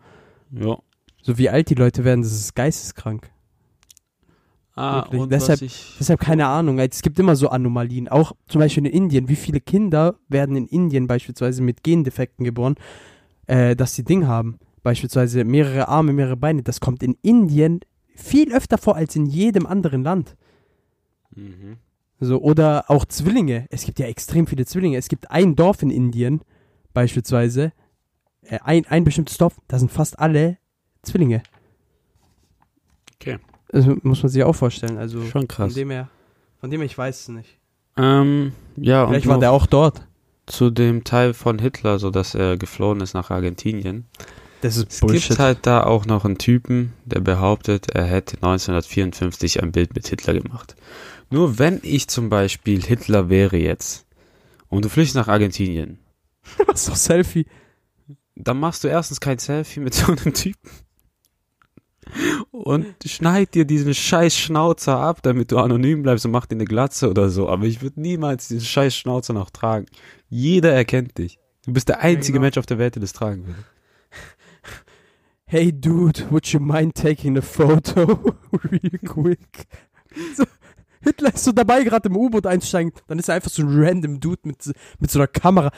Ja. 0.50 0.78
So 1.22 1.38
wie 1.38 1.48
alt 1.48 1.70
die 1.70 1.74
Leute 1.74 2.04
werden, 2.04 2.22
das 2.22 2.32
ist 2.32 2.54
geisteskrank. 2.54 3.30
Ah, 4.74 5.02
Wirklich. 5.04 5.20
und 5.22 5.32
Deshalb- 5.32 5.60
Deshalb 5.98 6.20
keine 6.20 6.46
Ahnung. 6.46 6.78
Es 6.78 7.02
gibt 7.02 7.18
immer 7.18 7.34
so 7.34 7.48
Anomalien. 7.48 8.08
Auch 8.08 8.32
zum 8.46 8.60
Beispiel 8.60 8.86
in 8.86 8.92
Indien. 8.92 9.28
Wie 9.28 9.34
viele 9.36 9.60
Kinder 9.60 10.14
werden 10.28 10.54
in 10.56 10.66
Indien 10.68 11.08
beispielsweise 11.08 11.62
mit 11.62 11.82
Gendefekten 11.82 12.44
geboren, 12.44 12.76
äh, 13.48 13.74
dass 13.74 13.94
sie 13.94 14.04
Ding 14.04 14.26
haben? 14.26 14.58
Beispielsweise 14.82 15.44
mehrere 15.44 15.88
Arme, 15.88 16.12
mehrere 16.12 16.36
Beine. 16.36 16.62
Das 16.62 16.80
kommt 16.80 17.02
in 17.02 17.18
Indien 17.22 17.80
viel 18.14 18.54
öfter 18.54 18.78
vor 18.78 18.96
als 18.96 19.16
in 19.16 19.26
jedem 19.26 19.66
anderen 19.66 20.04
Land. 20.04 20.36
Mhm. 21.34 21.78
So, 22.20 22.40
oder 22.40 22.84
auch 22.88 23.04
Zwillinge. 23.04 23.66
Es 23.70 23.84
gibt 23.84 23.98
ja 23.98 24.06
extrem 24.06 24.46
viele 24.46 24.66
Zwillinge. 24.66 24.96
Es 24.96 25.08
gibt 25.08 25.30
ein 25.30 25.56
Dorf 25.56 25.82
in 25.82 25.90
Indien, 25.90 26.40
beispielsweise, 26.92 27.72
äh, 28.42 28.58
ein, 28.64 28.86
ein 28.86 29.04
bestimmtes 29.04 29.38
Dorf, 29.38 29.60
da 29.68 29.78
sind 29.78 29.90
fast 29.90 30.18
alle 30.18 30.58
Zwillinge. 31.02 31.42
Okay. 33.20 33.38
Also 33.72 33.96
muss 34.02 34.22
man 34.22 34.30
sich 34.30 34.42
auch 34.42 34.54
vorstellen. 34.54 34.98
Also 34.98 35.20
Schon 35.22 35.30
von 35.30 35.48
krass. 35.48 35.74
dem 35.74 35.90
her, 35.90 36.08
von 36.60 36.70
dem 36.70 36.80
her, 36.80 36.86
ich 36.86 36.98
weiß 36.98 37.20
es 37.20 37.28
nicht. 37.28 37.58
Ähm, 37.96 38.52
ja, 38.76 39.06
Vielleicht 39.06 39.26
war 39.26 39.38
der 39.38 39.52
auch 39.52 39.66
dort. 39.66 40.07
Zu 40.48 40.70
dem 40.70 41.04
Teil 41.04 41.34
von 41.34 41.58
Hitler, 41.58 41.98
so 41.98 42.10
dass 42.10 42.34
er 42.34 42.56
geflohen 42.56 43.00
ist 43.00 43.14
nach 43.14 43.30
Argentinien. 43.30 44.06
Das 44.60 44.76
ist 44.76 45.02
Es 45.04 45.26
gibt 45.26 45.38
halt 45.38 45.58
da 45.62 45.84
auch 45.84 46.06
noch 46.06 46.24
einen 46.24 46.38
Typen, 46.38 46.92
der 47.04 47.20
behauptet, 47.20 47.90
er 47.90 48.04
hätte 48.04 48.36
1954 48.36 49.62
ein 49.62 49.70
Bild 49.70 49.94
mit 49.94 50.08
Hitler 50.08 50.34
gemacht. 50.34 50.74
Nur 51.30 51.58
wenn 51.58 51.80
ich 51.82 52.08
zum 52.08 52.28
Beispiel 52.28 52.82
Hitler 52.82 53.28
wäre 53.28 53.56
jetzt 53.56 54.06
und 54.68 54.84
du 54.84 54.88
flüchtest 54.88 55.16
nach 55.16 55.28
Argentinien, 55.28 55.98
Was 56.66 56.86
doch 56.86 56.96
Selfie. 56.96 57.46
dann 58.34 58.58
machst 58.58 58.82
du 58.82 58.88
erstens 58.88 59.20
kein 59.20 59.38
Selfie 59.38 59.80
mit 59.80 59.94
so 59.94 60.06
einem 60.06 60.34
Typen 60.34 60.70
und 62.50 62.86
schneid 63.04 63.54
dir 63.54 63.64
diesen 63.64 63.94
scheiß 63.94 64.34
Schnauzer 64.36 64.98
ab, 64.98 65.22
damit 65.22 65.52
du 65.52 65.58
anonym 65.58 66.02
bleibst 66.02 66.24
und 66.24 66.32
mach 66.32 66.46
dir 66.46 66.56
eine 66.56 66.64
Glatze 66.64 67.10
oder 67.10 67.28
so. 67.28 67.48
Aber 67.48 67.64
ich 67.64 67.82
würde 67.82 68.00
niemals 68.00 68.48
diesen 68.48 68.64
scheiß 68.64 68.94
Schnauzer 68.94 69.32
noch 69.32 69.50
tragen. 69.50 69.86
Jeder 70.28 70.72
erkennt 70.72 71.18
dich. 71.18 71.38
Du 71.64 71.72
bist 71.72 71.88
der 71.88 72.00
einzige 72.00 72.34
genau. 72.34 72.42
Mensch 72.44 72.58
auf 72.58 72.66
der 72.66 72.78
Welt, 72.78 72.94
der 72.94 73.00
das 73.00 73.12
tragen 73.12 73.46
würde. 73.46 73.64
Hey 75.50 75.72
dude, 75.72 76.30
would 76.30 76.46
you 76.48 76.60
mind 76.60 76.94
taking 76.94 77.38
a 77.38 77.40
photo? 77.40 78.04
Real 78.70 78.98
quick. 79.06 79.66
So, 80.36 80.44
Hitler 81.00 81.32
ist 81.32 81.42
so 81.44 81.52
dabei, 81.52 81.84
gerade 81.84 82.10
im 82.10 82.16
U-Boot 82.16 82.46
einsteigen. 82.46 82.92
Dann 83.06 83.18
ist 83.18 83.30
er 83.30 83.36
einfach 83.36 83.50
so 83.50 83.62
ein 83.62 83.68
random 83.70 84.20
Dude 84.20 84.42
mit, 84.44 84.60
so- 84.62 84.72
mit 84.98 85.10
so 85.10 85.18
einer 85.18 85.26
Kamera. 85.26 85.70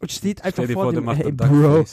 Und 0.00 0.10
steht 0.10 0.42
einfach 0.46 0.64
vor, 0.64 0.84
vor, 0.84 0.92
dem, 0.94 1.10
hey 1.10 1.30
Bro. 1.30 1.84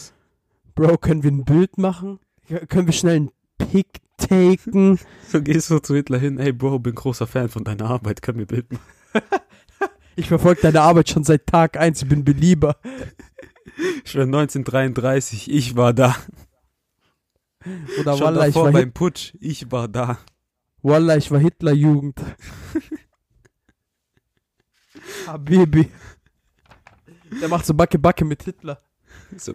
Bro, 0.75 0.97
können 0.99 1.23
wir 1.23 1.31
ein 1.31 1.43
Bild 1.43 1.77
machen? 1.77 2.19
Ja, 2.47 2.65
Können 2.65 2.87
wir 2.87 2.93
schnell 2.93 3.17
ein 3.19 3.31
Pick 3.57 3.99
taken? 4.15 4.97
Du 5.33 5.41
gehst 5.41 5.67
so 5.67 5.79
zu 5.79 5.93
Hitler 5.93 6.19
hin, 6.19 6.37
hey 6.39 6.53
Bro, 6.53 6.79
bin 6.79 6.95
großer 6.95 7.27
Fan 7.27 7.49
von 7.49 7.65
deiner 7.65 7.89
Arbeit, 7.89 8.21
können 8.21 8.39
wir 8.39 8.45
Bild 8.47 8.71
machen. 8.71 8.85
Ich 10.17 10.27
verfolge 10.27 10.61
deine 10.61 10.81
Arbeit 10.81 11.09
schon 11.09 11.23
seit 11.23 11.45
Tag 11.45 11.77
1, 11.77 12.01
ich 12.01 12.09
bin 12.09 12.25
Belieber. 12.25 12.77
Schon 14.03 14.23
1933, 14.23 15.51
ich 15.51 15.75
war 15.75 15.93
da. 15.93 16.15
Oder 17.99 18.17
Schon 18.17 18.25
Wallah, 18.25 18.47
ich 18.47 18.55
davor 18.55 18.65
war, 18.65 18.71
beim 18.71 18.85
Hit 18.85 18.95
Putsch, 18.95 19.35
ich 19.39 19.71
war 19.71 19.87
da. 19.87 20.17
Wallah, 20.81 21.17
ich 21.17 21.29
war 21.29 21.39
Hitlerjugend. 21.39 22.17
Habibi. 25.27 25.87
Der 27.39 27.47
macht 27.47 27.67
so 27.67 27.75
Backe 27.75 27.99
Backe 27.99 28.25
mit 28.25 28.41
Hitler. 28.41 28.81
So. 29.37 29.53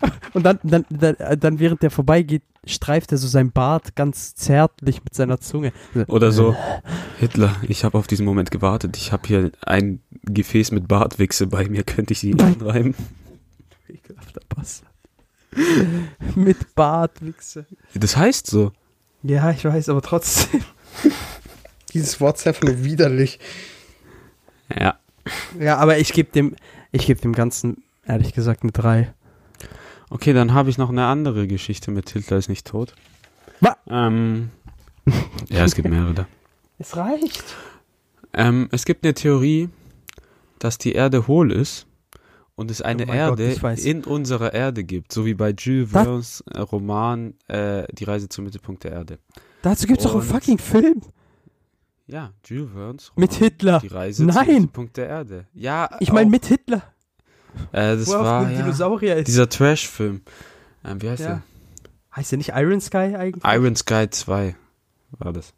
Und 0.34 0.44
dann, 0.44 0.58
dann, 0.62 0.84
dann, 0.90 1.16
dann 1.40 1.58
während 1.58 1.82
der 1.82 1.90
vorbeigeht, 1.90 2.42
streift 2.64 3.12
er 3.12 3.18
so 3.18 3.26
sein 3.26 3.50
Bart 3.50 3.96
ganz 3.96 4.34
zärtlich 4.34 5.02
mit 5.02 5.14
seiner 5.14 5.40
Zunge. 5.40 5.72
Oder 6.06 6.32
so, 6.32 6.54
Hitler, 7.18 7.56
ich 7.62 7.84
habe 7.84 7.98
auf 7.98 8.06
diesen 8.06 8.26
Moment 8.26 8.50
gewartet. 8.50 8.96
Ich 8.96 9.12
habe 9.12 9.26
hier 9.26 9.50
ein 9.62 10.00
Gefäß 10.22 10.72
mit 10.72 10.88
Bartwichse 10.88 11.46
bei 11.46 11.68
mir, 11.68 11.82
könnte 11.82 12.12
ich 12.12 12.20
sie 12.20 12.34
anreiben? 12.38 12.94
Ekelhafter 13.88 14.40
Bastard. 14.48 14.92
mit 16.34 16.74
Bartwichse. 16.74 17.66
Das 17.94 18.16
heißt 18.16 18.46
so. 18.46 18.72
Ja, 19.22 19.50
ich 19.50 19.64
weiß, 19.64 19.88
aber 19.88 20.02
trotzdem. 20.02 20.62
Dieses 21.92 22.20
Wort 22.20 22.36
ist 22.36 22.46
einfach 22.46 22.62
nur 22.62 22.84
widerlich. 22.84 23.40
Ja. 24.78 24.98
Ja, 25.58 25.78
aber 25.78 25.98
ich 25.98 26.12
gebe 26.12 26.30
dem, 26.30 26.54
ich 26.92 27.06
gebe 27.06 27.20
dem 27.20 27.32
Ganzen, 27.32 27.82
ehrlich 28.06 28.34
gesagt, 28.34 28.62
eine 28.62 28.72
3. 28.72 29.12
Okay, 30.10 30.32
dann 30.32 30.54
habe 30.54 30.70
ich 30.70 30.78
noch 30.78 30.88
eine 30.90 31.06
andere 31.06 31.46
Geschichte 31.46 31.90
mit 31.90 32.10
Hitler 32.10 32.38
ist 32.38 32.48
nicht 32.48 32.66
tot. 32.66 32.94
Wa- 33.60 33.76
Ähm, 33.88 34.50
ja, 35.48 35.64
es 35.64 35.74
gibt 35.74 35.88
mehrere 35.88 36.14
da. 36.14 36.26
Es 36.78 36.96
reicht. 36.96 37.44
Ähm, 38.32 38.68
es 38.72 38.84
gibt 38.84 39.04
eine 39.04 39.14
Theorie, 39.14 39.68
dass 40.58 40.78
die 40.78 40.92
Erde 40.92 41.26
hohl 41.26 41.50
ist 41.52 41.86
und 42.54 42.70
es 42.70 42.82
eine 42.82 43.02
Oh 43.04 43.06
Gott, 43.06 43.14
Erde 43.16 43.62
weiß. 43.62 43.84
in 43.84 44.04
unserer 44.04 44.52
Erde 44.54 44.84
gibt, 44.84 45.12
so 45.12 45.26
wie 45.26 45.34
bei 45.34 45.50
Jules 45.50 45.90
Verne's 45.90 46.42
äh, 46.52 46.60
Roman 46.60 47.34
äh, 47.48 47.84
Die 47.92 48.04
Reise 48.04 48.28
zum 48.28 48.44
Mittelpunkt 48.44 48.84
der 48.84 48.92
Erde. 48.92 49.18
Dazu 49.62 49.86
gibt's 49.86 50.04
doch 50.04 50.14
einen 50.14 50.22
fucking 50.22 50.58
Film. 50.58 51.00
Ja, 52.06 52.32
Jules 52.44 52.70
Verne's 52.72 53.12
Mit 53.16 53.34
Hitler. 53.34 53.80
Die 53.80 53.88
Reise 53.88 54.18
zum 54.26 54.26
Nein. 54.34 54.46
Mittelpunkt 54.46 54.96
der 54.96 55.08
Erde. 55.08 55.46
Ja, 55.52 55.90
Ich 56.00 56.12
meine 56.12 56.30
mit 56.30 56.46
Hitler. 56.46 56.82
Äh, 57.72 57.96
das 57.96 58.06
wo 58.08 58.12
war 58.12 58.50
ja, 58.50 59.22
dieser 59.22 59.48
Trash-Film. 59.48 60.22
Ähm, 60.84 61.02
wie 61.02 61.10
heißt 61.10 61.22
Ja. 61.22 61.42
Heißt 62.14 62.32
der 62.32 62.38
nicht 62.38 62.52
Iron 62.54 62.80
Sky 62.80 63.14
eigentlich? 63.16 63.42
der? 63.42 63.54
Iron 63.54 63.76
Sky 63.76 64.06
2 64.10 64.56
war 65.18 65.32
das. 65.32 65.52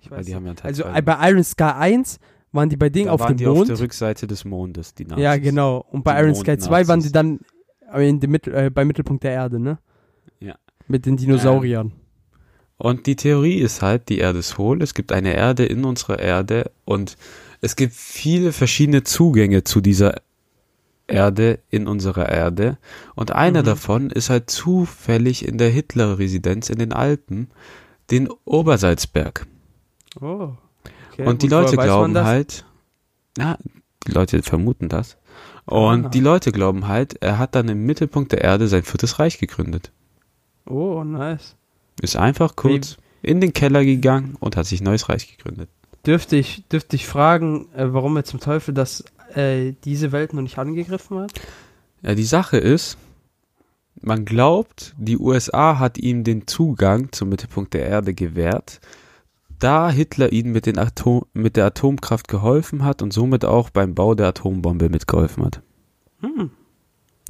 ich 0.00 0.10
weiß 0.10 0.24
die 0.24 0.32
nicht. 0.32 0.36
haben 0.36 0.46
ja 0.46 0.54
Also 0.62 0.84
bei 1.04 1.30
Iron 1.30 1.44
Sky 1.44 1.64
1 1.64 2.18
waren 2.52 2.68
die 2.68 2.76
bei 2.76 2.88
Ding 2.88 3.06
Da 3.06 3.12
auf 3.12 3.20
waren 3.20 3.36
dem 3.36 3.38
die 3.38 3.46
Mond. 3.46 3.60
auf 3.62 3.66
der 3.68 3.80
Rückseite 3.80 4.26
des 4.26 4.44
Mondes, 4.44 4.94
die 4.94 5.04
Nazis. 5.04 5.22
ja, 5.22 5.36
genau. 5.36 5.84
Und 5.90 6.02
bei 6.04 6.14
Die 6.14 6.22
Iron 6.22 6.34
Sky 6.34 6.58
2 6.58 6.88
waren 6.88 7.00
die 7.00 7.12
dann 7.12 7.40
äh, 7.92 8.08
in 8.08 8.20
dem 8.20 8.30
Mittel, 8.30 8.54
äh, 8.54 8.70
beim 8.70 8.86
Mittelpunkt 8.86 9.22
der 9.24 9.32
Erde, 9.32 9.60
ne? 9.60 9.78
Ja. 10.40 10.54
Mit 10.88 11.06
den 11.06 11.16
Dinosauriern. 11.16 11.92
Und 12.76 13.06
die 13.06 13.14
Theorie 13.16 13.58
ist 13.58 13.82
halt, 13.82 14.08
die 14.08 14.18
Erde 14.18 14.38
ist 14.38 14.56
hohl, 14.56 14.82
es 14.82 14.94
gibt 14.94 15.12
eine 15.12 15.34
Erde 15.34 15.66
in 15.66 15.84
unserer 15.84 16.18
Erde 16.18 16.70
und 16.86 17.16
es 17.60 17.76
gibt 17.76 17.92
viele 17.92 18.52
verschiedene 18.52 19.02
Zugänge 19.02 19.64
zu 19.64 19.80
dieser 19.82 20.14
Erde 21.10 21.58
in 21.70 21.86
unserer 21.86 22.28
Erde. 22.28 22.78
Und 23.14 23.32
einer 23.32 23.60
Mhm. 23.62 23.66
davon 23.66 24.10
ist 24.10 24.30
halt 24.30 24.50
zufällig 24.50 25.44
in 25.46 25.58
der 25.58 25.70
Hitler-Residenz 25.70 26.70
in 26.70 26.78
den 26.78 26.92
Alpen, 26.92 27.48
den 28.10 28.28
Obersalzberg. 28.44 29.46
Oh. 30.20 30.50
Okay, 31.12 31.26
und 31.26 31.42
die 31.42 31.50
woher 31.50 31.62
Leute 31.62 31.76
glauben 31.76 32.16
halt, 32.18 32.64
ja, 33.38 33.56
die 34.06 34.12
Leute 34.12 34.42
vermuten 34.42 34.88
das. 34.88 35.16
Und 35.66 36.06
Ah. 36.06 36.08
die 36.08 36.20
Leute 36.20 36.52
glauben 36.52 36.88
halt, 36.88 37.22
er 37.22 37.38
hat 37.38 37.54
dann 37.54 37.68
im 37.68 37.84
Mittelpunkt 37.86 38.32
der 38.32 38.42
Erde 38.42 38.66
sein 38.68 38.82
viertes 38.82 39.18
Reich 39.18 39.38
gegründet. 39.38 39.92
Oh, 40.66 41.04
nice. 41.04 41.54
Ist 42.00 42.16
einfach 42.16 42.56
kurz 42.56 42.96
in 43.22 43.40
den 43.40 43.52
Keller 43.52 43.84
gegangen 43.84 44.36
und 44.40 44.56
hat 44.56 44.66
sich 44.66 44.80
ein 44.80 44.84
neues 44.84 45.08
Reich 45.08 45.36
gegründet. 45.36 45.68
Dürfte 46.06 46.36
ich, 46.36 46.64
dürfte 46.68 46.96
ich 46.96 47.06
fragen, 47.06 47.68
äh, 47.74 47.92
warum 47.92 48.16
er 48.16 48.24
zum 48.24 48.40
Teufel 48.40 48.72
das, 48.72 49.04
äh, 49.36 49.74
diese 49.84 50.12
Welt 50.12 50.32
noch 50.32 50.42
nicht 50.42 50.58
angegriffen 50.58 51.18
hat? 51.18 51.32
Ja, 52.02 52.14
die 52.14 52.24
Sache 52.24 52.56
ist, 52.56 52.96
man 54.00 54.24
glaubt, 54.24 54.94
die 54.98 55.18
USA 55.18 55.78
hat 55.78 55.98
ihm 55.98 56.24
den 56.24 56.46
Zugang 56.46 57.12
zum 57.12 57.28
Mittelpunkt 57.28 57.74
der 57.74 57.86
Erde 57.86 58.14
gewährt, 58.14 58.80
da 59.58 59.90
Hitler 59.90 60.32
ihnen 60.32 60.52
mit, 60.52 60.66
Atom, 60.78 61.26
mit 61.34 61.56
der 61.56 61.66
Atomkraft 61.66 62.28
geholfen 62.28 62.82
hat 62.82 63.02
und 63.02 63.12
somit 63.12 63.44
auch 63.44 63.68
beim 63.70 63.94
Bau 63.94 64.14
der 64.14 64.28
Atombombe 64.28 64.88
mitgeholfen 64.88 65.44
hat. 65.44 65.62
Hm. 66.20 66.50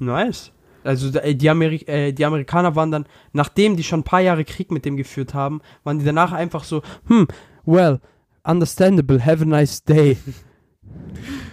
Nice. 0.01 0.53
Also 0.85 1.19
äh, 1.19 1.35
die, 1.35 1.51
Ameri 1.51 1.83
äh, 1.87 2.13
die 2.13 2.25
Amerikaner 2.25 2.77
waren 2.77 2.91
dann, 2.91 3.07
nachdem 3.33 3.77
die 3.77 3.83
schon 3.83 4.01
ein 4.01 4.05
paar 4.05 4.21
Jahre 4.21 4.45
Krieg 4.45 4.71
mit 4.71 4.85
dem 4.85 4.97
geführt 4.97 5.35
haben, 5.35 5.61
waren 5.85 5.99
die 5.99 6.05
danach 6.05 6.33
einfach 6.33 6.65
so, 6.65 6.83
hm, 7.07 7.27
well, 7.67 8.01
understandable, 8.45 9.25
have 9.25 9.43
a 9.43 9.47
nice 9.47 9.83
day. 9.83 10.17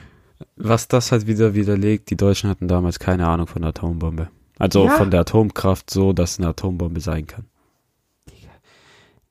Was 0.58 0.88
das 0.88 1.12
halt 1.12 1.28
wieder 1.28 1.53
widerlegt, 1.53 2.10
die 2.10 2.18
Deutschen 2.18 2.49
hatten 2.49 2.68
damals 2.68 2.99
keine 2.99 3.28
Ahnung 3.28 3.47
von 3.47 3.62
der 3.62 3.70
Atombombe. 3.70 4.30
Also 4.60 4.86
Ja. 4.86 4.91
von 4.97 5.12
der 5.12 5.22
Atomkraft 5.22 5.89
so, 5.89 6.14
dass 6.14 6.39
eine 6.39 6.47
Atombombe 6.49 6.99
sein 6.99 7.28
kann. 7.28 7.45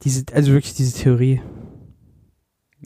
Diese, 0.02 0.24
also 0.32 0.52
wirklich 0.52 0.74
diese 0.74 0.96
Theorie, 0.96 1.40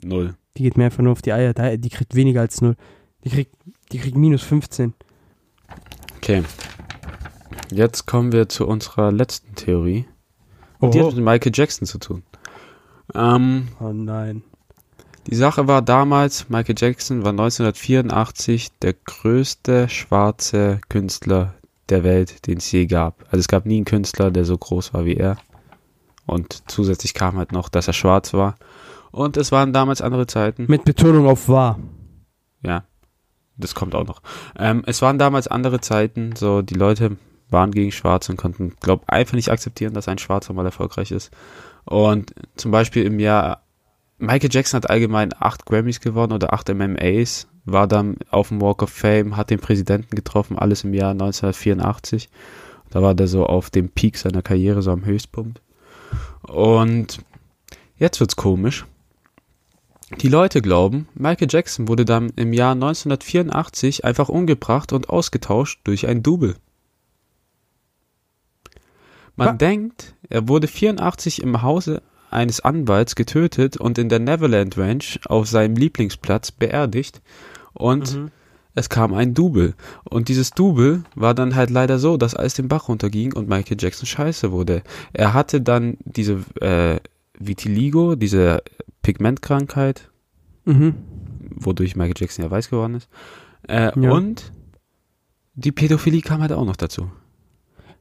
Null. 0.01 0.33
die 0.57 0.63
geht 0.63 0.77
mir 0.77 0.85
einfach 0.85 1.03
nur 1.03 1.11
auf 1.11 1.21
die 1.21 1.33
Eier. 1.33 1.53
Die 1.53 1.89
kriegt 1.89 2.15
weniger 2.15 2.41
als 2.41 2.61
null. 2.61 2.75
Die 3.23 3.29
kriegt, 3.29 3.55
die 3.91 3.99
kriegt 3.99 4.17
minus 4.17 4.41
15. 4.41 4.93
Okay. 6.17 6.43
Jetzt 7.71 8.05
kommen 8.07 8.31
wir 8.31 8.49
zu 8.49 8.65
unserer 8.65 9.11
letzten 9.11 9.55
Theorie. 9.55 10.05
Und 10.79 10.93
die 10.95 10.99
hat 11.03 11.13
mit 11.13 11.23
Michael 11.23 11.51
Jackson 11.53 11.85
zu 11.85 11.99
tun. 11.99 12.23
Ähm, 13.13 13.67
oh 13.79 13.91
nein. 13.93 14.43
Die 15.27 15.35
Sache 15.35 15.67
war 15.67 15.81
damals, 15.81 16.49
Michael 16.49 16.75
Jackson 16.77 17.23
war 17.23 17.29
1984 17.31 18.69
der 18.81 18.93
größte 18.93 19.87
schwarze 19.87 20.81
Künstler 20.89 21.53
der 21.89 22.03
Welt, 22.03 22.47
den 22.47 22.57
es 22.57 22.71
je 22.71 22.87
gab. 22.87 23.23
Also 23.25 23.37
es 23.37 23.47
gab 23.47 23.65
nie 23.65 23.77
einen 23.77 23.85
Künstler, 23.85 24.31
der 24.31 24.45
so 24.45 24.57
groß 24.57 24.93
war 24.93 25.05
wie 25.05 25.15
er. 25.15 25.37
Und 26.25 26.63
zusätzlich 26.67 27.13
kam 27.13 27.37
halt 27.37 27.51
noch, 27.51 27.69
dass 27.69 27.87
er 27.87 27.93
schwarz 27.93 28.33
war. 28.33 28.55
Und 29.11 29.37
es 29.37 29.51
waren 29.51 29.73
damals 29.73 30.01
andere 30.01 30.25
Zeiten. 30.25 30.65
Mit 30.67 30.85
Betonung 30.85 31.27
auf 31.27 31.49
wahr. 31.49 31.79
Ja, 32.63 32.85
das 33.57 33.75
kommt 33.75 33.93
auch 33.93 34.07
noch. 34.07 34.21
Ähm, 34.57 34.83
es 34.85 35.01
waren 35.01 35.19
damals 35.19 35.47
andere 35.47 35.81
Zeiten, 35.81 36.35
so 36.35 36.61
die 36.61 36.75
Leute 36.75 37.17
waren 37.49 37.71
gegen 37.71 37.91
Schwarze 37.91 38.31
und 38.31 38.37
konnten, 38.37 38.75
glaub, 38.79 39.03
einfach 39.09 39.33
nicht 39.33 39.49
akzeptieren, 39.51 39.93
dass 39.93 40.07
ein 40.07 40.17
Schwarzer 40.17 40.53
mal 40.53 40.65
erfolgreich 40.65 41.11
ist. 41.11 41.31
Und 41.83 42.33
zum 42.55 42.71
Beispiel 42.71 43.03
im 43.03 43.19
Jahr, 43.19 43.63
Michael 44.21 44.49
Jackson 44.51 44.77
hat 44.77 44.89
allgemein 44.89 45.31
acht 45.39 45.65
Grammys 45.65 45.99
gewonnen 45.99 46.31
oder 46.33 46.53
acht 46.53 46.69
MMAs, 46.73 47.47
war 47.65 47.87
dann 47.87 48.17
auf 48.29 48.49
dem 48.49 48.61
Walk 48.61 48.83
of 48.83 48.89
Fame, 48.91 49.35
hat 49.35 49.49
den 49.49 49.59
Präsidenten 49.59 50.15
getroffen, 50.15 50.57
alles 50.57 50.83
im 50.83 50.93
Jahr 50.93 51.11
1984. 51.11 52.29
Da 52.91 53.01
war 53.01 53.15
der 53.15 53.27
so 53.27 53.45
auf 53.45 53.69
dem 53.69 53.89
Peak 53.89 54.17
seiner 54.17 54.41
Karriere, 54.41 54.81
so 54.81 54.91
am 54.91 55.05
Höchstpunkt. 55.05 55.61
Und 56.43 57.19
jetzt 57.97 58.19
wird's 58.19 58.35
komisch. 58.35 58.85
Die 60.19 60.27
Leute 60.27 60.61
glauben, 60.61 61.07
Michael 61.15 61.47
Jackson 61.49 61.87
wurde 61.87 62.03
dann 62.05 62.31
im 62.35 62.51
Jahr 62.53 62.73
1984 62.73 64.03
einfach 64.05 64.27
umgebracht 64.29 64.91
und 64.93 65.09
ausgetauscht 65.09 65.79
durch 65.85 66.05
ein 66.07 66.21
Double. 66.21 66.55
Man 69.37 69.47
Wa- 69.47 69.53
denkt, 69.53 70.13
er 70.29 70.47
wurde 70.49 70.67
84 70.67 71.41
im 71.41 71.61
Hause 71.61 72.01
eines 72.31 72.59
Anwalts 72.61 73.15
getötet 73.15 73.77
und 73.77 73.97
in 73.97 74.09
der 74.09 74.19
Neverland 74.19 74.77
Ranch 74.77 75.19
auf 75.25 75.47
seinem 75.47 75.75
Lieblingsplatz 75.75 76.51
beerdigt 76.51 77.21
und 77.73 78.15
Mhm. 78.15 78.31
es 78.75 78.89
kam 78.89 79.13
ein 79.13 79.33
Double. 79.33 79.73
Und 80.03 80.29
dieses 80.29 80.51
Double 80.51 81.03
war 81.15 81.33
dann 81.33 81.55
halt 81.55 81.69
leider 81.69 81.99
so, 81.99 82.17
dass 82.17 82.35
alles 82.35 82.53
den 82.53 82.67
Bach 82.67 82.87
runterging 82.87 83.33
und 83.33 83.49
Michael 83.49 83.77
Jackson 83.79 84.05
scheiße 84.05 84.51
wurde. 84.51 84.81
Er 85.13 85.33
hatte 85.33 85.61
dann 85.61 85.97
diese 86.05 86.39
äh, 86.61 86.99
Vitiligo, 87.37 88.15
diese 88.15 88.61
Pigmentkrankheit, 89.01 90.09
Mhm. 90.65 90.95
wodurch 91.55 91.95
Michael 91.95 92.15
Jackson 92.17 92.45
ja 92.45 92.51
weiß 92.51 92.69
geworden 92.69 92.95
ist. 92.95 93.09
Äh, 93.67 93.91
Ja. 93.99 94.11
Und 94.11 94.51
die 95.55 95.71
Pädophilie 95.71 96.21
kam 96.21 96.41
halt 96.41 96.51
auch 96.53 96.65
noch 96.65 96.75
dazu. 96.77 97.11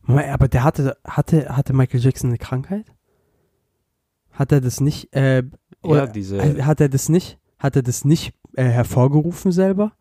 Moment, 0.02 0.28
aber 0.30 0.48
der 0.48 0.62
hatte, 0.64 0.96
hatte, 1.04 1.54
hatte 1.56 1.72
Michael 1.72 2.00
Jackson 2.00 2.30
eine 2.30 2.38
Krankheit? 2.38 2.86
Hat 4.40 4.52
er 4.52 4.62
das 4.62 4.80
nicht, 4.80 5.14
äh, 5.14 5.42
oder, 5.82 6.04
ja, 6.04 6.06
diese. 6.06 6.38
äh, 6.38 6.62
hat 6.62 6.80
er 6.80 6.88
das 6.88 7.10
nicht, 7.10 7.38
hat 7.58 7.76
er 7.76 7.82
das 7.82 8.06
nicht 8.06 8.32
äh, 8.56 8.64
hervorgerufen 8.64 9.52
selber? 9.52 9.92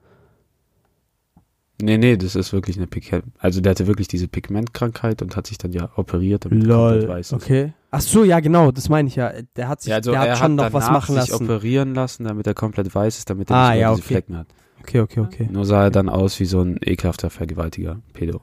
Nee, 1.81 1.97
nee, 1.97 2.15
das 2.15 2.35
ist 2.35 2.53
wirklich 2.53 2.77
eine 2.77 2.87
Pigment. 2.87 3.25
Also 3.37 3.59
der 3.59 3.71
hatte 3.71 3.85
wirklich 3.85 4.07
diese 4.07 4.29
Pigmentkrankheit 4.29 5.21
und 5.21 5.35
hat 5.35 5.47
sich 5.47 5.57
dann 5.57 5.73
ja 5.73 5.89
operiert, 5.97 6.45
damit 6.45 6.63
er 6.65 6.73
komplett 6.73 7.09
weiß 7.09 7.27
ist. 7.27 7.33
okay. 7.33 7.73
Ach 7.91 7.99
so, 7.99 8.23
ja 8.23 8.39
genau, 8.39 8.71
das 8.71 8.87
meine 8.87 9.09
ich 9.09 9.17
ja. 9.17 9.33
Der 9.57 9.67
hat 9.67 9.81
sich, 9.81 9.89
Ja, 9.89 9.97
also 9.97 10.11
der 10.11 10.21
hat 10.21 10.27
er 10.29 10.35
schon 10.37 10.51
hat 10.61 10.67
noch 10.67 10.73
was 10.73 10.89
machen 10.89 11.15
sich 11.19 11.29
lassen. 11.31 11.43
operieren 11.43 11.93
lassen, 11.93 12.23
damit 12.23 12.47
er 12.47 12.53
komplett 12.53 12.95
weiß 12.95 13.17
ist, 13.17 13.29
damit 13.29 13.49
er 13.49 13.55
Ah, 13.57 13.61
nicht 13.63 13.69
mehr 13.71 13.79
ja, 13.81 13.89
diese 13.91 14.01
okay. 14.05 14.13
Flecken 14.13 14.37
hat. 14.37 14.47
Okay, 14.79 14.99
okay, 15.01 15.19
okay. 15.19 15.49
Nur 15.51 15.65
sah 15.65 15.83
er 15.83 15.91
dann 15.91 16.07
aus 16.07 16.39
wie 16.39 16.45
so 16.45 16.61
ein 16.61 16.77
ekelhafter 16.81 17.29
Vergewaltiger, 17.29 17.99
Pedo. 18.13 18.39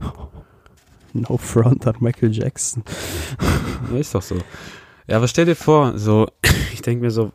No 1.12 1.36
front 1.38 1.86
an 1.86 1.96
Michael 2.00 2.32
Jackson. 2.32 2.82
Ja, 3.92 3.98
ist 3.98 4.14
doch 4.14 4.22
so. 4.22 4.36
Ja, 5.06 5.16
aber 5.16 5.28
stell 5.28 5.46
dir 5.46 5.56
vor, 5.56 5.98
so, 5.98 6.28
ich 6.72 6.82
denke 6.82 7.04
mir 7.04 7.10
so, 7.10 7.32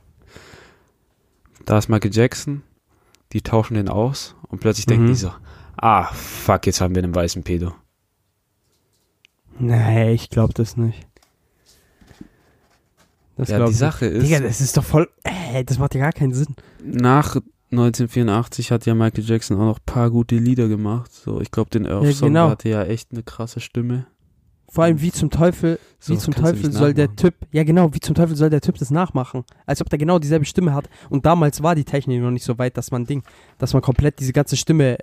da 1.65 1.77
ist 1.77 1.89
Michael 1.89 2.13
Jackson, 2.13 2.61
die 3.31 3.41
tauschen 3.41 3.73
den 3.75 3.89
aus 3.89 4.35
und 4.47 4.59
plötzlich 4.59 4.85
denken 4.85 5.05
Mhm. 5.05 5.09
die 5.09 5.15
so, 5.15 5.31
ah, 5.77 6.05
fuck, 6.13 6.65
jetzt 6.67 6.81
haben 6.81 6.93
wir 6.95 7.03
einen 7.03 7.15
weißen 7.15 7.43
Pedo. 7.43 7.73
Nee, 9.59 10.13
ich 10.13 10.29
glaube 10.29 10.53
das 10.53 10.77
nicht. 10.77 11.07
Das 13.37 13.49
Ja, 13.49 13.65
die 13.65 13.73
Sache 13.73 14.05
nicht. 14.05 14.15
ist- 14.17 14.23
Digga, 14.27 14.39
das 14.41 14.61
ist 14.61 14.77
doch 14.77 14.83
voll. 14.83 15.09
Äh, 15.23 15.63
das 15.63 15.79
macht 15.79 15.95
ja 15.95 16.01
gar 16.01 16.11
keinen 16.11 16.33
Sinn. 16.33 16.55
Nach 16.83 17.37
1984 17.73 18.71
hat 18.71 18.85
ja 18.85 18.93
Michael 18.95 19.23
Jackson 19.23 19.57
auch 19.57 19.65
noch 19.65 19.79
ein 19.79 19.85
paar 19.85 20.09
gute 20.09 20.35
Lieder 20.35 20.67
gemacht. 20.67 21.11
So, 21.11 21.41
ich 21.41 21.51
glaube, 21.51 21.69
den 21.69 21.87
Earth-Song 21.87 22.29
genau. 22.29 22.49
hatte 22.49 22.69
ja 22.69 22.83
echt 22.83 23.11
eine 23.11 23.23
krasse 23.23 23.59
Stimme. 23.59 24.07
Vor 24.69 24.85
allem, 24.85 25.01
wie 25.01 25.11
zum 25.11 25.29
Teufel, 25.29 25.77
wie 25.99 26.13
Sowas 26.13 26.23
zum 26.23 26.33
Teufel 26.33 26.71
soll 26.71 26.95
der. 26.95 27.15
Typ, 27.15 27.35
ja 27.51 27.63
genau, 27.63 27.93
wie 27.93 27.99
zum 27.99 28.15
Teufel 28.15 28.35
soll 28.35 28.49
der 28.49 28.61
Typ 28.61 28.79
das 28.79 28.89
nachmachen? 28.89 29.43
Als 29.67 29.81
ob 29.81 29.89
der 29.89 29.99
genau 29.99 30.17
dieselbe 30.17 30.45
Stimme 30.45 30.73
hat. 30.73 30.89
Und 31.11 31.27
damals 31.27 31.61
war 31.61 31.75
die 31.75 31.83
Technik 31.83 32.21
noch 32.21 32.31
nicht 32.31 32.43
so 32.43 32.57
weit, 32.57 32.75
dass 32.75 32.89
man 32.89 33.05
Ding, 33.05 33.21
dass 33.59 33.73
man 33.73 33.83
komplett 33.83 34.19
diese 34.19 34.33
ganze 34.33 34.57
Stimme 34.57 34.97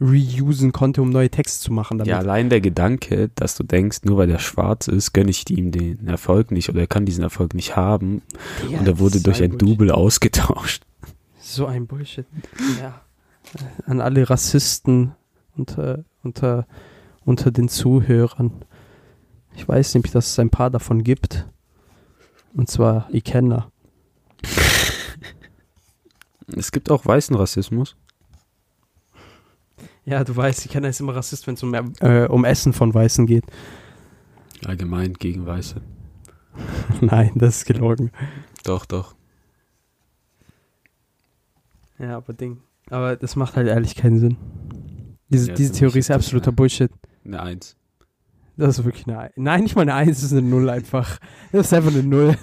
reusen 0.00 0.72
konnte, 0.72 1.02
um 1.02 1.10
neue 1.10 1.30
Texte 1.30 1.62
zu 1.62 1.72
machen 1.72 1.98
damit. 1.98 2.10
Ja, 2.10 2.18
allein 2.18 2.48
der 2.48 2.60
Gedanke, 2.60 3.30
dass 3.34 3.56
du 3.56 3.62
denkst, 3.62 3.98
nur 4.04 4.16
weil 4.16 4.30
er 4.30 4.38
schwarz 4.38 4.88
ist, 4.88 5.12
gönne 5.12 5.30
ich 5.30 5.48
ihm 5.50 5.70
den 5.70 6.06
Erfolg 6.08 6.50
nicht 6.50 6.68
oder 6.68 6.80
er 6.80 6.86
kann 6.86 7.04
diesen 7.04 7.22
Erfolg 7.22 7.54
nicht 7.54 7.76
haben 7.76 8.22
Digga, 8.62 8.78
und 8.78 8.88
er 8.88 8.98
wurde 8.98 9.20
durch 9.20 9.38
so 9.38 9.44
ein. 9.44 9.58
Double 9.58 9.90
ausgetauscht. 9.90 10.84
So 11.54 11.66
ein 11.66 11.86
Bullshit. 11.86 12.26
Ja. 12.80 13.00
an 13.86 14.00
alle 14.00 14.28
Rassisten 14.28 15.14
unter, 15.56 16.04
unter, 16.24 16.66
unter 17.24 17.50
den 17.52 17.68
Zuhörern. 17.68 18.64
Ich 19.54 19.68
weiß 19.68 19.94
nämlich, 19.94 20.10
dass 20.12 20.26
es 20.30 20.38
ein 20.40 20.50
paar 20.50 20.70
davon 20.70 21.04
gibt. 21.04 21.46
Und 22.54 22.68
zwar 22.68 23.08
Ikenna. 23.12 23.70
Es 26.56 26.72
gibt 26.72 26.90
auch 26.90 27.06
weißen 27.06 27.34
Rassismus. 27.34 27.96
Ja, 30.04 30.24
du 30.24 30.36
weißt, 30.36 30.66
Ikenna 30.66 30.88
ist 30.88 31.00
immer 31.00 31.16
Rassist, 31.16 31.46
wenn 31.46 31.54
es 31.54 31.62
um, 31.62 31.72
äh, 31.72 32.26
um 32.28 32.44
Essen 32.44 32.74
von 32.74 32.92
Weißen 32.92 33.26
geht. 33.26 33.44
Allgemein 34.66 35.14
gegen 35.14 35.46
Weiße. 35.46 35.80
Nein, 37.00 37.32
das 37.36 37.58
ist 37.58 37.64
gelogen. 37.64 38.10
Doch, 38.62 38.84
doch. 38.84 39.14
Ja, 41.98 42.16
aber 42.16 42.32
Ding. 42.32 42.58
Aber 42.90 43.16
das 43.16 43.36
macht 43.36 43.56
halt 43.56 43.68
ehrlich 43.68 43.94
keinen 43.96 44.18
Sinn. 44.18 44.36
Diese, 45.28 45.48
Ja, 45.48 45.54
diese 45.54 45.72
Theorie 45.72 45.98
ist 46.00 46.10
absoluter 46.10 46.48
eine- 46.48 46.56
Bullshit. 46.56 46.90
Eine 47.24 47.40
Eins. 47.42 47.76
Das 48.56 48.78
ist 48.78 48.84
wirklich 48.84 49.06
eine 49.06 49.18
Eins. 49.18 49.32
Nein, 49.36 49.62
nicht 49.62 49.74
mal 49.74 49.82
eine 49.82 49.94
Eins, 49.94 50.18
das 50.20 50.24
ist 50.26 50.32
eine 50.32 50.42
Null 50.42 50.68
einfach. 50.70 51.18
Das 51.52 51.66
ist 51.66 51.72
einfach 51.72 51.92
eine 51.92 52.02
Null. 52.02 52.36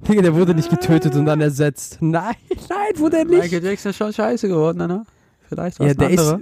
Digga, 0.00 0.22
der 0.22 0.34
wurde 0.34 0.54
nicht 0.54 0.68
getötet 0.70 1.14
und 1.14 1.26
dann 1.26 1.40
ersetzt. 1.40 1.98
Nein, 2.00 2.34
nein, 2.68 2.98
wurde 2.98 3.18
er 3.18 3.24
nicht. 3.24 3.50
Jackson 3.52 3.90
ist 3.90 3.96
schon 3.96 4.12
scheiße 4.12 4.48
geworden, 4.48 4.78
ne? 4.78 5.04
Vielleicht 5.48 5.78
Ja, 5.80 5.94
der 5.94 6.10
ist. 6.10 6.34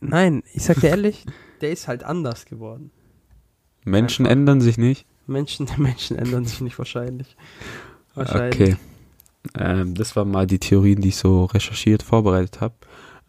Nein, 0.00 0.42
ich 0.52 0.62
sag 0.64 0.80
dir 0.80 0.88
ehrlich, 0.90 1.24
der 1.60 1.70
ist 1.70 1.88
halt 1.88 2.04
anders 2.04 2.44
geworden. 2.44 2.90
Menschen 3.84 4.26
einfach. 4.26 4.32
ändern 4.36 4.60
sich 4.60 4.78
nicht. 4.78 5.06
Menschen, 5.26 5.66
Menschen 5.78 6.16
ändern 6.18 6.44
sich 6.44 6.60
nicht 6.60 6.78
wahrscheinlich. 6.78 7.36
Wahrscheinlich. 8.14 8.60
Okay. 8.60 8.76
Ähm, 9.58 9.94
das 9.94 10.16
waren 10.16 10.30
mal 10.30 10.46
die 10.46 10.58
Theorien, 10.58 11.00
die 11.00 11.08
ich 11.08 11.16
so 11.16 11.44
recherchiert, 11.44 12.02
vorbereitet 12.02 12.60
habe. 12.60 12.74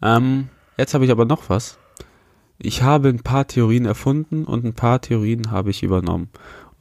Ähm, 0.02 0.48
jetzt 0.76 0.94
habe 0.94 1.04
ich 1.04 1.10
aber 1.10 1.24
noch 1.24 1.48
was. 1.48 1.78
Ich 2.58 2.82
habe 2.82 3.08
ein 3.08 3.20
paar 3.22 3.46
Theorien 3.46 3.84
erfunden 3.86 4.44
und 4.44 4.64
ein 4.64 4.74
paar 4.74 5.00
Theorien 5.00 5.50
habe 5.50 5.70
ich 5.70 5.82
übernommen. 5.82 6.28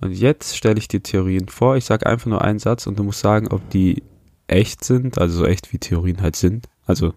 Und 0.02 0.12
jetzt 0.12 0.56
stelle 0.56 0.78
ich 0.78 0.88
dir 0.88 1.02
Theorien 1.02 1.48
vor. 1.48 1.76
Ich 1.76 1.86
sage 1.86 2.06
einfach 2.06 2.28
nur 2.28 2.42
einen 2.44 2.60
Satz 2.60 2.88
und 2.88 2.98
du 3.00 3.04
musst 3.04 3.20
sagen, 3.20 3.48
ob 3.50 3.68
die 3.70 4.04
echt 4.48 4.84
sind, 4.84 5.18
also 5.18 5.40
so 5.40 5.46
echt 5.46 5.74
wie 5.74 5.78
Theorien 5.78 6.22
halt 6.22 6.36
sind. 6.36 6.68
Also 6.86 7.14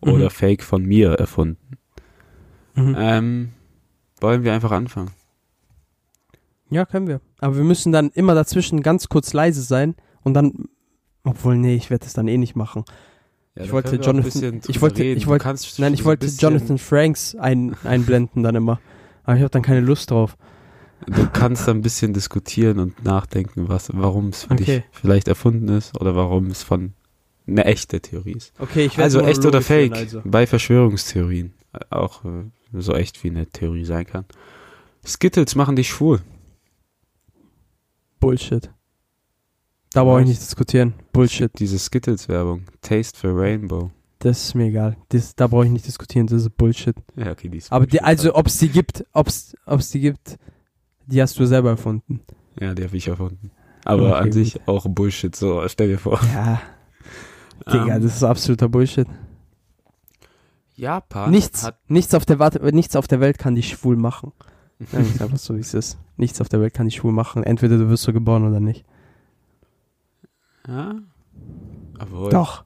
oder 0.00 0.26
Mhm. 0.26 0.30
fake 0.30 0.62
von 0.62 0.84
mir 0.84 1.12
erfunden. 1.12 1.78
Mhm. 2.74 2.96
Ähm, 2.98 3.48
wollen 4.20 4.44
wir 4.44 4.52
einfach 4.52 4.72
anfangen? 4.72 5.10
Ja, 6.70 6.84
können 6.84 7.06
wir. 7.06 7.20
Aber 7.38 7.56
wir 7.56 7.64
müssen 7.64 7.92
dann 7.92 8.10
immer 8.10 8.34
dazwischen 8.34 8.82
ganz 8.82 9.08
kurz 9.08 9.32
leise 9.32 9.62
sein 9.62 9.94
und 10.22 10.34
dann. 10.34 10.68
Obwohl, 11.24 11.56
nee, 11.56 11.74
ich 11.74 11.90
werde 11.90 12.06
es 12.06 12.12
dann 12.12 12.28
eh 12.28 12.36
nicht 12.38 12.54
machen. 12.54 12.84
Ja, 13.56 13.64
Ich 13.64 13.72
wollte 13.72 13.96
Jonathan- 13.96 14.60
ich 14.68 14.80
wollte- 14.80 15.04
ich 15.04 15.26
wollte- 15.26 15.42
kannst 15.44 15.78
Nein, 15.78 15.94
ich 15.94 16.04
wollte 16.04 16.26
Jonathan 16.26 16.78
Franks 16.78 17.34
ein, 17.34 17.74
einblenden 17.84 18.42
dann 18.42 18.54
immer. 18.54 18.80
Aber 19.24 19.36
ich 19.36 19.42
habe 19.42 19.50
dann 19.50 19.62
keine 19.62 19.80
Lust 19.80 20.10
drauf. 20.10 20.36
Du 21.06 21.26
kannst 21.32 21.66
da 21.68 21.72
ein 21.72 21.82
bisschen 21.82 22.12
diskutieren 22.14 22.78
und 22.78 23.04
nachdenken, 23.04 23.68
was, 23.68 23.90
warum 23.94 24.28
es 24.28 24.44
für 24.44 24.54
dich 24.56 24.68
Okay. 24.68 24.84
vielleicht 24.92 25.28
erfunden 25.28 25.68
ist 25.68 25.98
oder 26.00 26.14
warum 26.16 26.46
es 26.48 26.62
von 26.62 26.92
eine 27.46 27.64
echte 27.66 28.00
Theorie 28.00 28.32
ist. 28.32 28.52
Okay, 28.58 28.84
ich 28.86 28.92
werde 28.96 29.04
Also 29.04 29.20
echt 29.20 29.44
oder 29.44 29.60
fake 29.60 29.92
also. 29.94 30.22
bei 30.24 30.46
Verschwörungstheorien. 30.46 31.52
Auch 31.90 32.24
äh, 32.24 32.44
so 32.72 32.94
echt 32.94 33.22
wie 33.22 33.30
eine 33.30 33.46
Theorie 33.46 33.84
sein 33.84 34.06
kann. 34.06 34.24
Skittles 35.06 35.54
machen 35.54 35.76
dich 35.76 35.88
schwul. 35.88 36.20
Bullshit. 38.20 38.70
Da 39.94 40.02
brauche 40.02 40.22
ich 40.22 40.26
nicht 40.26 40.40
diskutieren. 40.40 40.94
Bullshit. 41.12 41.52
Diese 41.56 41.78
Skittles-Werbung. 41.78 42.64
Taste 42.80 43.16
for 43.16 43.30
Rainbow. 43.40 43.92
Das 44.18 44.42
ist 44.42 44.54
mir 44.54 44.66
egal. 44.66 44.96
Das, 45.10 45.36
da 45.36 45.46
brauche 45.46 45.66
ich 45.66 45.70
nicht 45.70 45.86
diskutieren. 45.86 46.26
Das 46.26 46.42
ist 46.42 46.56
Bullshit. 46.56 46.96
Ja, 47.14 47.30
okay, 47.30 47.48
die 47.48 47.58
ist 47.58 47.70
Aber 47.70 47.86
die, 47.86 48.00
also, 48.02 48.34
ob 48.34 48.48
es 48.48 48.58
die 48.58 48.70
gibt, 48.70 49.04
ob 49.12 49.28
es 49.28 49.90
die 49.92 50.00
gibt, 50.00 50.36
die 51.06 51.22
hast 51.22 51.38
du 51.38 51.46
selber 51.46 51.70
erfunden. 51.70 52.20
Ja, 52.58 52.74
die 52.74 52.82
habe 52.82 52.96
ich 52.96 53.06
erfunden. 53.06 53.52
Aber 53.84 54.16
Okay, 54.16 54.24
an 54.24 54.32
sich 54.32 54.66
auch 54.66 54.86
Bullshit, 54.88 55.36
so 55.36 55.62
stell 55.68 55.88
dir 55.88 55.98
vor. 55.98 56.18
Ja, 56.32 56.60
Digga, 57.72 57.96
Ähm, 57.96 58.02
das 58.02 58.16
ist 58.16 58.24
absoluter 58.24 58.68
Bullshit. 58.68 59.06
Japan 60.74 61.30
Nichts, 61.30 61.70
nichts, 61.86 62.14
auf 62.14 62.24
der, 62.26 62.72
nichts 62.72 62.96
auf 62.96 63.06
der 63.06 63.20
Welt 63.20 63.38
kann 63.38 63.54
dich 63.54 63.68
schwul 63.68 63.96
machen. 63.96 64.32
Wir 64.78 64.98
es 64.98 65.22
einfach 65.22 65.38
so, 65.38 65.54
wie 65.54 65.60
es 65.60 65.72
ist. 65.72 65.98
Nichts 66.16 66.40
auf 66.40 66.48
der 66.48 66.60
Welt 66.60 66.74
kann 66.74 66.86
dich 66.86 66.96
schwul 66.96 67.12
machen. 67.12 67.44
Entweder 67.44 67.78
du 67.78 67.88
wirst 67.88 68.02
so 68.02 68.12
geboren 68.12 68.44
oder 68.44 68.58
nicht. 68.58 68.84
Ja, 70.66 70.94
obwohl, 71.98 72.30
Doch. 72.30 72.64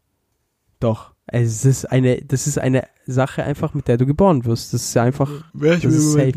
Doch. 0.80 1.12
Es 1.26 1.64
ist 1.64 1.84
eine, 1.84 2.22
das 2.22 2.46
ist 2.46 2.58
eine 2.58 2.88
Sache 3.06 3.44
einfach, 3.44 3.74
mit 3.74 3.88
der 3.88 3.98
du 3.98 4.06
geboren 4.06 4.44
wirst. 4.44 4.72
Das 4.72 4.82
ist 4.82 4.94
ja 4.94 5.02
einfach. 5.02 5.30
Wäre 5.52 5.76
ich 5.76 5.82
Das 5.82 6.14
mir 6.14 6.32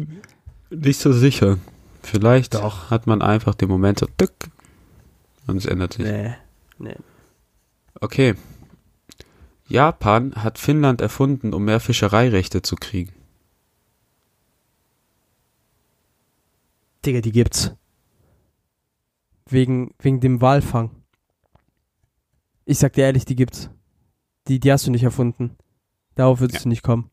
nicht 0.69 0.99
so 0.99 1.13
sicher. 1.13 1.57
Vielleicht 2.03 2.55
Doch. 2.55 2.89
hat 2.89 3.07
man 3.07 3.21
einfach 3.21 3.55
den 3.55 3.69
Moment 3.69 3.99
so 3.99 4.07
tück, 4.17 4.33
und 5.47 5.57
es 5.57 5.65
ändert 5.65 5.93
sich. 5.93 6.05
Nee. 6.05 6.33
Nee. 6.79 6.95
Okay. 7.99 8.35
Japan 9.67 10.33
hat 10.35 10.57
Finnland 10.57 10.99
erfunden, 11.01 11.53
um 11.53 11.63
mehr 11.63 11.79
Fischereirechte 11.79 12.61
zu 12.61 12.75
kriegen. 12.75 13.13
Digga, 17.05 17.21
die 17.21 17.31
gibt's. 17.31 17.71
Wegen, 19.47 19.93
wegen 19.99 20.19
dem 20.19 20.41
Walfang. 20.41 20.91
Ich 22.65 22.79
sag 22.79 22.93
dir 22.93 23.05
ehrlich, 23.05 23.25
die 23.25 23.35
gibt's. 23.35 23.69
Die, 24.47 24.59
die 24.59 24.71
hast 24.71 24.87
du 24.87 24.91
nicht 24.91 25.03
erfunden. 25.03 25.55
Darauf 26.15 26.39
würdest 26.39 26.59
Ja. 26.59 26.63
du 26.63 26.69
nicht 26.69 26.83
kommen. 26.83 27.09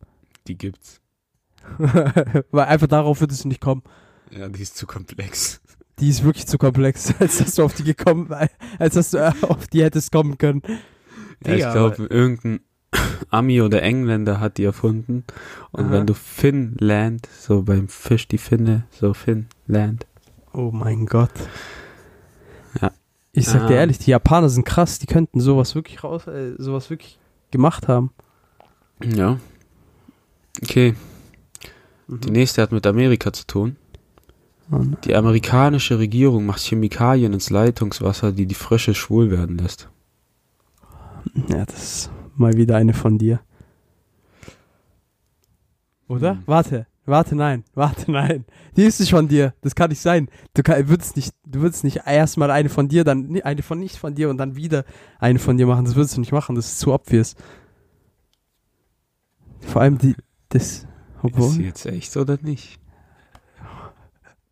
Die 0.47 0.57
gibt's. 0.57 1.01
Weil 1.79 2.67
einfach 2.67 2.87
darauf 2.87 3.21
würdest 3.21 3.45
du 3.45 3.49
nicht 3.49 3.61
kommen. 3.61 3.83
Ja, 4.31 4.49
die 4.49 4.63
ist 4.63 4.77
zu 4.77 4.87
komplex. 4.87 5.61
Die 5.99 6.09
ist 6.09 6.23
wirklich 6.25 6.47
zu 6.47 6.59
komplex, 6.59 7.13
als 7.21 7.39
dass 7.39 7.55
du 7.55 7.65
auf 7.65 7.75
die 7.75 7.85
gekommen, 7.85 8.31
als 8.79 8.95
dass 8.95 9.11
du 9.11 9.19
äh, 9.19 9.33
auf 9.43 9.67
die 9.69 9.83
hättest 9.83 10.13
kommen 10.13 10.39
können. 10.39 10.63
Ja, 11.45 11.55
ich 11.55 11.61
glaube, 11.73 12.07
irgendein 12.07 12.61
Ami 13.31 13.61
oder 13.61 13.83
Engländer 13.83 14.41
hat 14.41 14.59
die 14.59 14.65
erfunden. 14.65 15.25
Und 15.73 15.87
Aha. 15.87 15.91
wenn 15.93 16.07
du 16.07 16.15
Finnland, 16.15 17.29
so 17.39 17.63
beim 17.63 17.89
Fisch 17.89 18.29
die 18.29 18.39
Finne, 18.39 18.85
so 18.91 19.13
Finnland. 19.15 20.07
Oh 20.53 20.71
mein 20.73 21.07
Gott. 21.07 21.33
Ja. 22.81 22.91
Ich 23.33 23.47
sag 23.47 23.67
dir 23.69 23.75
Ah. 23.77 23.81
ehrlich, 23.81 23.99
die 23.99 24.11
Japaner 24.11 24.49
sind 24.49 24.65
krass, 24.65 24.99
die 24.99 25.07
könnten 25.07 25.41
sowas 25.41 25.75
wirklich 25.75 26.03
raus, 26.03 26.27
äh, 26.27 26.55
sowas 26.59 26.91
wirklich 26.91 27.19
gemacht 27.51 27.87
haben. 27.89 28.11
Ja. 29.05 29.39
Okay, 30.63 30.95
Mhm. 32.09 32.21
die 32.21 32.31
nächste 32.31 32.63
hat 32.63 32.73
mit 32.73 32.87
Amerika 32.87 33.33
zu 33.33 33.47
tun. 33.47 33.77
Oh. 34.73 34.81
Die 35.05 35.15
amerikanische 35.15 35.99
Regierung 35.99 36.47
macht 36.47 36.61
Chemikalien 36.61 37.33
ins 37.33 37.51
Leitungswasser, 37.51 38.33
die 38.33 38.47
die 38.47 38.55
Frösche 38.55 38.95
schwul 38.95 39.31
werden 39.31 39.57
lässt. 39.59 39.89
Ja, 41.49 41.65
das 41.65 41.83
ist 41.83 42.11
mal 42.37 42.55
wieder 42.55 42.77
eine 42.77 42.93
von 42.95 43.19
dir. 43.19 43.41
Oder? 46.09 46.33
Hm. 46.33 46.43
Warte, 46.47 46.87
warte, 47.09 47.35
nein, 47.35 47.65
warte, 47.75 48.11
nein. 48.11 48.45
Die 48.77 48.85
ist 48.85 49.01
nicht 49.01 49.11
von 49.11 49.29
dir. 49.29 49.55
Das 49.63 49.75
kann 49.75 49.91
nicht 49.91 50.01
sein. 50.01 50.29
Du 50.55 50.63
kann, 50.63 50.89
würdest 50.89 51.17
nicht, 51.17 51.35
du 51.47 51.61
würdest 51.61 51.85
nicht 51.85 52.03
erstmal 52.07 52.51
eine 52.51 52.69
von 52.69 52.89
dir, 52.89 53.05
dann 53.05 53.41
eine 53.43 53.63
von 53.63 53.79
nicht 53.79 53.97
von 53.97 54.15
dir 54.15 54.31
und 54.31 54.39
dann 54.39 54.57
wieder 54.57 54.85
eine 55.19 55.39
von 55.39 55.57
dir 55.57 55.67
machen. 55.67 55.85
Das 55.85 55.97
würdest 55.97 56.17
du 56.17 56.21
nicht 56.21 56.33
machen. 56.33 56.55
Das 56.55 56.69
ist 56.69 56.79
zu 56.79 56.93
obvious. 56.93 57.35
Vor 59.61 59.83
allem 59.83 59.99
die, 59.99 60.15
das, 60.51 60.63
Ist 60.63 60.81
sie 60.83 60.87
obwohl, 61.23 61.61
jetzt 61.61 61.87
echt 61.87 62.17
oder 62.17 62.39
nicht? 62.41 62.79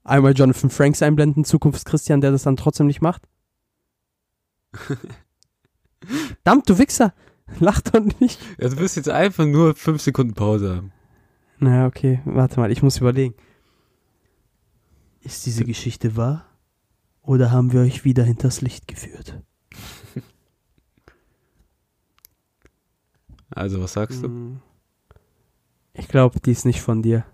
einmal 0.05 0.33
Jonathan 0.33 0.71
Franks 0.71 1.03
einblenden, 1.03 1.45
Zukunftschristian, 1.45 2.21
der 2.21 2.31
das 2.31 2.45
dann 2.45 2.57
trotzdem 2.57 2.87
nicht 2.87 3.03
macht. 3.03 3.23
Verdammt, 6.43 6.69
du 6.69 6.79
Wichser! 6.79 7.13
Lach 7.61 7.81
doch 7.81 8.01
nicht. 8.21 8.41
Ja, 8.59 8.69
du 8.69 8.79
wirst 8.79 8.97
jetzt 8.97 9.09
einfach 9.09 9.47
nur 9.47 9.77
fünf 9.77 10.03
Sekunden 10.03 10.35
Pause 10.35 10.77
haben. 10.77 10.93
Na, 11.59 11.87
okay, 11.87 12.21
warte 12.25 12.61
mal, 12.61 12.71
ich 12.71 12.83
muss 12.83 12.99
überlegen. 12.99 13.35
Ist 15.21 15.47
diese 15.47 15.65
Geschichte 15.65 16.17
wahr? 16.17 16.47
Oder 17.23 17.51
haben 17.51 17.73
wir 17.73 17.81
euch 17.81 18.05
wieder 18.05 18.25
hinters 18.25 18.61
Licht 18.61 18.89
geführt? 18.89 19.41
Also, 23.49 23.81
was 23.81 23.95
sagst 23.95 24.23
du? 24.23 24.27
Hm. 24.27 24.61
Ich 25.95 26.09
glaube, 26.09 26.41
die 26.41 26.51
ist 26.51 26.67
nicht 26.67 26.83
von 26.83 27.01
dir. 27.01 27.25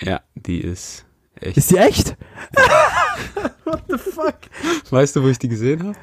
Ja, 0.00 0.20
die 0.34 0.60
ist 0.60 1.04
echt. 1.34 1.56
Ist 1.56 1.70
die 1.70 1.78
echt? 1.78 2.16
What 3.64 3.82
the 3.88 3.98
fuck? 3.98 4.38
Weißt 4.90 5.16
du, 5.16 5.22
wo 5.22 5.28
ich 5.28 5.38
die 5.38 5.48
gesehen 5.48 5.82
habe? 5.82 5.98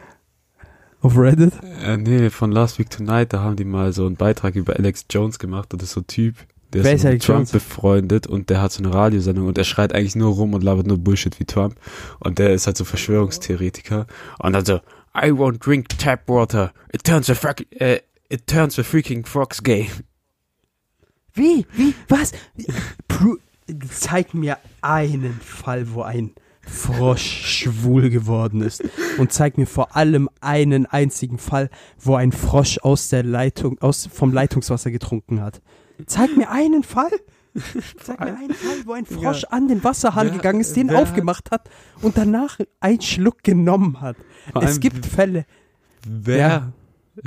Auf 1.01 1.17
Reddit? 1.17 1.53
Äh, 1.61 1.97
nee, 1.97 2.29
von 2.29 2.51
Last 2.51 2.79
Week 2.79 2.89
Tonight, 2.89 3.33
da 3.33 3.41
haben 3.41 3.55
die 3.55 3.65
mal 3.65 3.93
so 3.93 4.05
einen 4.05 4.15
Beitrag 4.15 4.55
über 4.55 4.75
Alex 4.75 5.05
Jones 5.09 5.39
gemacht 5.39 5.73
und 5.73 5.81
das 5.81 5.89
ist 5.89 5.95
so 5.95 6.01
ein 6.01 6.07
Typ, 6.07 6.35
der 6.73 6.83
Wer 6.83 6.93
ist 6.93 7.03
ist 7.03 7.11
mit 7.11 7.23
Trump 7.23 7.37
Jones? 7.39 7.51
befreundet 7.51 8.27
und 8.27 8.49
der 8.49 8.61
hat 8.61 8.71
so 8.71 8.83
eine 8.83 8.93
Radiosendung 8.93 9.47
und 9.47 9.57
er 9.57 9.63
schreit 9.63 9.93
eigentlich 9.93 10.15
nur 10.15 10.33
rum 10.33 10.53
und 10.53 10.63
labert 10.63 10.87
nur 10.87 10.97
Bullshit 10.97 11.39
wie 11.39 11.45
Trump 11.45 11.75
und 12.19 12.39
der 12.39 12.53
ist 12.53 12.67
halt 12.67 12.77
so 12.77 12.85
Verschwörungstheoretiker 12.85 14.07
und 14.39 14.53
dann 14.53 14.65
so 14.65 14.79
I 15.15 15.31
won't 15.31 15.59
drink 15.59 15.89
tap 15.89 16.27
water. 16.27 16.73
It 16.91 17.03
turns 17.03 17.29
a 17.29 17.35
fuck, 17.35 17.61
äh, 17.79 17.99
it 18.29 18.47
turns 18.47 18.75
the 18.75 18.83
freaking 18.83 19.25
frogs 19.25 19.61
gay. 19.61 19.89
Wie? 21.33 21.65
Wie? 21.73 21.93
Was? 22.09 22.31
Pro 23.07 23.37
Zeig 23.89 24.33
mir 24.33 24.57
einen 24.81 25.39
Fall, 25.41 25.93
wo 25.93 26.01
ein 26.01 26.31
Frosch 26.61 27.45
schwul 27.45 28.09
geworden 28.09 28.61
ist. 28.61 28.83
Und 29.17 29.31
zeig 29.31 29.57
mir 29.57 29.67
vor 29.67 29.95
allem 29.95 30.29
einen 30.41 30.85
einzigen 30.85 31.37
Fall, 31.37 31.69
wo 31.99 32.15
ein 32.15 32.31
Frosch 32.31 32.79
aus 32.79 33.09
der 33.09 33.23
Leitung, 33.23 33.79
aus, 33.79 34.07
vom 34.11 34.33
Leitungswasser 34.33 34.91
getrunken 34.91 35.41
hat. 35.41 35.61
Zeig 36.05 36.35
mir 36.37 36.49
einen 36.49 36.83
Fall. 36.83 37.11
Zeig 38.03 38.19
mir 38.19 38.35
einen 38.35 38.53
Fall, 38.53 38.85
wo 38.85 38.93
ein 38.93 39.05
Frosch 39.05 39.43
Ja. 39.43 39.49
an 39.49 39.67
den 39.67 39.83
Wasserhahn 39.83 40.27
Wer- 40.27 40.33
gegangen 40.37 40.61
ist, 40.61 40.75
den 40.75 40.89
aufgemacht 40.93 41.51
hat 41.51 41.69
und 42.01 42.17
danach 42.17 42.59
einen 42.79 43.01
Schluck 43.01 43.43
genommen 43.43 44.01
hat. 44.01 44.15
Es 44.61 44.79
gibt 44.79 45.05
Fälle. 45.05 45.45
Wer 46.07 46.37
Ja. 46.37 46.71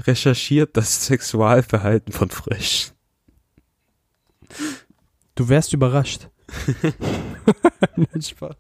recherchiert 0.05 0.77
das 0.77 1.07
Sexualverhalten 1.07 2.13
von 2.13 2.29
Fröschen? 2.31 2.93
Du 5.35 5.49
wärst 5.49 5.73
überrascht. 5.73 6.29
Nein, 7.97 8.23
Spaß. 8.23 8.57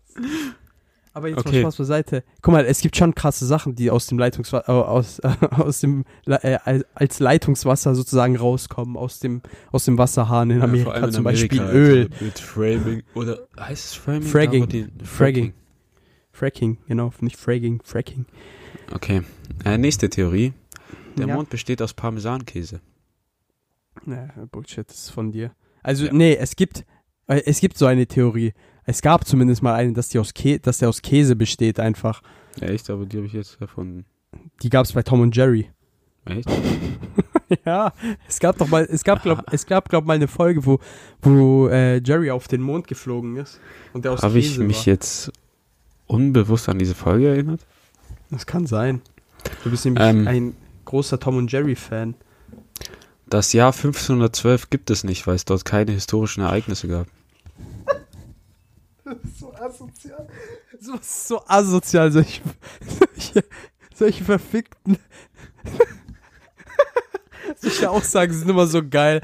Aber 1.16 1.28
jetzt 1.28 1.38
Okay. 1.38 1.62
mal 1.62 1.72
Spaß 1.72 1.76
beiseite. 1.78 2.24
Guck 2.42 2.52
mal, 2.52 2.66
es 2.66 2.80
gibt 2.80 2.94
schon 2.94 3.14
krasse 3.14 3.46
Sachen, 3.46 3.74
die 3.74 3.90
aus 3.90 4.06
dem 4.06 4.18
Leitungswasser, 4.18 4.68
aus, 4.88 5.18
aus 5.50 5.80
dem, 5.80 6.04
äh, 6.26 6.58
als- 6.94 7.18
Leitungswasser 7.20 7.94
sozusagen 7.94 8.36
rauskommen, 8.36 8.98
aus 8.98 9.18
dem, 9.20 9.40
aus 9.72 9.86
dem 9.86 9.96
Wasserhahn 9.96 10.50
in 10.50 10.60
Amerika, 10.60 11.10
zum 11.10 11.24
Beispiel 11.24 11.60
Öl. 11.62 12.10
also 12.12 12.24
Mit 12.24 12.38
Framing. 12.38 13.02
Oder 13.14 13.38
heißt 13.58 13.84
es 13.86 13.94
Framing? 13.94 14.22
Fragging. 14.22 14.68
Die- 14.68 14.88
Fragging. 15.04 15.54
Fracking, 16.32 16.76
genau, 16.86 17.12
nicht 17.20 17.38
Fragging, 17.38 17.80
Fracking. 17.82 18.26
Okay. 18.92 19.22
Äh, 19.64 19.78
nächste 19.78 20.10
Theorie. 20.10 20.52
Der 21.16 21.28
Ja. 21.28 21.34
Mond 21.34 21.48
besteht 21.48 21.80
aus 21.80 21.94
Parmesankäse. 21.94 22.80
Ja, 24.06 24.28
Bullshit, 24.52 24.86
das 24.86 24.96
ist 25.04 25.10
von 25.10 25.32
dir. 25.32 25.52
Also, 25.82 26.04
Ja. 26.06 26.12
nee, 26.12 26.36
es 26.36 26.56
gibt, 26.56 26.84
äh, 27.26 27.40
es 27.46 27.60
gibt 27.60 27.78
so 27.78 27.86
eine 27.86 28.06
Theorie. 28.06 28.52
Es 28.86 29.02
gab 29.02 29.26
zumindest 29.26 29.62
mal 29.62 29.74
eine, 29.74 29.92
dass, 29.92 30.08
die 30.08 30.18
aus 30.18 30.32
Kä 30.32 30.58
dass 30.58 30.78
der 30.78 30.88
aus 30.88 31.02
Käse 31.02 31.34
besteht 31.36 31.80
einfach. 31.80 32.22
Echt? 32.60 32.88
Aber 32.88 33.04
die 33.04 33.16
habe 33.16 33.26
ich 33.26 33.32
jetzt 33.32 33.60
erfunden. 33.60 34.06
Die 34.62 34.70
gab 34.70 34.84
es 34.86 34.92
bei 34.92 35.02
Tom 35.02 35.20
und 35.20 35.36
Jerry. 35.36 35.70
Echt? 36.24 36.48
Ja, 37.64 37.92
es 38.26 38.40
gab 38.40 38.58
doch 38.58 38.66
mal, 38.66 38.88
es 38.90 39.04
gab 39.04 39.22
glaub, 39.22 39.44
es 39.52 39.66
gab 39.66 39.88
glaub 39.88 40.04
mal 40.04 40.14
eine 40.14 40.26
Folge, 40.26 40.66
wo, 40.66 40.80
wo 41.22 41.68
äh, 41.68 41.98
Jerry 42.04 42.28
auf 42.32 42.48
den 42.48 42.60
Mond 42.60 42.88
geflogen 42.88 43.36
ist 43.36 43.60
und 43.92 44.04
der 44.04 44.10
aus 44.12 44.22
Habe 44.22 44.40
ich 44.40 44.58
mich 44.58 44.78
war. 44.78 44.86
jetzt 44.86 45.30
unbewusst 46.08 46.68
an 46.68 46.80
diese 46.80 46.96
Folge 46.96 47.28
erinnert? 47.28 47.60
Das 48.32 48.46
kann 48.46 48.66
sein. 48.66 49.00
Du 49.62 49.70
bist 49.70 49.84
nämlich 49.84 50.02
Ähm. 50.02 50.26
ein 50.26 50.56
großer 50.86 51.20
Tom 51.20 51.36
und 51.36 51.52
Jerry 51.52 51.76
Fan. 51.76 52.14
Das 53.28 53.52
Jahr 53.52 53.72
1512 53.72 54.68
gibt 54.68 54.90
es 54.90 55.04
nicht, 55.04 55.24
weil 55.28 55.36
es 55.36 55.44
dort 55.44 55.64
keine 55.64 55.92
historischen 55.92 56.42
Ereignisse 56.42 56.88
gab. 56.88 57.06
So 59.38 59.52
asozial. 59.54 60.26
So, 60.80 60.94
so 61.00 61.40
asozial, 61.46 62.10
solche, 62.12 62.42
solche, 63.14 63.44
solche 63.94 64.24
verfickten. 64.24 64.98
solche 67.56 67.90
Aussagen 67.90 68.32
sind 68.32 68.48
immer 68.48 68.66
so 68.66 68.82
geil. 68.86 69.20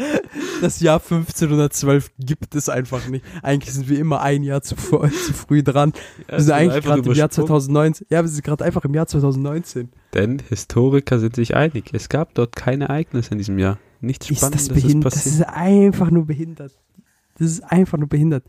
Das 0.61 0.79
Jahr 0.81 1.01
1512 1.01 2.13
gibt 2.19 2.55
es 2.55 2.69
einfach 2.69 3.09
nicht. 3.09 3.25
Eigentlich 3.43 3.75
sind 3.75 3.89
wir 3.89 3.99
immer 3.99 4.21
ein 4.21 4.43
Jahr 4.45 4.63
zu, 4.63 4.77
früh- 4.77 5.11
zu 5.11 5.33
früh 5.33 5.63
dran. 5.63 5.93
Wir 6.29 6.41
sind 6.41 6.53
eigentlich 6.53 6.85
gerade 6.85 7.03
im 7.03 7.13
Jahr 7.15 7.31
2019. 7.31 8.07
Ja, 8.11 8.23
wir 8.23 8.29
sind 8.29 8.45
gerade 8.45 8.65
einfach 8.65 8.85
im 8.85 8.95
Jahr 8.95 9.07
2019. 9.09 9.91
Denn 10.15 10.41
Historiker 10.49 11.19
sind 11.19 11.35
sich 11.37 11.57
einig. 11.57 11.91
Es 11.93 12.09
gab 12.09 12.35
dort 12.35 12.55
keine 12.55 12.85
Ereignisse 12.85 13.33
in 13.33 13.39
diesem 13.39 13.59
Jahr. 13.59 13.79
Nichts 14.01 14.31
Ist 14.31 14.39
Spannendes 14.39 14.69
das 14.69 14.77
ist 14.79 14.95
Das 15.05 15.15
passiert. 15.15 15.35
ist 15.35 15.43
einfach 15.49 16.11
nur 16.11 16.27
behindert. 16.27 16.73
Das 17.39 17.51
ist 17.51 17.63
einfach 17.65 17.99
nur 17.99 18.09
behindert. 18.09 18.45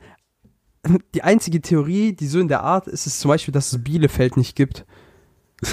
Die 1.15 1.23
einzige 1.23 1.61
Theorie, 1.61 2.13
die 2.13 2.27
so 2.27 2.39
in 2.39 2.47
der 2.49 2.61
Art 2.61 2.87
ist, 2.87 3.07
ist 3.07 3.19
zum 3.19 3.29
Beispiel, 3.29 3.53
dass 3.53 3.71
es 3.71 3.83
Bielefeld 3.83 4.35
nicht 4.37 4.55
gibt. 4.55 4.85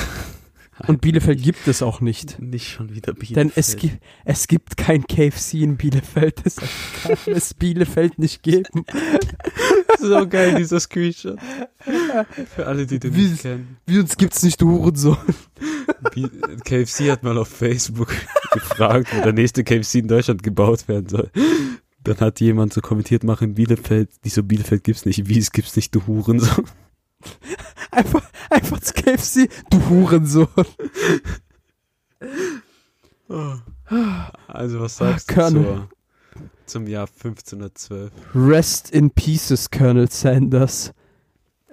Und 0.86 1.02
Bielefeld 1.02 1.42
gibt 1.42 1.68
es 1.68 1.82
auch 1.82 2.00
nicht. 2.00 2.38
Nicht 2.40 2.68
schon 2.68 2.94
wieder 2.94 3.12
Bielefeld. 3.12 3.36
Denn 3.36 3.52
es, 3.54 3.76
gibt 3.76 3.98
es 4.24 4.46
gibt 4.46 4.76
kein 4.78 5.04
KFC 5.06 5.54
in 5.54 5.76
Bielefeld. 5.76 6.40
Deshalb 6.44 6.70
kann 7.02 7.34
es 7.34 7.52
Bielefeld 7.52 8.18
nicht 8.18 8.42
geben. 8.42 8.86
so 9.98 10.26
geil, 10.26 10.54
dieser 10.54 10.80
Screenshot. 10.80 11.38
Für 12.54 12.66
alle, 12.66 12.86
die 12.86 12.98
den 12.98 13.14
Wie- 13.14 13.28
nicht 13.28 13.42
kennen. 13.42 13.76
Wie 13.86 13.98
uns 13.98 14.16
gibt's 14.16 14.42
nicht, 14.42 14.60
du 14.62 14.70
Hurensohn. 14.70 15.18
KFC 16.64 17.10
hat 17.10 17.22
mal 17.24 17.36
auf 17.36 17.48
Facebook 17.48 18.14
gefragt, 18.52 19.08
wo 19.14 19.22
der 19.22 19.32
nächste 19.34 19.64
KFC 19.64 19.96
in 19.96 20.08
Deutschland 20.08 20.42
gebaut 20.42 20.88
werden 20.88 21.08
soll. 21.08 21.30
Dann 22.04 22.18
hat 22.20 22.40
jemand 22.40 22.72
so 22.72 22.80
kommentiert, 22.80 23.24
mach 23.24 23.42
in 23.42 23.54
Bielefeld, 23.54 24.10
die 24.24 24.30
so 24.30 24.42
Bielefeld 24.42 24.84
gibt's 24.84 25.04
nicht, 25.04 25.28
wie 25.28 25.38
es 25.38 25.52
gibt's 25.52 25.76
nicht, 25.76 25.94
du 25.94 26.06
Hurensohn. 26.06 26.64
Einfach, 27.90 28.22
einfach 28.48 28.80
zu 28.80 28.94
KFC, 28.94 29.50
du 29.68 29.88
Hurensohn. 29.90 30.46
Also 34.46 34.80
was 34.80 34.96
sagst 34.96 35.30
du 35.30 35.34
Colonel. 35.34 35.64
zur, 35.64 35.88
zum 36.66 36.86
Jahr 36.86 37.08
1512? 37.08 38.12
Rest 38.34 38.90
in 38.90 39.10
Pieces, 39.10 39.70
Colonel 39.70 40.10
Sanders. 40.10 40.92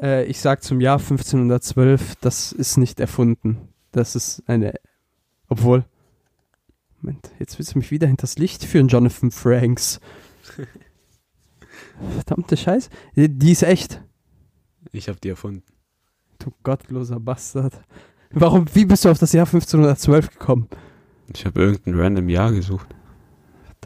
Äh, 0.02 0.26
ich 0.26 0.40
sag 0.40 0.64
zum 0.64 0.82
Jahr 0.82 1.00
1512, 1.00 2.16
das 2.22 2.52
ist 2.52 2.78
nicht 2.78 3.00
erfunden. 3.00 3.70
Das 3.92 4.16
ist 4.16 4.44
eine. 4.48 4.74
Obwohl. 5.48 5.86
Moment, 7.02 7.32
jetzt 7.40 7.58
willst 7.58 7.74
du 7.74 7.80
mich 7.80 7.92
wieder 7.92 8.08
hinters 8.08 8.38
Licht 8.38 8.64
führen, 8.64 8.88
Jonathan 8.88 9.32
Franks. 9.32 10.00
Verdammte 12.16 12.58
Scheiße. 12.58 12.90
Die, 13.16 13.30
die 13.30 13.52
ist 13.52 13.64
echt. 13.64 14.02
Ich 14.92 15.10
habe 15.10 15.20
die 15.20 15.30
erfunden. 15.30 15.64
Du 16.40 16.52
gottloser 16.64 17.20
Bastard. 17.20 17.80
Warum, 18.32 18.66
wie 18.74 18.86
bist 18.86 19.06
du 19.06 19.10
auf 19.10 19.20
das 19.20 19.34
Jahr 19.34 19.46
1512 19.46 20.32
gekommen? 20.32 20.68
Ich 21.34 21.46
habe 21.46 21.62
irgendein 21.62 22.00
random 22.00 22.30
Jahr 22.30 22.52
gesucht. 22.52 22.88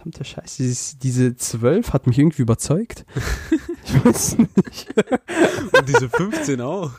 Verdammte 0.02 0.24
Scheiße, 0.24 0.64
dieses, 0.64 0.97
diese 0.97 1.36
12 1.36 1.93
hat 1.93 2.08
mich 2.08 2.18
irgendwie 2.18 2.41
überzeugt. 2.41 3.06
ich 3.86 4.04
weiß 4.04 4.38
nicht. 4.39 4.88
Und 5.78 5.88
diese 5.88 6.10
15 6.10 6.60
auch. 6.60 6.91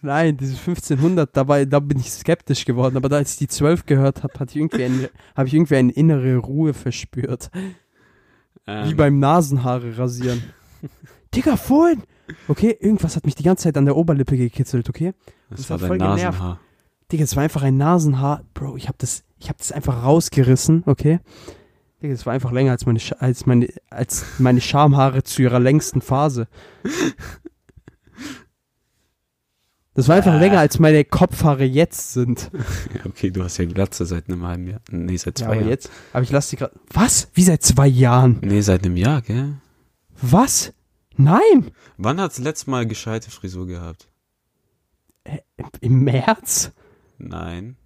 Nein, 0.00 0.36
diese 0.36 0.52
1500, 0.52 1.36
dabei, 1.36 1.64
da 1.64 1.80
bin 1.80 1.98
ich 1.98 2.12
skeptisch 2.12 2.64
geworden. 2.64 2.96
Aber 2.96 3.08
da, 3.08 3.16
als 3.16 3.32
ich 3.32 3.38
die 3.38 3.48
12 3.48 3.86
gehört 3.86 4.22
habe, 4.22 4.38
hatte 4.38 4.50
ich 4.50 4.56
irgendwie 4.58 4.84
ein, 4.84 5.08
habe 5.34 5.48
ich 5.48 5.54
irgendwie 5.54 5.74
eine 5.74 5.90
innere 5.90 6.36
Ruhe 6.36 6.72
verspürt. 6.72 7.50
Wie 7.52 8.70
Ähm, 8.70 8.96
beim 8.96 9.18
Nasenhaare 9.18 9.98
rasieren. 9.98 10.44
Digga, 11.34 11.56
vorhin! 11.56 12.04
Okay, 12.46 12.76
irgendwas 12.78 13.16
hat 13.16 13.26
mich 13.26 13.34
die 13.34 13.42
ganze 13.42 13.64
Zeit 13.64 13.76
an 13.76 13.86
der 13.86 13.96
Oberlippe 13.96 14.36
gekitzelt, 14.36 14.88
okay? 14.88 15.14
das 15.50 15.62
das 15.62 15.70
war 15.70 15.78
dein 15.78 15.88
voll 15.88 15.98
genervt. 15.98 16.22
Nasenhaar. 16.22 16.60
Digga, 17.10 17.24
es 17.24 17.34
war 17.34 17.42
einfach 17.42 17.62
ein 17.62 17.76
Nasenhaar. 17.76 18.44
Bro, 18.54 18.76
ich 18.76 18.86
hab 18.86 18.98
das, 18.98 19.24
ich 19.40 19.48
hab 19.48 19.58
das 19.58 19.72
einfach 19.72 20.04
rausgerissen, 20.04 20.84
okay? 20.86 21.18
Das 22.02 22.26
war 22.26 22.32
einfach 22.34 22.52
länger 22.52 22.72
als 22.72 22.86
meine, 22.86 23.00
als 23.18 23.46
meine, 23.46 23.68
als 23.90 24.24
meine 24.38 24.60
Schamhaare 24.60 25.22
zu 25.22 25.42
ihrer 25.42 25.58
längsten 25.58 26.00
Phase. 26.02 26.46
Das 29.94 30.08
war 30.08 30.16
einfach 30.16 30.34
Ah. 30.34 30.38
länger 30.38 30.58
als 30.60 30.78
meine 30.78 31.04
Kopfhaare 31.06 31.64
jetzt 31.64 32.12
sind. 32.12 32.50
Ja, 32.52 32.60
okay, 33.06 33.30
du 33.30 33.42
hast 33.42 33.56
ja 33.56 33.64
Glatze 33.64 34.04
seit 34.04 34.28
einem 34.28 34.46
halben 34.46 34.66
Jahr. 34.68 34.80
Nee, 34.90 35.16
seit 35.16 35.40
Ja, 35.40 35.46
zwei 35.46 35.52
aber 35.52 35.60
Jahren. 35.62 35.68
jetzt, 35.70 35.90
aber 36.12 36.22
ich 36.22 36.30
lasse 36.30 36.50
die 36.50 36.56
gerade. 36.56 36.78
Was? 36.92 37.28
Wie 37.32 37.42
seit 37.42 37.62
zwei 37.62 37.86
Jahren? 37.86 38.38
Nee, 38.42 38.60
seit 38.60 38.84
einem 38.84 38.96
Jahr, 38.96 39.22
gell? 39.22 39.54
Was? 40.20 40.74
Nein! 41.16 41.70
Wann 41.96 42.20
hat's 42.20 42.38
letztes 42.38 42.66
Mal 42.66 42.86
gescheite 42.86 43.30
Frisur 43.30 43.66
gehabt? 43.66 44.08
Im 45.80 46.04
März? 46.04 46.72
Nein. 47.18 47.76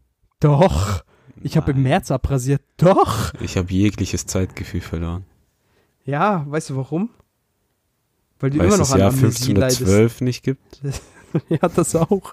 Doch. 0.41 1.05
Ich 1.43 1.57
habe 1.57 1.72
im. 1.72 1.82
März 1.82 2.11
abrasiert. 2.11 2.62
Doch. 2.76 3.32
Ich 3.41 3.57
habe 3.57 3.72
jegliches 3.72 4.26
Zeitgefühl 4.26 4.80
verloren. 4.80 5.24
Ja, 6.05 6.45
weißt 6.49 6.70
du 6.70 6.76
warum? 6.76 7.11
Weil 8.38 8.51
du 8.51 8.59
Weil 8.59 8.66
immer 8.66 8.74
es 8.74 8.80
noch 8.80 8.86
das 8.86 8.93
an 8.95 9.01
Jahr 9.01 9.09
Amnesie 9.11 9.53
leidest. 9.53 9.80
1512 9.82 10.20
nicht 10.22 10.43
gibt. 10.43 10.80
Ja, 11.49 11.68
das 11.68 11.95
auch. 11.95 12.32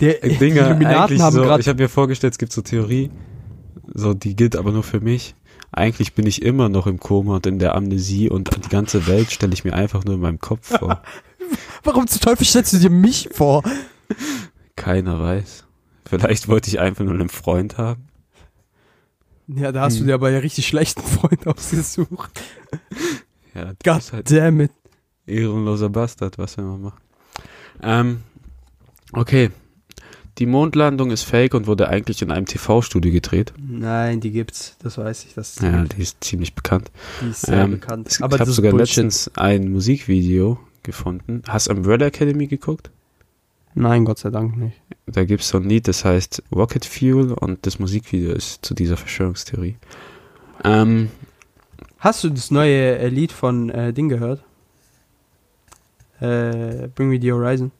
Der, 0.00 0.22
Äh, 0.22 0.28
die 0.28 0.36
Dinger, 0.36 0.68
Illuminaten 0.68 0.96
eigentlich 0.96 1.20
haben 1.20 1.34
so, 1.34 1.58
ich 1.58 1.66
habe 1.66 1.82
mir 1.82 1.88
vorgestellt, 1.88 2.34
es 2.34 2.38
gibt 2.38 2.52
so 2.52 2.62
Theorie, 2.62 3.10
so 3.92 4.14
die 4.14 4.36
gilt 4.36 4.54
aber 4.54 4.70
nur 4.70 4.84
für 4.84 5.00
mich. 5.00 5.34
Eigentlich 5.72 6.14
bin 6.14 6.24
ich 6.26 6.42
immer 6.42 6.68
noch 6.68 6.86
im 6.86 7.00
Koma 7.00 7.34
und 7.34 7.46
in 7.46 7.58
der 7.58 7.74
Amnesie 7.74 8.30
und 8.30 8.64
die 8.64 8.68
ganze 8.68 9.08
Welt 9.08 9.32
stelle 9.32 9.54
ich 9.54 9.64
mir 9.64 9.72
einfach 9.72 10.04
nur 10.04 10.14
in 10.14 10.20
meinem 10.20 10.38
Kopf 10.38 10.78
vor. 10.78 11.02
Warum 11.82 12.06
zum 12.06 12.20
Teufel 12.20 12.46
stellst 12.46 12.74
du 12.74 12.78
dir 12.78 12.90
mich 12.90 13.30
vor? 13.32 13.64
Keiner 14.76 15.18
weiß. 15.18 15.64
Vielleicht 16.20 16.48
wollte 16.48 16.68
ich 16.68 16.78
einfach 16.80 17.04
nur 17.04 17.14
einen 17.14 17.28
Freund 17.28 17.78
haben. 17.78 18.06
Ja, 19.48 19.72
da 19.72 19.82
hast 19.82 19.96
du 19.96 20.00
Hm. 20.00 20.06
dir 20.08 20.14
aber 20.14 20.30
ja 20.30 20.38
richtig 20.38 20.66
schlechten 20.66 21.02
Freund 21.02 21.46
ausgesucht. 21.46 22.40
Ja, 23.54 23.72
das 23.82 24.02
God 24.02 24.12
halt 24.12 24.30
damn 24.30 24.60
it. 24.60 24.70
ehrenloser 25.26 25.88
Bastard, 25.90 26.38
was 26.38 26.56
will 26.56 26.64
man 26.64 26.82
machen. 26.82 27.00
Ähm, 27.82 28.20
okay. 29.12 29.50
Die 30.38 30.46
Mondlandung 30.46 31.10
ist 31.10 31.24
fake 31.24 31.52
und 31.54 31.66
wurde 31.66 31.88
eigentlich 31.88 32.22
in 32.22 32.30
einem 32.30 32.46
TV-Studio 32.46 33.12
gedreht. 33.12 33.52
Nein, 33.58 34.20
die 34.20 34.30
gibt's. 34.30 34.76
Das 34.82 34.96
weiß 34.96 35.24
ich. 35.26 35.34
Das 35.34 35.56
Ja, 35.60 35.84
die 35.84 36.00
ist 36.00 36.24
ziemlich 36.24 36.54
bekannt. 36.54 36.90
die 37.20 37.28
ist 37.30 37.42
sehr 37.42 37.64
Ähm, 37.64 37.72
bekannt. 37.72 38.18
Aber 38.22 38.36
ich 38.36 38.40
habe 38.40 38.50
sogar 38.50 38.70
Bullshit. 38.72 38.96
letztens 39.04 39.30
ein 39.36 39.70
Musikvideo 39.70 40.58
gefunden. 40.82 41.42
Hast 41.48 41.68
du 41.68 41.72
Umbrella 41.74 42.06
Academy 42.06 42.46
geguckt? 42.46 42.90
Nein, 43.74 44.04
Gott 44.04 44.18
sei 44.18 44.30
Dank 44.30 44.56
nicht. 44.56 44.80
Da 45.06 45.24
gibt 45.24 45.42
es 45.42 45.48
so 45.48 45.58
ein 45.58 45.64
Lied, 45.64 45.88
das 45.88 46.04
heißt 46.04 46.42
Rocket 46.54 46.84
Fuel 46.84 47.32
und 47.32 47.66
das 47.66 47.78
Musikvideo 47.78 48.32
ist 48.32 48.64
zu 48.64 48.74
dieser 48.74 48.96
Verschwörungstheorie. 48.96 49.76
Ähm, 50.64 51.10
Hast 51.98 52.24
du 52.24 52.30
das 52.30 52.50
neue 52.50 52.98
äh, 52.98 53.08
Lied 53.08 53.32
von 53.32 53.70
äh, 53.70 53.92
Ding 53.92 54.08
gehört? 54.08 54.42
Äh, 56.20 56.88
Bring 56.94 57.08
Me 57.08 57.20
the 57.20 57.32
Horizon. 57.32 57.70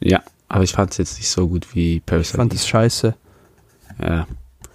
ja, 0.00 0.22
aber 0.48 0.62
ich 0.64 0.72
fand 0.72 0.92
es 0.92 0.98
jetzt 0.98 1.16
nicht 1.18 1.28
so 1.28 1.48
gut 1.48 1.74
wie 1.74 1.96
Ich 1.96 2.06
Parasite. 2.06 2.36
fand 2.36 2.52
das 2.52 2.66
scheiße, 2.68 3.14
ja. 4.00 4.26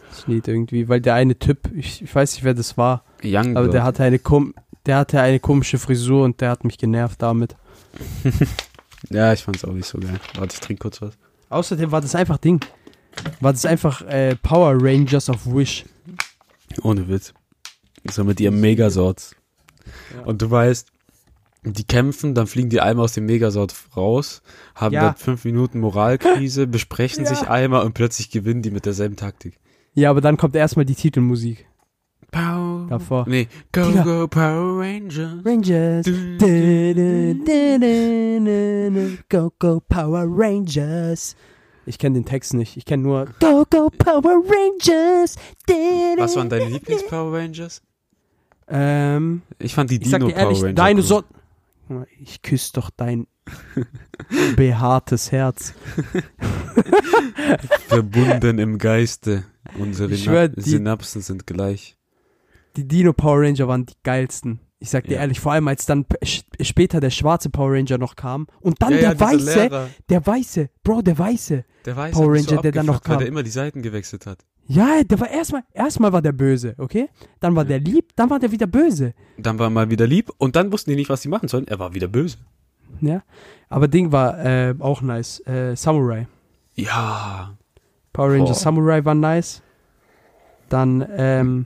das 0.10 0.28
Lied 0.28 0.48
irgendwie, 0.48 0.90
weil 0.90 1.00
der 1.00 1.14
eine 1.16 1.38
Typ, 1.38 1.70
ich, 1.76 2.02
ich 2.02 2.14
weiß 2.14 2.34
nicht, 2.34 2.44
wer 2.44 2.54
das 2.54 2.78
war, 2.78 3.04
Young 3.24 3.56
aber 3.56 3.68
der 3.70 3.84
hatte 3.84 4.04
eine 4.04 4.20
kom 4.20 4.54
der 4.86 4.98
hatte 4.98 5.22
eine 5.22 5.40
komische 5.40 5.78
Frisur 5.78 6.24
und 6.26 6.42
der 6.42 6.50
hat 6.50 6.64
mich 6.64 6.78
genervt 6.80 7.22
damit. 7.22 7.56
Ja, 9.10 9.34
ich 9.34 9.44
fand 9.44 9.58
es 9.58 9.66
auch 9.66 9.74
nicht 9.74 9.88
so 9.88 9.98
geil. 10.00 10.20
Warte, 10.36 10.54
ich 10.54 10.60
trinke 10.60 10.82
kurz 10.82 11.02
was. 11.02 11.14
Außerdem 11.50 11.92
war 11.92 12.02
das 12.02 12.16
einfach 12.16 12.38
Ding. 12.38 12.60
War 13.40 13.52
das 13.52 13.66
einfach 13.66 14.02
äh, 14.04 14.36
Power 14.36 14.76
Rangers 14.82 15.30
of 15.30 15.46
Wish. 15.46 15.86
Ohne 16.84 17.08
Witz. 17.08 17.34
So 18.10 18.24
mit 18.24 18.40
ihrem 18.40 18.60
Megasort. 18.62 19.36
Ja. 20.16 20.24
Und 20.24 20.42
du 20.42 20.50
weißt, 20.50 20.88
die 21.64 21.84
kämpfen, 21.84 22.34
dann 22.34 22.48
fliegen 22.48 22.70
die 22.70 22.82
einmal 22.82 23.04
aus 23.06 23.14
dem 23.14 23.26
Megasort 23.26 23.76
raus, 23.96 24.42
haben 24.74 24.94
Ja. 24.94 25.08
dann 25.08 25.16
fünf 25.16 25.46
Minuten 25.46 25.80
Moralkrise, 25.80 26.66
besprechen 26.68 27.26
Ja. 27.26 27.30
sich 27.36 27.48
einmal 27.48 27.86
und 27.86 27.94
plötzlich 27.94 28.32
gewinnen 28.32 28.62
die 28.62 28.72
mit 28.72 28.86
derselben 28.86 29.16
Taktik. 29.16 29.60
Ja, 29.94 30.10
aber 30.10 30.22
dann 30.22 30.38
kommt 30.38 30.56
erstmal 30.56 30.86
die 30.86 30.96
Titelmusik 30.96 31.68
Power. 32.32 32.88
davor. 32.90 33.26
Nee, 33.28 33.48
go, 33.74 33.84
Digga. 33.88 34.04
go, 34.04 34.28
Power 34.28 34.80
Rangers. 34.80 35.46
Rangers. 35.46 36.06
Du, 36.06 36.12
Du, 36.38 36.94
du, 36.94 37.36
du, 37.44 37.80
du, 37.80 38.92
du, 38.94 39.18
Go, 39.30 39.52
go, 39.60 39.82
Power 39.88 40.24
Rangers. 40.28 41.36
Ich 41.86 41.98
kenne 41.98 42.16
den 42.20 42.26
Text 42.26 42.54
nicht. 42.54 42.78
Ich 42.78 42.86
kenne 42.86 43.04
nur 43.04 43.26
Go, 43.40 43.66
go, 43.70 43.90
Power 43.90 44.42
Rangers. 44.46 45.36
Was 46.18 46.36
waren 46.36 46.50
deine 46.50 46.70
Lieblings-Power 46.70 47.34
Rangers? 47.38 47.82
Ähm, 48.68 49.42
Ich 49.60 49.74
fand 49.76 49.90
die 49.92 49.96
ich 49.96 50.04
Dino 50.04 50.28
Power 50.30 50.36
ehrlich, 50.38 50.62
Ranger. 50.64 50.74
deine 50.74 51.00
cool. 51.02 51.06
so. 51.06 51.24
Ich 52.22 52.42
küsse 52.42 52.72
doch 52.74 52.90
dein 52.96 53.28
behaartes 54.56 55.32
Herz. 55.34 55.74
Verbunden 57.88 58.60
im 58.60 58.78
Geiste. 58.78 59.44
Unsere 59.78 60.16
schwör, 60.16 60.50
Synapsen 60.56 61.22
sind 61.22 61.46
gleich. 61.48 61.98
Die 62.76 62.88
Dino 62.88 63.14
Power 63.14 63.42
Ranger 63.42 63.68
waren 63.68 63.86
die 63.86 63.94
geilsten. 64.04 64.60
Ich 64.80 64.90
sag 64.90 65.04
dir 65.04 65.16
Ja. 65.16 65.22
ehrlich, 65.22 65.40
vor 65.40 65.52
allem 65.52 65.68
als 65.68 65.86
dann 65.86 66.06
später 66.60 67.00
der 67.00 67.12
schwarze 67.12 67.50
Power 67.50 67.74
Ranger 67.74 67.98
noch 68.00 68.16
kam 68.16 68.48
und 68.62 68.82
dann 68.82 68.94
der 68.94 69.20
weiße, 69.20 69.90
der 70.10 70.26
weiße, 70.26 70.70
Bro, 70.84 71.04
der 71.04 71.18
weiße. 71.20 71.64
Der 71.86 71.96
weiße 71.96 72.14
Power 72.14 72.34
Ranger, 72.34 72.62
der 72.62 72.72
dann 72.72 72.86
noch 72.88 72.96
abgefuckt, 72.96 73.10
weil 73.10 73.16
kam. 73.16 73.20
der 73.20 73.28
immer 73.28 73.44
die 73.44 73.52
Seiten 73.52 73.82
gewechselt 73.84 74.26
hat. 74.26 74.40
Ja, 74.66 75.04
der 75.04 75.20
war 75.20 75.30
erstmal, 75.30 75.64
erstmal 75.74 76.14
war 76.14 76.22
der 76.22 76.32
böse, 76.32 76.76
okay? 76.78 77.10
Dann 77.40 77.56
war 77.56 77.66
der 77.66 77.80
lieb, 77.80 78.16
dann 78.16 78.30
war 78.30 78.40
der 78.40 78.52
wieder 78.52 78.68
böse. 78.68 79.14
Dann 79.38 79.60
war 79.60 79.68
er 79.68 79.70
mal 79.70 79.90
wieder 79.90 80.08
lieb 80.08 80.32
und 80.38 80.56
dann 80.56 80.72
wussten 80.72 80.92
die 80.92 80.96
nicht, 80.96 81.10
was 81.10 81.22
sie 81.22 81.30
machen 81.30 81.48
sollen. 81.48 81.68
Er 81.68 81.78
war 81.78 81.94
wieder 81.94 82.08
böse. 82.08 82.38
Ja. 83.02 83.22
Aber 83.70 83.88
Ding 83.88 84.12
war 84.12 84.44
äh, 84.44 84.74
auch 84.80 85.02
nice. 85.02 85.46
Äh, 85.46 85.76
Samurai. 85.76 86.28
Ja. 86.76 87.56
Power 88.14 88.32
Ranger 88.32 88.46
Boah. 88.46 88.54
Samurai 88.56 89.04
war 89.06 89.16
nice. 89.16 89.62
Dann, 90.70 91.06
ähm, 91.16 91.66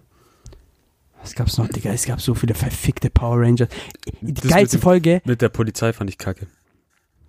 was 1.26 1.34
gab's 1.36 1.57
noch, 1.57 1.67
Digga? 1.67 1.91
Es 1.91 2.05
gab 2.05 2.21
so 2.21 2.34
viele 2.36 2.53
verfickte 2.53 3.09
Power 3.09 3.41
Rangers. 3.41 3.67
Die 4.21 4.34
Das 4.34 4.43
mit 4.43 4.53
geilste 4.53 4.78
dem- 4.78 4.82
Folge, 4.84 5.21
Mit 5.26 5.41
der 5.41 5.49
Polizei 5.49 5.91
fand 5.91 6.09
ich 6.09 6.17
kacke. 6.17 6.47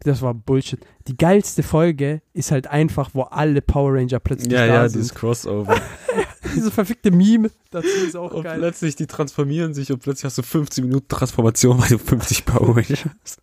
das 0.00 0.20
war 0.22 0.34
Bullshit. 0.34 0.78
Die 1.08 1.16
geilste 1.16 1.62
Folge 1.62 2.20
ist 2.32 2.50
halt 2.50 2.66
einfach, 2.68 3.10
wo 3.14 3.22
alle 3.22 3.60
Power 3.62 3.94
Ranger 3.94 4.20
plötzlich 4.20 4.52
Ja, 4.52 4.66
da 4.66 4.74
ja, 4.74 4.88
sind. 4.88 5.00
dieses 5.02 5.14
Crossover. 5.14 5.80
Diese 6.54 6.70
verfickte 6.70 7.10
Meme 7.10 7.50
dazu 7.70 7.88
ist 8.06 8.14
auch 8.16 8.30
und 8.32 8.44
geil. 8.44 8.58
plötzlich, 8.58 8.94
die 8.96 9.06
transformieren 9.08 9.74
sich 9.74 9.90
und 9.92 9.98
plötzlich 9.98 10.24
hast 10.26 10.38
du 10.38 10.42
15 10.42 10.84
Minuten 10.86 11.08
Transformation, 11.08 11.78
weil 11.80 11.88
du 11.88 11.98
50 11.98 12.44
Power 12.46 12.76
Rangers 12.76 13.04
hast. 13.22 13.40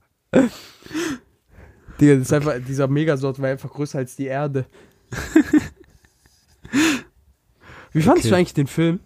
Digga, 1.99 2.14
das 2.16 2.24
ist 2.24 2.34
einfach, 2.34 2.54
dieser 2.66 2.88
Megasort 2.88 3.39
war 3.41 3.49
einfach 3.49 3.70
größer 3.70 3.97
als 3.99 4.16
die 4.16 4.26
Erde. 4.28 4.66
Wie 7.91 8.01
fandest 8.01 8.26
Okay. 8.26 8.30
du 8.30 8.36
eigentlich 8.36 8.54
den 8.54 8.68
Film? 8.68 8.99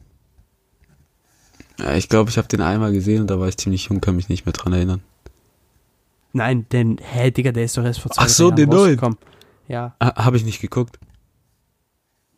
Ja, 1.87 1.95
ich 1.95 2.09
glaube, 2.09 2.29
ich 2.29 2.37
habe 2.37 2.47
den 2.49 2.61
einmal 2.61 2.91
gesehen 2.91 3.21
und 3.21 3.27
da 3.31 3.39
war 3.39 3.47
ich 3.47 3.55
ziemlich 3.57 3.85
jung, 3.85 4.01
kann 4.01 4.15
mich 4.17 4.27
nicht 4.27 4.45
mehr 4.45 4.51
dran 4.53 4.73
erinnern. 4.73 5.01
Nein, 6.33 6.65
denn, 6.71 6.97
hä, 7.01 7.31
Digga, 7.31 7.51
der 7.53 7.63
ist 7.63 7.77
doch 7.77 7.83
erst 7.85 7.99
vor 8.01 8.11
zwei 8.11 8.23
Ach 8.23 8.29
so, 8.29 8.49
drei 8.49 8.57
den 8.57 8.71
Jahren 8.71 8.95
neuen. 8.99 9.17
Ja. 9.69 9.95
Ah, 9.99 10.25
habe 10.25 10.35
ich 10.37 10.43
nicht 10.43 10.59
geguckt. 10.61 10.99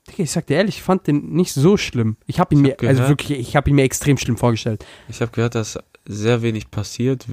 Digga, 0.07 0.23
ich 0.23 0.31
sag 0.31 0.45
dir 0.47 0.57
ehrlich, 0.57 0.77
ich 0.77 0.83
fand 0.83 1.07
den 1.07 1.33
nicht 1.33 1.53
so 1.53 1.77
schlimm. 1.77 2.15
Ich 2.27 2.39
habe 2.39 2.53
ihn 2.53 2.59
Ich 2.59 2.61
mir, 2.63 2.71
hab 2.73 2.83
also 2.83 2.93
gehört- 3.01 3.09
wirklich, 3.09 3.39
ich 3.39 3.55
habe 3.55 3.69
ihn 3.71 3.75
mir 3.75 3.83
extrem 3.83 4.17
schlimm 4.17 4.37
vorgestellt. 4.37 4.85
Ich 5.07 5.19
habe 5.21 5.31
gehört, 5.31 5.55
dass 5.55 5.79
sehr 6.05 6.41
wenig 6.43 6.69
passiert 6.71 7.25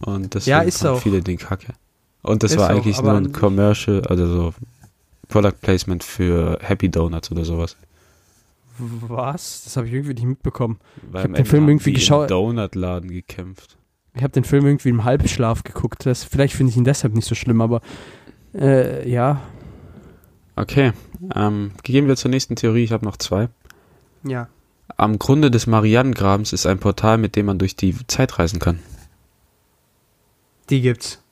und 0.00 0.34
deswegen 0.34 0.50
Ja, 0.50 0.60
ist 0.62 0.84
auch. 0.84 1.00
viele 1.00 1.22
den 1.22 1.38
kacke. 1.38 1.72
Und 2.22 2.42
das 2.42 2.52
Ist 2.52 2.58
war 2.58 2.66
auch, 2.66 2.70
eigentlich 2.74 2.98
aber 2.98 3.12
nur 3.12 3.20
ein 3.28 3.32
Commercial, 3.32 4.04
also 4.06 4.26
so 4.26 4.54
Product 5.28 5.54
Placement 5.60 6.02
für 6.04 6.58
Happy 6.60 6.88
Donuts 6.88 7.30
oder 7.32 7.44
sowas. 7.44 7.76
Was? 8.78 9.64
Das 9.64 9.76
habe 9.76 9.86
ich 9.86 9.92
irgendwie 9.92 10.14
nicht 10.14 10.24
mitbekommen. 10.24 10.78
Weil 11.10 11.22
hab 11.22 11.28
am 11.30 11.34
den 11.34 11.44
Film 11.44 11.62
haben 11.64 11.70
irgendwie 11.70 11.92
geschaut- 11.92 12.30
Donutladen 12.30 13.10
gekämpft. 13.10 13.76
Ich 14.14 14.22
habe 14.22 14.32
den 14.32 14.44
Film 14.44 14.66
irgendwie 14.66 14.90
im 14.90 15.04
Halbschlaf 15.04 15.62
geguckt. 15.62 16.04
Das, 16.06 16.24
vielleicht 16.24 16.54
finde 16.54 16.70
ich 16.70 16.76
ihn 16.76 16.84
deshalb 16.84 17.14
nicht 17.14 17.26
so 17.26 17.34
schlimm, 17.34 17.60
aber 17.60 17.80
äh, 18.54 19.08
ja. 19.08 19.40
Okay, 20.56 20.92
ähm, 21.34 21.72
gehen 21.82 22.08
wir 22.08 22.16
zur 22.16 22.30
nächsten 22.30 22.56
Theorie. 22.56 22.84
Ich 22.84 22.92
habe 22.92 23.04
noch 23.06 23.16
zwei. 23.16 23.48
Ja. 24.22 24.48
Am 24.98 25.18
Grunde 25.18 25.50
des 25.50 25.66
Marianengrabens 25.66 26.52
ist 26.52 26.66
ein 26.66 26.78
Portal, 26.78 27.16
mit 27.16 27.36
dem 27.36 27.46
man 27.46 27.58
durch 27.58 27.74
die 27.74 27.96
Zeit 28.06 28.38
reisen 28.38 28.58
kann. 28.58 28.80
Die 30.68 30.82
gibt's. 30.82 31.22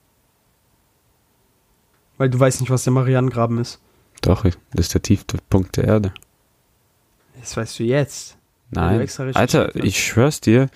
Weil 2.16 2.30
du 2.30 2.41
weißt 2.41 2.61
nicht, 2.61 2.70
was 2.70 2.84
der 2.84 2.93
Marianengraben 2.93 3.59
ist. 3.59 3.80
Doch, 4.22 4.45
das 4.45 4.57
ist 4.74 4.95
der 4.95 5.03
tiefste 5.03 5.38
Punkt 5.49 5.76
der 5.76 5.84
Erde. 5.84 6.14
Das 7.41 7.57
weißt 7.57 7.78
du 7.78 7.84
jetzt. 7.84 8.36
Du 8.70 8.80
Nein, 8.80 8.99
recherchiert 8.99 9.36
Alter, 9.36 9.74
ich 9.74 10.05
schwör's 10.05 10.41
dir, 10.41 10.68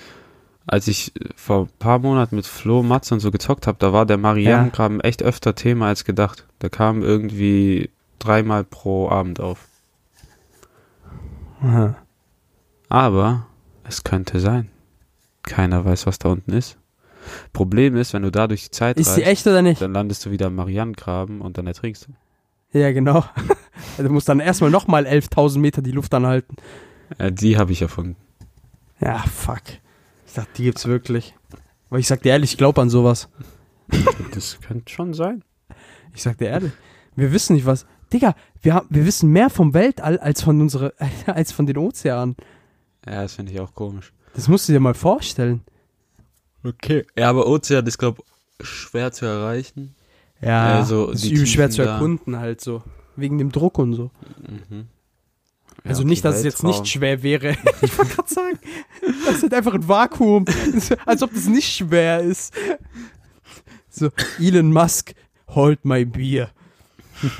als 0.66 0.88
ich 0.88 1.12
vor 1.36 1.66
ein 1.66 1.70
paar 1.78 1.98
Monaten 1.98 2.36
mit 2.36 2.46
Flo, 2.46 2.82
Mats 2.82 3.12
und 3.12 3.20
so 3.20 3.30
gezockt 3.30 3.66
habe, 3.66 3.78
da 3.78 3.92
war 3.92 4.06
der 4.06 4.16
Marianengraben 4.16 5.00
echt 5.00 5.22
öfter 5.22 5.54
Thema 5.54 5.88
als 5.88 6.04
gedacht. 6.04 6.46
Der 6.62 6.70
kam 6.70 7.02
irgendwie 7.02 7.90
dreimal 8.18 8.64
pro 8.64 9.08
Abend 9.10 9.40
auf. 9.40 9.68
Aha. 11.62 11.96
Aber 12.88 13.46
es 13.84 14.04
könnte 14.04 14.40
sein. 14.40 14.70
Keiner 15.42 15.84
weiß, 15.84 16.06
was 16.06 16.18
da 16.18 16.30
unten 16.30 16.52
ist. 16.52 16.78
Problem 17.52 17.96
ist, 17.96 18.12
wenn 18.12 18.22
du 18.22 18.30
da 18.30 18.46
durch 18.46 18.64
die 18.64 18.70
Zeit 18.70 18.98
Ist 18.98 19.16
die 19.16 19.20
reist, 19.20 19.32
echt 19.32 19.46
oder 19.46 19.62
nicht? 19.62 19.80
dann 19.80 19.92
landest 19.92 20.24
du 20.26 20.30
wieder 20.30 20.46
am 20.46 20.54
Marianengraben 20.56 21.40
und 21.40 21.58
dann 21.58 21.66
ertrinkst 21.66 22.06
du. 22.06 22.12
Ja, 22.74 22.92
genau. 22.92 23.24
du 23.96 24.10
musst 24.10 24.28
dann 24.28 24.40
erstmal 24.40 24.70
nochmal 24.70 25.06
11.000 25.06 25.58
Meter 25.58 25.80
die 25.80 25.92
Luft 25.92 26.12
anhalten. 26.12 26.56
Äh, 27.18 27.32
die 27.32 27.56
habe 27.56 27.72
ich 27.72 27.80
erfunden. 27.80 28.16
Ja, 29.00 29.18
fuck. 29.18 29.62
Ich 30.26 30.34
dachte, 30.34 30.50
die 30.56 30.64
gibt's 30.64 30.86
wirklich. 30.86 31.34
Aber 31.88 32.00
ich 32.00 32.08
sag 32.08 32.22
dir 32.22 32.30
ehrlich, 32.30 32.52
ich 32.52 32.58
glaube 32.58 32.82
an 32.82 32.90
sowas. 32.90 33.28
Das 34.34 34.58
könnte 34.60 34.92
schon 34.92 35.14
sein. 35.14 35.44
Ich 36.12 36.22
sag 36.22 36.38
dir 36.38 36.48
ehrlich. 36.48 36.72
Wir 37.14 37.32
wissen 37.32 37.54
nicht 37.54 37.66
was. 37.66 37.86
Digga, 38.12 38.34
wir, 38.62 38.74
haben, 38.74 38.88
wir 38.90 39.06
wissen 39.06 39.30
mehr 39.30 39.48
vom 39.48 39.74
Weltall 39.74 40.18
als 40.18 40.42
von 40.42 40.60
unsere, 40.60 40.94
als 41.26 41.52
von 41.52 41.66
den 41.66 41.78
Ozeanen. 41.78 42.34
Ja, 43.06 43.22
das 43.22 43.34
finde 43.34 43.52
ich 43.52 43.60
auch 43.60 43.72
komisch. 43.72 44.12
Das 44.34 44.48
musst 44.48 44.68
du 44.68 44.72
dir 44.72 44.80
mal 44.80 44.94
vorstellen. 44.94 45.62
Okay. 46.64 47.06
Ja, 47.16 47.30
aber 47.30 47.46
Ozean 47.46 47.86
ist, 47.86 47.98
glaube 47.98 48.24
schwer 48.60 49.12
zu 49.12 49.26
erreichen. 49.26 49.94
Ja, 50.44 50.76
Also, 50.76 51.10
das 51.10 51.24
ist 51.24 51.30
übel 51.30 51.46
schwer 51.46 51.70
zu 51.70 51.84
da. 51.84 51.94
erkunden 51.94 52.38
halt 52.38 52.60
so. 52.60 52.82
Wegen 53.16 53.38
dem 53.38 53.52
Druck 53.52 53.78
und 53.78 53.94
so. 53.94 54.10
Mhm. 54.70 54.88
Also 55.84 56.02
Ja, 56.02 56.08
nicht, 56.08 56.24
okay, 56.24 56.28
dass 56.32 56.38
es 56.38 56.44
jetzt 56.44 56.62
nicht 56.64 56.86
schwer 56.88 57.22
wäre. 57.22 57.50
ich 57.82 57.98
wollte 57.98 58.14
gerade 58.14 58.28
sagen, 58.32 58.58
das 59.26 59.36
ist 59.36 59.42
halt 59.42 59.54
einfach 59.54 59.74
ein 59.74 59.86
Vakuum. 59.88 60.44
Als 61.06 61.22
ob 61.22 61.32
das 61.34 61.46
nicht 61.46 61.68
schwer 61.74 62.20
ist. 62.20 62.54
So, 63.90 64.10
Elon 64.40 64.72
Musk, 64.72 65.14
hold 65.48 65.84
my 65.84 66.04
beer. 66.04 66.50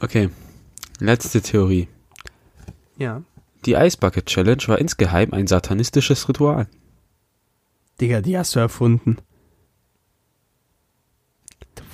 Okay. 0.00 0.30
Letzte 1.00 1.40
Theorie. 1.40 1.88
Ja. 2.98 3.22
Die 3.64 3.72
Ice 3.72 3.96
Bucket 3.98 4.26
Challenge 4.26 4.62
war 4.66 4.78
insgeheim 4.78 5.32
ein 5.32 5.48
satanistisches 5.48 6.28
Ritual. 6.28 6.68
Digga, 8.00 8.20
die 8.20 8.38
hast 8.38 8.54
du 8.54 8.60
erfunden. 8.60 9.16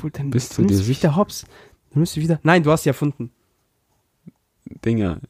Obwohl, 0.04 0.10
dann 0.10 0.30
Bist 0.30 0.58
du 0.58 0.64
dir 0.64 0.76
sicher? 0.76 1.00
der 1.00 1.16
Hops. 1.16 1.46
Dann 1.90 2.00
müsste 2.00 2.20
ich 2.20 2.24
wieder. 2.24 2.38
Nein, 2.42 2.62
du 2.62 2.70
hast 2.70 2.82
sie 2.82 2.90
erfunden. 2.90 3.30
Dinger, 4.84 5.20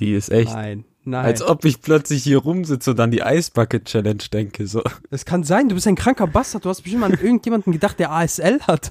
die 0.00 0.12
ist 0.12 0.30
echt. 0.30 0.52
Nein, 0.52 0.84
nein. 1.04 1.24
Als 1.24 1.40
ob 1.40 1.64
ich 1.64 1.80
plötzlich 1.80 2.24
hier 2.24 2.38
rumsitze 2.38 2.90
und 2.90 2.96
dann 2.96 3.12
die 3.12 3.22
Eisbucket 3.22 3.84
Challenge 3.84 4.22
denke. 4.32 4.66
So. 4.66 4.82
Es 5.10 5.24
kann 5.24 5.44
sein, 5.44 5.68
du 5.68 5.76
bist 5.76 5.86
ein 5.86 5.94
kranker 5.94 6.26
Bastard. 6.26 6.64
Du 6.64 6.68
hast 6.68 6.82
bestimmt 6.82 7.04
an 7.04 7.12
irgendjemanden 7.12 7.72
gedacht, 7.72 8.00
der 8.00 8.10
ASL 8.10 8.60
hat. 8.62 8.90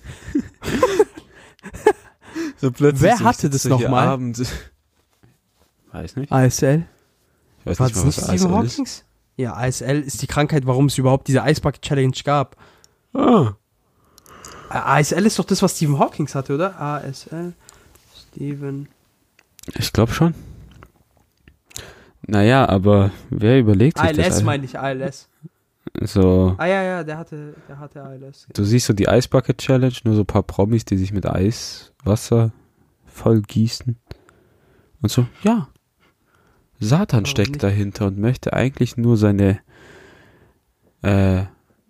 so 2.58 2.72
plötzlich 2.72 3.02
Wer 3.02 3.20
hatte 3.20 3.50
das 3.50 3.66
nochmal? 3.66 4.18
Weiß 5.92 6.16
nicht. 6.16 6.32
ASL? 6.32 6.86
Ich 7.60 7.66
weiß 7.66 7.80
War 7.80 7.88
nicht, 7.88 7.96
das 7.98 8.04
mal, 8.04 8.08
nicht 8.08 8.22
was 8.22 8.40
Stephen 8.40 8.54
ASL 8.54 8.84
ist. 8.84 9.06
Ja, 9.36 9.54
ASL 9.56 10.02
ist 10.04 10.22
die 10.22 10.28
Krankheit, 10.28 10.66
warum 10.66 10.86
es 10.86 10.98
überhaupt 10.98 11.28
diese 11.28 11.44
Eisbucket 11.44 11.82
Challenge 11.82 12.16
gab. 12.24 12.56
Ah, 13.14 13.56
ASL 14.70 15.26
ist 15.26 15.40
doch 15.40 15.46
das, 15.46 15.62
was 15.62 15.76
Stephen 15.76 16.00
Hawkings 16.00 16.36
hatte, 16.36 16.54
oder? 16.56 16.80
ASL. 16.80 17.54
Stephen. 18.34 18.88
ich 19.78 19.92
glaube 19.94 20.12
schon. 20.14 20.34
Naja, 22.26 22.68
aber 22.68 23.12
wer 23.30 23.60
überlegt 23.60 23.98
sich 24.00 24.12
das? 24.12 24.26
ALS 24.26 24.44
meine 24.44 24.66
ich, 24.66 24.78
ALS. 24.78 25.30
So, 26.02 26.56
Ah 26.58 26.66
ja, 26.66 26.84
ja, 26.84 27.04
der 27.04 27.18
hatte, 27.18 27.56
der 27.68 27.80
hatte 27.80 28.04
ALS. 28.04 28.48
du 28.54 28.64
siehst 28.64 28.88
so 28.88 28.94
die 28.94 29.08
Eisbucket 29.08 29.58
Challenge, 29.58 29.94
nur 30.04 30.16
so 30.16 30.22
ein 30.22 30.26
paar 30.28 30.44
Promis, 30.44 30.84
die 30.86 30.98
sich 30.98 31.14
mit 31.14 31.26
Eiswasser 31.26 32.52
voll 33.06 33.42
gießen. 33.42 33.98
Und 35.02 35.12
so, 35.12 35.26
ja. 35.44 35.70
Satan 36.80 37.22
Warum 37.22 37.26
steckt 37.26 37.50
nicht? 37.52 37.64
dahinter 37.64 38.08
und 38.08 38.20
möchte 38.20 38.54
eigentlich 38.54 38.98
nur 38.98 39.18
seine 39.18 39.60
äh, 41.02 41.44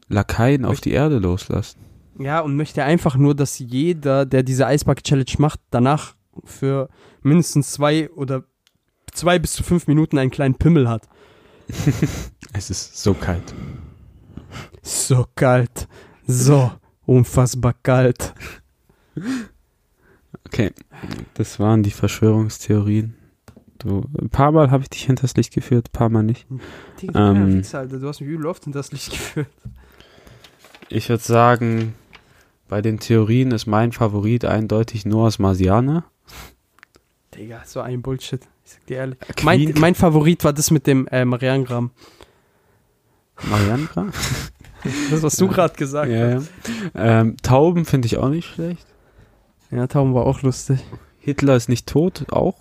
Lakaien 0.07 0.63
auf 0.63 0.73
Möchte- 0.73 0.89
die 0.89 0.95
Erde 0.95 1.17
loslassen. 1.17 1.79
Ja, 2.19 2.39
und 2.39 2.55
möchte 2.55 2.83
einfach 2.83 3.15
nur, 3.15 3.35
dass 3.35 3.59
jeder, 3.59 4.25
der 4.25 4.43
diese 4.43 4.65
Eisbucket 4.65 5.03
Challenge 5.03 5.31
macht, 5.37 5.59
danach 5.69 6.15
für 6.45 6.89
mindestens 7.21 7.71
zwei 7.71 8.09
oder 8.11 8.43
zwei 9.11 9.39
bis 9.39 9.53
zu 9.53 9.63
fünf 9.63 9.87
Minuten 9.87 10.17
einen 10.17 10.31
kleinen 10.31 10.55
Pimmel 10.55 10.89
hat. 10.89 11.07
Es 12.53 12.69
ist 12.69 12.97
so 13.03 13.13
kalt. 13.13 13.53
So 14.81 15.25
kalt. 15.35 15.87
So 16.25 16.71
unfassbar 17.05 17.73
kalt. 17.83 18.33
Okay, 20.45 20.71
das 21.33 21.59
waren 21.59 21.83
die 21.83 21.91
Verschwörungstheorien. 21.91 23.15
Du, 23.79 24.05
ein 24.19 24.29
paar 24.29 24.51
Mal 24.51 24.71
habe 24.71 24.83
ich 24.83 24.89
dich 24.89 25.03
hinters 25.03 25.35
Licht 25.35 25.53
geführt, 25.53 25.89
ein 25.89 25.91
paar 25.91 26.09
Mal 26.09 26.23
nicht. 26.23 26.47
Digga, 27.01 27.31
Ähm. 27.31 27.57
Wichser, 27.57 27.79
Alter, 27.79 27.99
du 27.99 28.07
hast 28.07 28.21
mich 28.21 28.29
übel 28.29 28.47
oft 28.47 28.65
in 28.65 28.71
das 28.71 28.91
Licht 28.91 29.11
geführt. 29.11 29.49
Ich 30.89 31.09
würde 31.09 31.23
sagen, 31.23 31.93
bei 32.67 32.81
den 32.81 32.99
Theorien 32.99 33.51
ist 33.51 33.65
mein 33.65 33.91
Favorit 33.91 34.45
eindeutig 34.45 35.05
Noahs 35.05 35.39
Marsianer. 35.39 36.03
Digga, 37.35 37.61
so 37.65 37.81
ein 37.81 38.01
Bullshit. 38.01 38.41
Ich 38.65 38.71
sag 38.71 38.85
dir 38.87 38.97
ehrlich. 38.97 39.17
Mein, 39.43 39.73
mein 39.77 39.95
Favorit 39.95 40.43
war 40.43 40.53
das 40.53 40.71
mit 40.71 40.87
dem 40.87 41.07
äh, 41.07 41.23
Marianengramm. 41.25 41.91
Marianengramm? 43.43 44.11
Das, 45.09 45.23
was 45.23 45.35
du 45.35 45.47
gerade 45.47 45.73
gesagt 45.73 46.09
ja, 46.09 46.29
ja. 46.29 46.35
hast. 46.35 46.49
Ähm, 46.93 47.35
Tauben 47.41 47.83
finde 47.83 48.05
ich 48.05 48.17
auch 48.17 48.29
nicht 48.29 48.45
schlecht. 48.45 48.85
Ja, 49.71 49.87
Tauben 49.87 50.13
war 50.13 50.25
auch 50.25 50.43
lustig. 50.43 50.79
Hitler 51.19 51.55
ist 51.57 51.67
nicht 51.67 51.87
tot, 51.87 52.25
auch. 52.31 52.55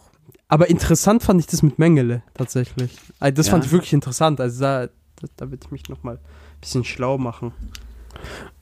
Aber 0.48 0.68
interessant 0.68 1.22
fand 1.22 1.40
ich 1.40 1.46
das 1.46 1.62
mit 1.62 1.78
Mengele, 1.78 2.22
tatsächlich. 2.34 2.96
Also 3.20 3.34
das 3.36 3.46
Ja. 3.46 3.52
fand 3.52 3.66
ich 3.66 3.70
wirklich 3.70 3.92
interessant. 3.92 4.40
Also 4.40 4.60
da, 4.60 4.86
da, 4.86 5.28
da 5.36 5.50
würde 5.50 5.64
ich 5.66 5.70
mich 5.70 5.88
nochmal 5.88 6.16
ein 6.16 6.60
bisschen 6.60 6.84
schlau 6.84 7.18
machen. 7.18 7.52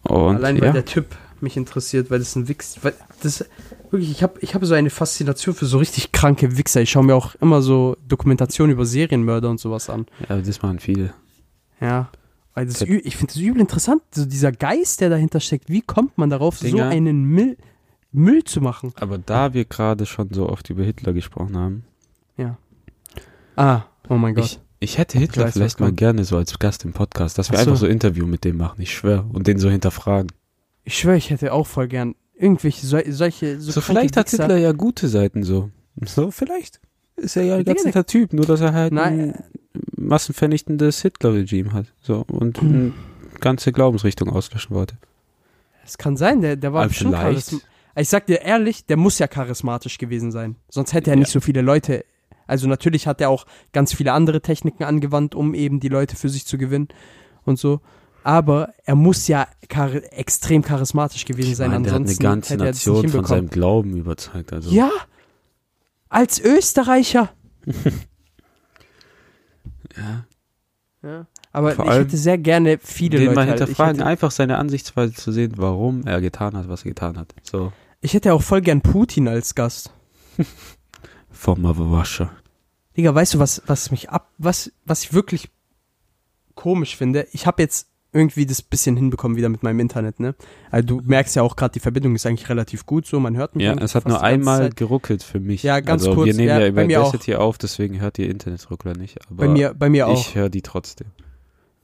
Und 0.03 0.37
Allein 0.37 0.61
weil 0.61 0.67
ja, 0.67 0.73
der 0.73 0.85
Typ 0.85 1.07
mich 1.45 1.57
interessiert, 1.57 2.11
weil 2.11 2.19
das 2.19 2.35
ein 2.35 2.49
Wichs. 2.49 2.79
Weil 2.83 2.95
das, 3.23 3.45
wirklich, 3.91 4.11
ich 4.11 4.23
habe 4.23 4.39
ich 4.41 4.55
hab 4.55 4.65
so 4.65 4.75
eine 4.75 4.91
Faszination 4.91 5.55
für 5.55 5.67
so 5.67 5.79
richtig 5.79 6.11
kranke 6.13 6.57
Wichser. 6.59 6.81
Ich 6.83 6.91
schaue 6.91 7.05
mir 7.05 7.15
auch 7.15 7.35
immer 7.37 7.63
so 7.63 7.97
Dokumentationen 8.09 8.73
über 8.73 8.85
Serienmörder 8.85 9.49
und 9.51 9.61
sowas 9.61 9.89
an. 9.89 10.07
ja, 10.29 10.37
das 10.41 10.63
machen 10.63 10.81
viele. 10.81 11.15
Ja. 11.81 12.11
Weil 12.55 12.67
das 12.67 12.83
ich 12.83 13.17
finde 13.17 13.33
das 13.33 13.43
übel 13.43 13.61
interessant, 13.61 14.03
so 14.13 14.25
dieser 14.25 14.53
Geist, 14.53 15.01
der 15.01 15.11
dahinter 15.11 15.41
steckt. 15.41 15.69
Wie 15.69 15.83
kommt 15.83 16.19
man 16.19 16.31
darauf, 16.31 16.59
so 16.59 16.67
Dinger. 16.67 16.89
einen 16.89 17.25
Müll, 17.25 17.57
Müll 18.13 18.45
zu 18.45 18.61
machen? 18.61 18.93
Aber 19.01 19.19
da 19.19 19.55
wir 19.55 19.65
gerade 19.65 20.07
schon 20.07 20.33
so 20.33 20.49
oft 20.49 20.71
über 20.71 20.85
Hitler 20.85 21.13
gesprochen 21.13 21.57
haben, 21.57 21.85
Ah, 23.57 23.83
oh 24.09 24.15
mein 24.15 24.35
Gott. 24.35 24.45
ich, 24.45 24.61
ich 24.81 24.99
hätte 24.99 25.19
Hitler 25.19 25.45
weiß, 25.45 25.49
was 25.49 25.55
vielleicht 25.55 25.81
mal 25.81 25.93
gerne 25.93 26.25
so 26.25 26.37
als 26.37 26.59
Gast 26.59 26.85
im 26.85 26.93
Podcast, 26.93 27.39
dass 27.39 27.51
wir 27.51 27.59
so. 27.59 27.63
einfach 27.71 27.81
so 27.81 27.87
Interview 27.87 28.27
mit 28.27 28.45
dem 28.45 28.57
machen, 28.57 28.81
ich 28.81 28.93
schwöre, 28.95 29.25
und 29.33 29.47
den 29.47 29.59
so 29.59 29.71
hinterfragen. 29.71 30.33
Ich 30.85 30.99
schwöre, 30.99 31.17
ich 31.17 31.31
hätte 31.31 31.53
auch 31.53 31.67
voll 31.67 31.89
gern 31.89 32.15
irgendwelche 32.37 32.87
sol 32.87 33.03
solche 33.09 33.61
So, 33.61 33.81
kranke 33.81 34.01
vielleicht 34.01 34.17
hat. 34.17 34.31
Hitler 34.31 34.57
ja 34.57 34.73
gute 34.73 35.09
Seiten 35.09 35.43
so. 35.45 35.71
So, 36.05 36.31
vielleicht 36.31 36.81
ist 37.17 37.37
er 37.37 37.45
ja 37.45 37.57
ein 37.57 37.65
ganz 37.65 37.85
netter 37.85 38.05
Typ, 38.07 38.33
nur 38.33 38.45
dass 38.45 38.61
er 38.61 38.73
halt 38.73 38.93
Nein. 38.93 39.35
ein 39.35 39.45
massenvernichtendes 39.97 41.03
Hitler-Regime 41.03 41.73
hat. 41.73 41.87
So, 42.03 42.25
und 42.29 42.61
Hm. 42.61 42.69
eine 42.75 42.93
ganze 43.41 43.73
Glaubensrichtung 43.73 44.29
auslöschen 44.31 44.75
wollte. 44.75 44.97
Es 45.85 45.99
kann 45.99 46.17
sein, 46.17 46.41
der, 46.41 46.57
der 46.57 46.73
war 46.73 46.81
Aber 46.83 46.89
bestimmt 46.89 47.15
vielleicht. 47.17 47.49
charism- 47.49 47.61
Ich 47.97 48.09
sag 48.09 48.27
dir 48.27 48.41
ehrlich, 48.43 48.87
der 48.87 48.97
muss 48.97 49.19
ja 49.19 49.29
charismatisch 49.29 49.99
gewesen 49.99 50.33
sein. 50.33 50.57
Sonst 50.69 50.93
hätte 50.93 51.11
er 51.11 51.17
nicht 51.17 51.31
so 51.31 51.41
viele 51.41 51.61
Leute. 51.63 52.05
Also 52.47 52.67
natürlich 52.69 53.07
hat 53.07 53.21
er 53.21 53.31
auch 53.31 53.47
ganz 53.73 53.95
viele 53.95 54.13
andere 54.13 54.41
Techniken 54.41 54.83
angewandt, 54.85 55.35
um 55.35 55.55
eben 55.55 55.79
die 55.81 55.89
Leute 55.89 56.17
für 56.17 56.29
sich 56.29 56.45
zu 56.47 56.59
gewinnen 56.59 56.89
und 57.45 57.59
so. 57.59 57.81
Aber 58.25 58.73
er 58.85 58.95
muss 58.95 59.29
ja 59.29 59.47
char 59.71 59.91
extrem 60.13 60.63
charismatisch 60.63 61.27
gewesen 61.27 61.51
Ich 61.51 61.57
sein. 61.59 61.71
meine, 61.71 61.85
der 61.85 61.93
hat 61.93 62.01
eine 62.01 62.09
Ansonsten 62.09 62.23
ganze 62.23 62.57
Nation 62.57 63.09
von 63.11 63.25
seinem 63.27 63.51
Glauben 63.51 63.97
überzeugt. 63.97 64.51
Also, 64.53 64.71
Ja, 64.71 64.91
als 66.09 66.41
Österreicher. 66.41 67.29
ja. 69.97 70.25
Ja. 71.03 71.27
Aber 71.53 71.73
Vor 71.73 71.85
ich 71.85 71.91
allem 71.91 72.05
hätte 72.07 72.17
sehr 72.17 72.39
gerne 72.39 72.79
viele 72.83 73.19
den 73.19 73.27
Leute. 73.27 73.37
mal 73.37 73.47
halt. 73.47 73.59
Hinterfragen, 73.59 73.97
hätte, 73.97 74.07
einfach 74.07 74.31
seine 74.31 74.57
Ansichtsweise 74.59 75.13
zu 75.13 75.31
sehen, 75.31 75.53
warum 75.57 76.07
er 76.07 76.21
getan 76.23 76.57
hat, 76.57 76.67
was 76.69 76.83
er 76.83 76.89
getan 76.89 77.19
hat. 77.19 77.35
So, 77.43 77.73
ich 78.01 78.15
hätte 78.15 78.33
auch 78.33 78.43
voll 78.43 78.63
gern 78.63 78.81
Putin 78.81 79.29
als 79.29 79.55
Gast. 79.55 79.93
vom 81.31 81.63
Wascher. 81.93 82.31
Digga, 82.97 83.15
weißt 83.15 83.35
du, 83.35 83.39
was, 83.39 83.63
was 83.67 83.91
mich 83.91 84.09
ab, 84.09 84.33
was, 84.39 84.73
was 84.87 85.05
ich 85.05 85.13
wirklich 85.13 85.51
komisch 86.55 86.97
finde? 86.97 87.27
Ich 87.33 87.47
habe 87.47 87.63
jetzt 87.63 87.89
irgendwie 88.15 88.47
das 88.47 88.63
bisschen 88.63 88.97
hinbekommen 88.97 89.37
wieder 89.37 89.49
mit 89.49 89.63
meinem 89.63 89.81
Internet, 89.81 90.21
ne? 90.21 90.35
Also 90.71 90.87
du 90.87 91.01
merkst 91.05 91.35
ja 91.37 91.43
auch 91.43 91.57
gerade, 91.57 91.73
die 91.73 91.81
Verbindung 91.81 92.15
ist 92.15 92.25
eigentlich 92.27 92.49
relativ 92.49 92.87
gut 92.87 93.07
so, 93.07 93.19
man 93.21 93.37
hört 93.37 93.57
mich. 93.57 93.65
Ja, 93.65 93.75
es 93.75 93.95
hat 93.95 94.09
nur 94.09 94.23
einmal 94.23 94.71
geruckelt 94.71 95.23
für 95.23 95.41
mich. 95.41 95.63
Ja, 95.65 95.81
ganz 95.81 96.03
also, 96.03 96.15
kurz, 96.15 96.27
Wir 96.27 96.35
nehmen 96.35 96.49
ja, 96.49 96.61
ja, 96.61 96.71
bei 96.71 96.85
über 96.85 97.13
hier 97.25 97.41
auf, 97.41 97.59
deswegen 97.59 98.01
hört 98.01 98.19
ihr 98.19 98.31
Internetruckler 98.31 98.97
nicht. 98.97 99.19
Aber 99.27 99.47
Bei 99.47 99.49
mir, 99.49 99.75
bei 99.75 99.89
mir 99.89 100.07
auch. 100.07 100.19
ich 100.19 100.35
höre 100.35 100.49
die 100.49 100.63
trotzdem. 100.63 101.09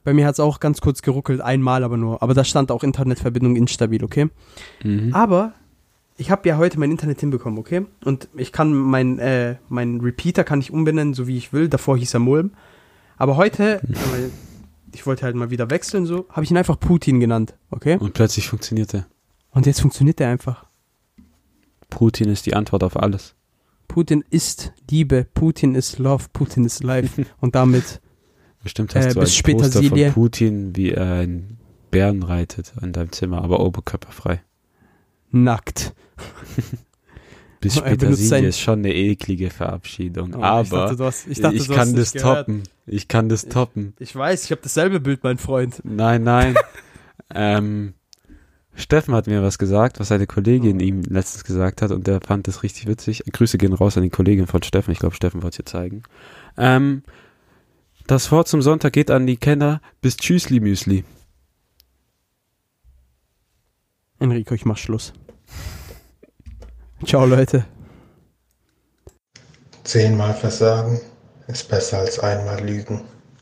Bei 0.03 0.13
mir 0.13 0.25
hat's 0.25 0.39
auch 0.39 0.59
ganz 0.59 0.81
kurz 0.81 1.01
geruckelt, 1.01 1.41
einmal 1.41 1.83
aber 1.83 1.97
nur. 1.97 2.23
Aber 2.23 2.33
da 2.33 2.43
stand 2.43 2.71
auch 2.71 2.83
Internetverbindung 2.83 3.55
instabil, 3.55 4.03
okay? 4.03 4.29
Mhm. 4.83 5.13
Aber 5.13 5.53
ich 6.17 6.31
habe 6.31 6.47
ja 6.47 6.57
heute 6.57 6.79
mein 6.79 6.91
Internet 6.91 7.19
hinbekommen, 7.19 7.59
okay? 7.59 7.85
Und 8.05 8.29
ich 8.35 8.51
kann 8.51 8.73
mein, 8.73 9.19
äh, 9.19 9.55
mein 9.69 9.99
Repeater 9.99 10.43
kann 10.43 10.59
ich 10.59 10.71
umbenennen, 10.71 11.13
so 11.13 11.27
wie 11.27 11.37
ich 11.37 11.53
will. 11.53 11.67
Davor 11.67 11.97
hieß 11.97 12.13
er 12.13 12.19
Mulm. 12.19 12.51
Aber 13.17 13.37
heute, 13.37 13.81
ich 14.93 15.05
wollte 15.05 15.23
halt 15.23 15.35
mal 15.35 15.49
wieder 15.49 15.69
wechseln, 15.69 16.05
so, 16.05 16.25
habe 16.29 16.43
ich 16.43 16.51
ihn 16.51 16.57
einfach 16.57 16.79
Putin 16.79 17.19
genannt, 17.19 17.55
okay? 17.69 17.97
Und 17.97 18.13
plötzlich 18.13 18.47
funktioniert 18.47 18.93
er. 18.93 19.07
Und 19.51 19.65
jetzt 19.65 19.81
funktioniert 19.81 20.19
der 20.19 20.29
einfach. 20.29 20.65
Putin 21.89 22.29
ist 22.29 22.45
die 22.45 22.53
Antwort 22.55 22.83
auf 22.83 22.97
alles. 22.97 23.35
Putin 23.87 24.23
ist 24.29 24.71
Liebe, 24.89 25.25
Putin 25.33 25.75
ist 25.75 25.99
Love, 25.99 26.25
Putin 26.31 26.63
ist 26.65 26.83
Life. 26.83 27.25
Und 27.41 27.55
damit, 27.55 27.99
Bestimmt 28.63 28.95
hast 28.95 29.05
Äh, 29.07 29.13
du 29.13 29.19
bis 29.19 29.29
ein 29.31 29.33
später, 29.33 29.57
Poster 29.63 29.79
Silje. 29.81 30.05
von 30.11 30.13
Putin, 30.23 30.75
wie 30.75 30.91
er 30.91 31.13
einen 31.15 31.57
Bären 31.89 32.23
reitet 32.23 32.71
in 32.81 32.93
deinem 32.93 33.11
Zimmer, 33.11 33.43
aber 33.43 33.59
oberkörperfrei. 33.59 34.41
nackt. 35.31 35.93
Bis 37.59 37.75
Er 37.77 37.81
später 37.85 38.13
sein- 38.15 38.43
ist 38.45 38.59
schon 38.59 38.79
eine 38.79 38.93
eklige 38.95 39.49
Verabschiedung. 39.51 40.33
Oh, 40.33 40.37
ich 40.39 40.43
aber 40.43 40.63
dachte, 40.63 40.95
du 40.95 41.03
hast, 41.05 41.27
ich 41.27 41.39
dachte, 41.41 41.55
ich 41.57 41.67
du 41.67 41.73
kann 41.73 41.89
hast 41.89 41.93
das 41.97 42.13
nicht 42.15 42.23
gehört. 42.23 42.47
toppen. 42.47 42.63
Ich 42.91 43.07
kann 43.07 43.29
das 43.29 43.45
toppen. 43.45 43.93
Ich 43.99 44.13
weiß, 44.13 44.43
ich 44.43 44.51
habe 44.51 44.61
dasselbe 44.61 44.99
Bild, 44.99 45.23
mein 45.23 45.37
Freund. 45.37 45.79
Nein, 45.85 46.23
nein. 46.23 46.55
ähm, 47.33 47.93
Steffen 48.75 49.15
hat 49.15 49.27
mir 49.27 49.41
was 49.41 49.57
gesagt, 49.57 50.01
was 50.01 50.09
seine 50.09 50.27
Kollegin 50.27 50.81
Oh. 50.81 50.83
ihm 50.83 51.03
letztens 51.03 51.45
gesagt 51.45 51.81
hat 51.81 51.91
und 51.91 52.05
der 52.05 52.19
fand 52.19 52.49
das 52.49 52.63
richtig 52.63 52.87
witzig. 52.87 53.23
Grüße 53.31 53.57
gehen 53.57 53.71
raus 53.71 53.95
an 53.95 54.03
die 54.03 54.09
Kollegin 54.09 54.45
von 54.45 54.61
Steffen. 54.61 54.91
Ich 54.91 54.99
glaube, 54.99 55.15
Steffen 55.15 55.41
wollte 55.41 55.61
es 55.61 55.65
dir 55.65 55.71
zeigen. 55.71 56.03
Ähm, 56.57 57.03
das 58.07 58.29
Wort 58.29 58.49
zum 58.49 58.61
Sonntag 58.61 58.91
geht 58.91 59.09
an 59.09 59.25
die 59.25 59.37
Kenner 59.37 59.79
bis 60.01 60.17
Tschüssli 60.17 60.59
Müsli. 60.59 61.05
Enrico, 64.19 64.53
ich 64.53 64.65
mach 64.65 64.77
Schluss. 64.77 65.13
Ciao, 67.05 67.25
Leute. 67.25 67.65
Zehnmal 69.85 70.33
Versagen 70.33 70.99
ist 71.51 71.69
besser 71.69 71.99
als 71.99 72.19
einmal 72.19 72.61
Lügen. 72.65 73.01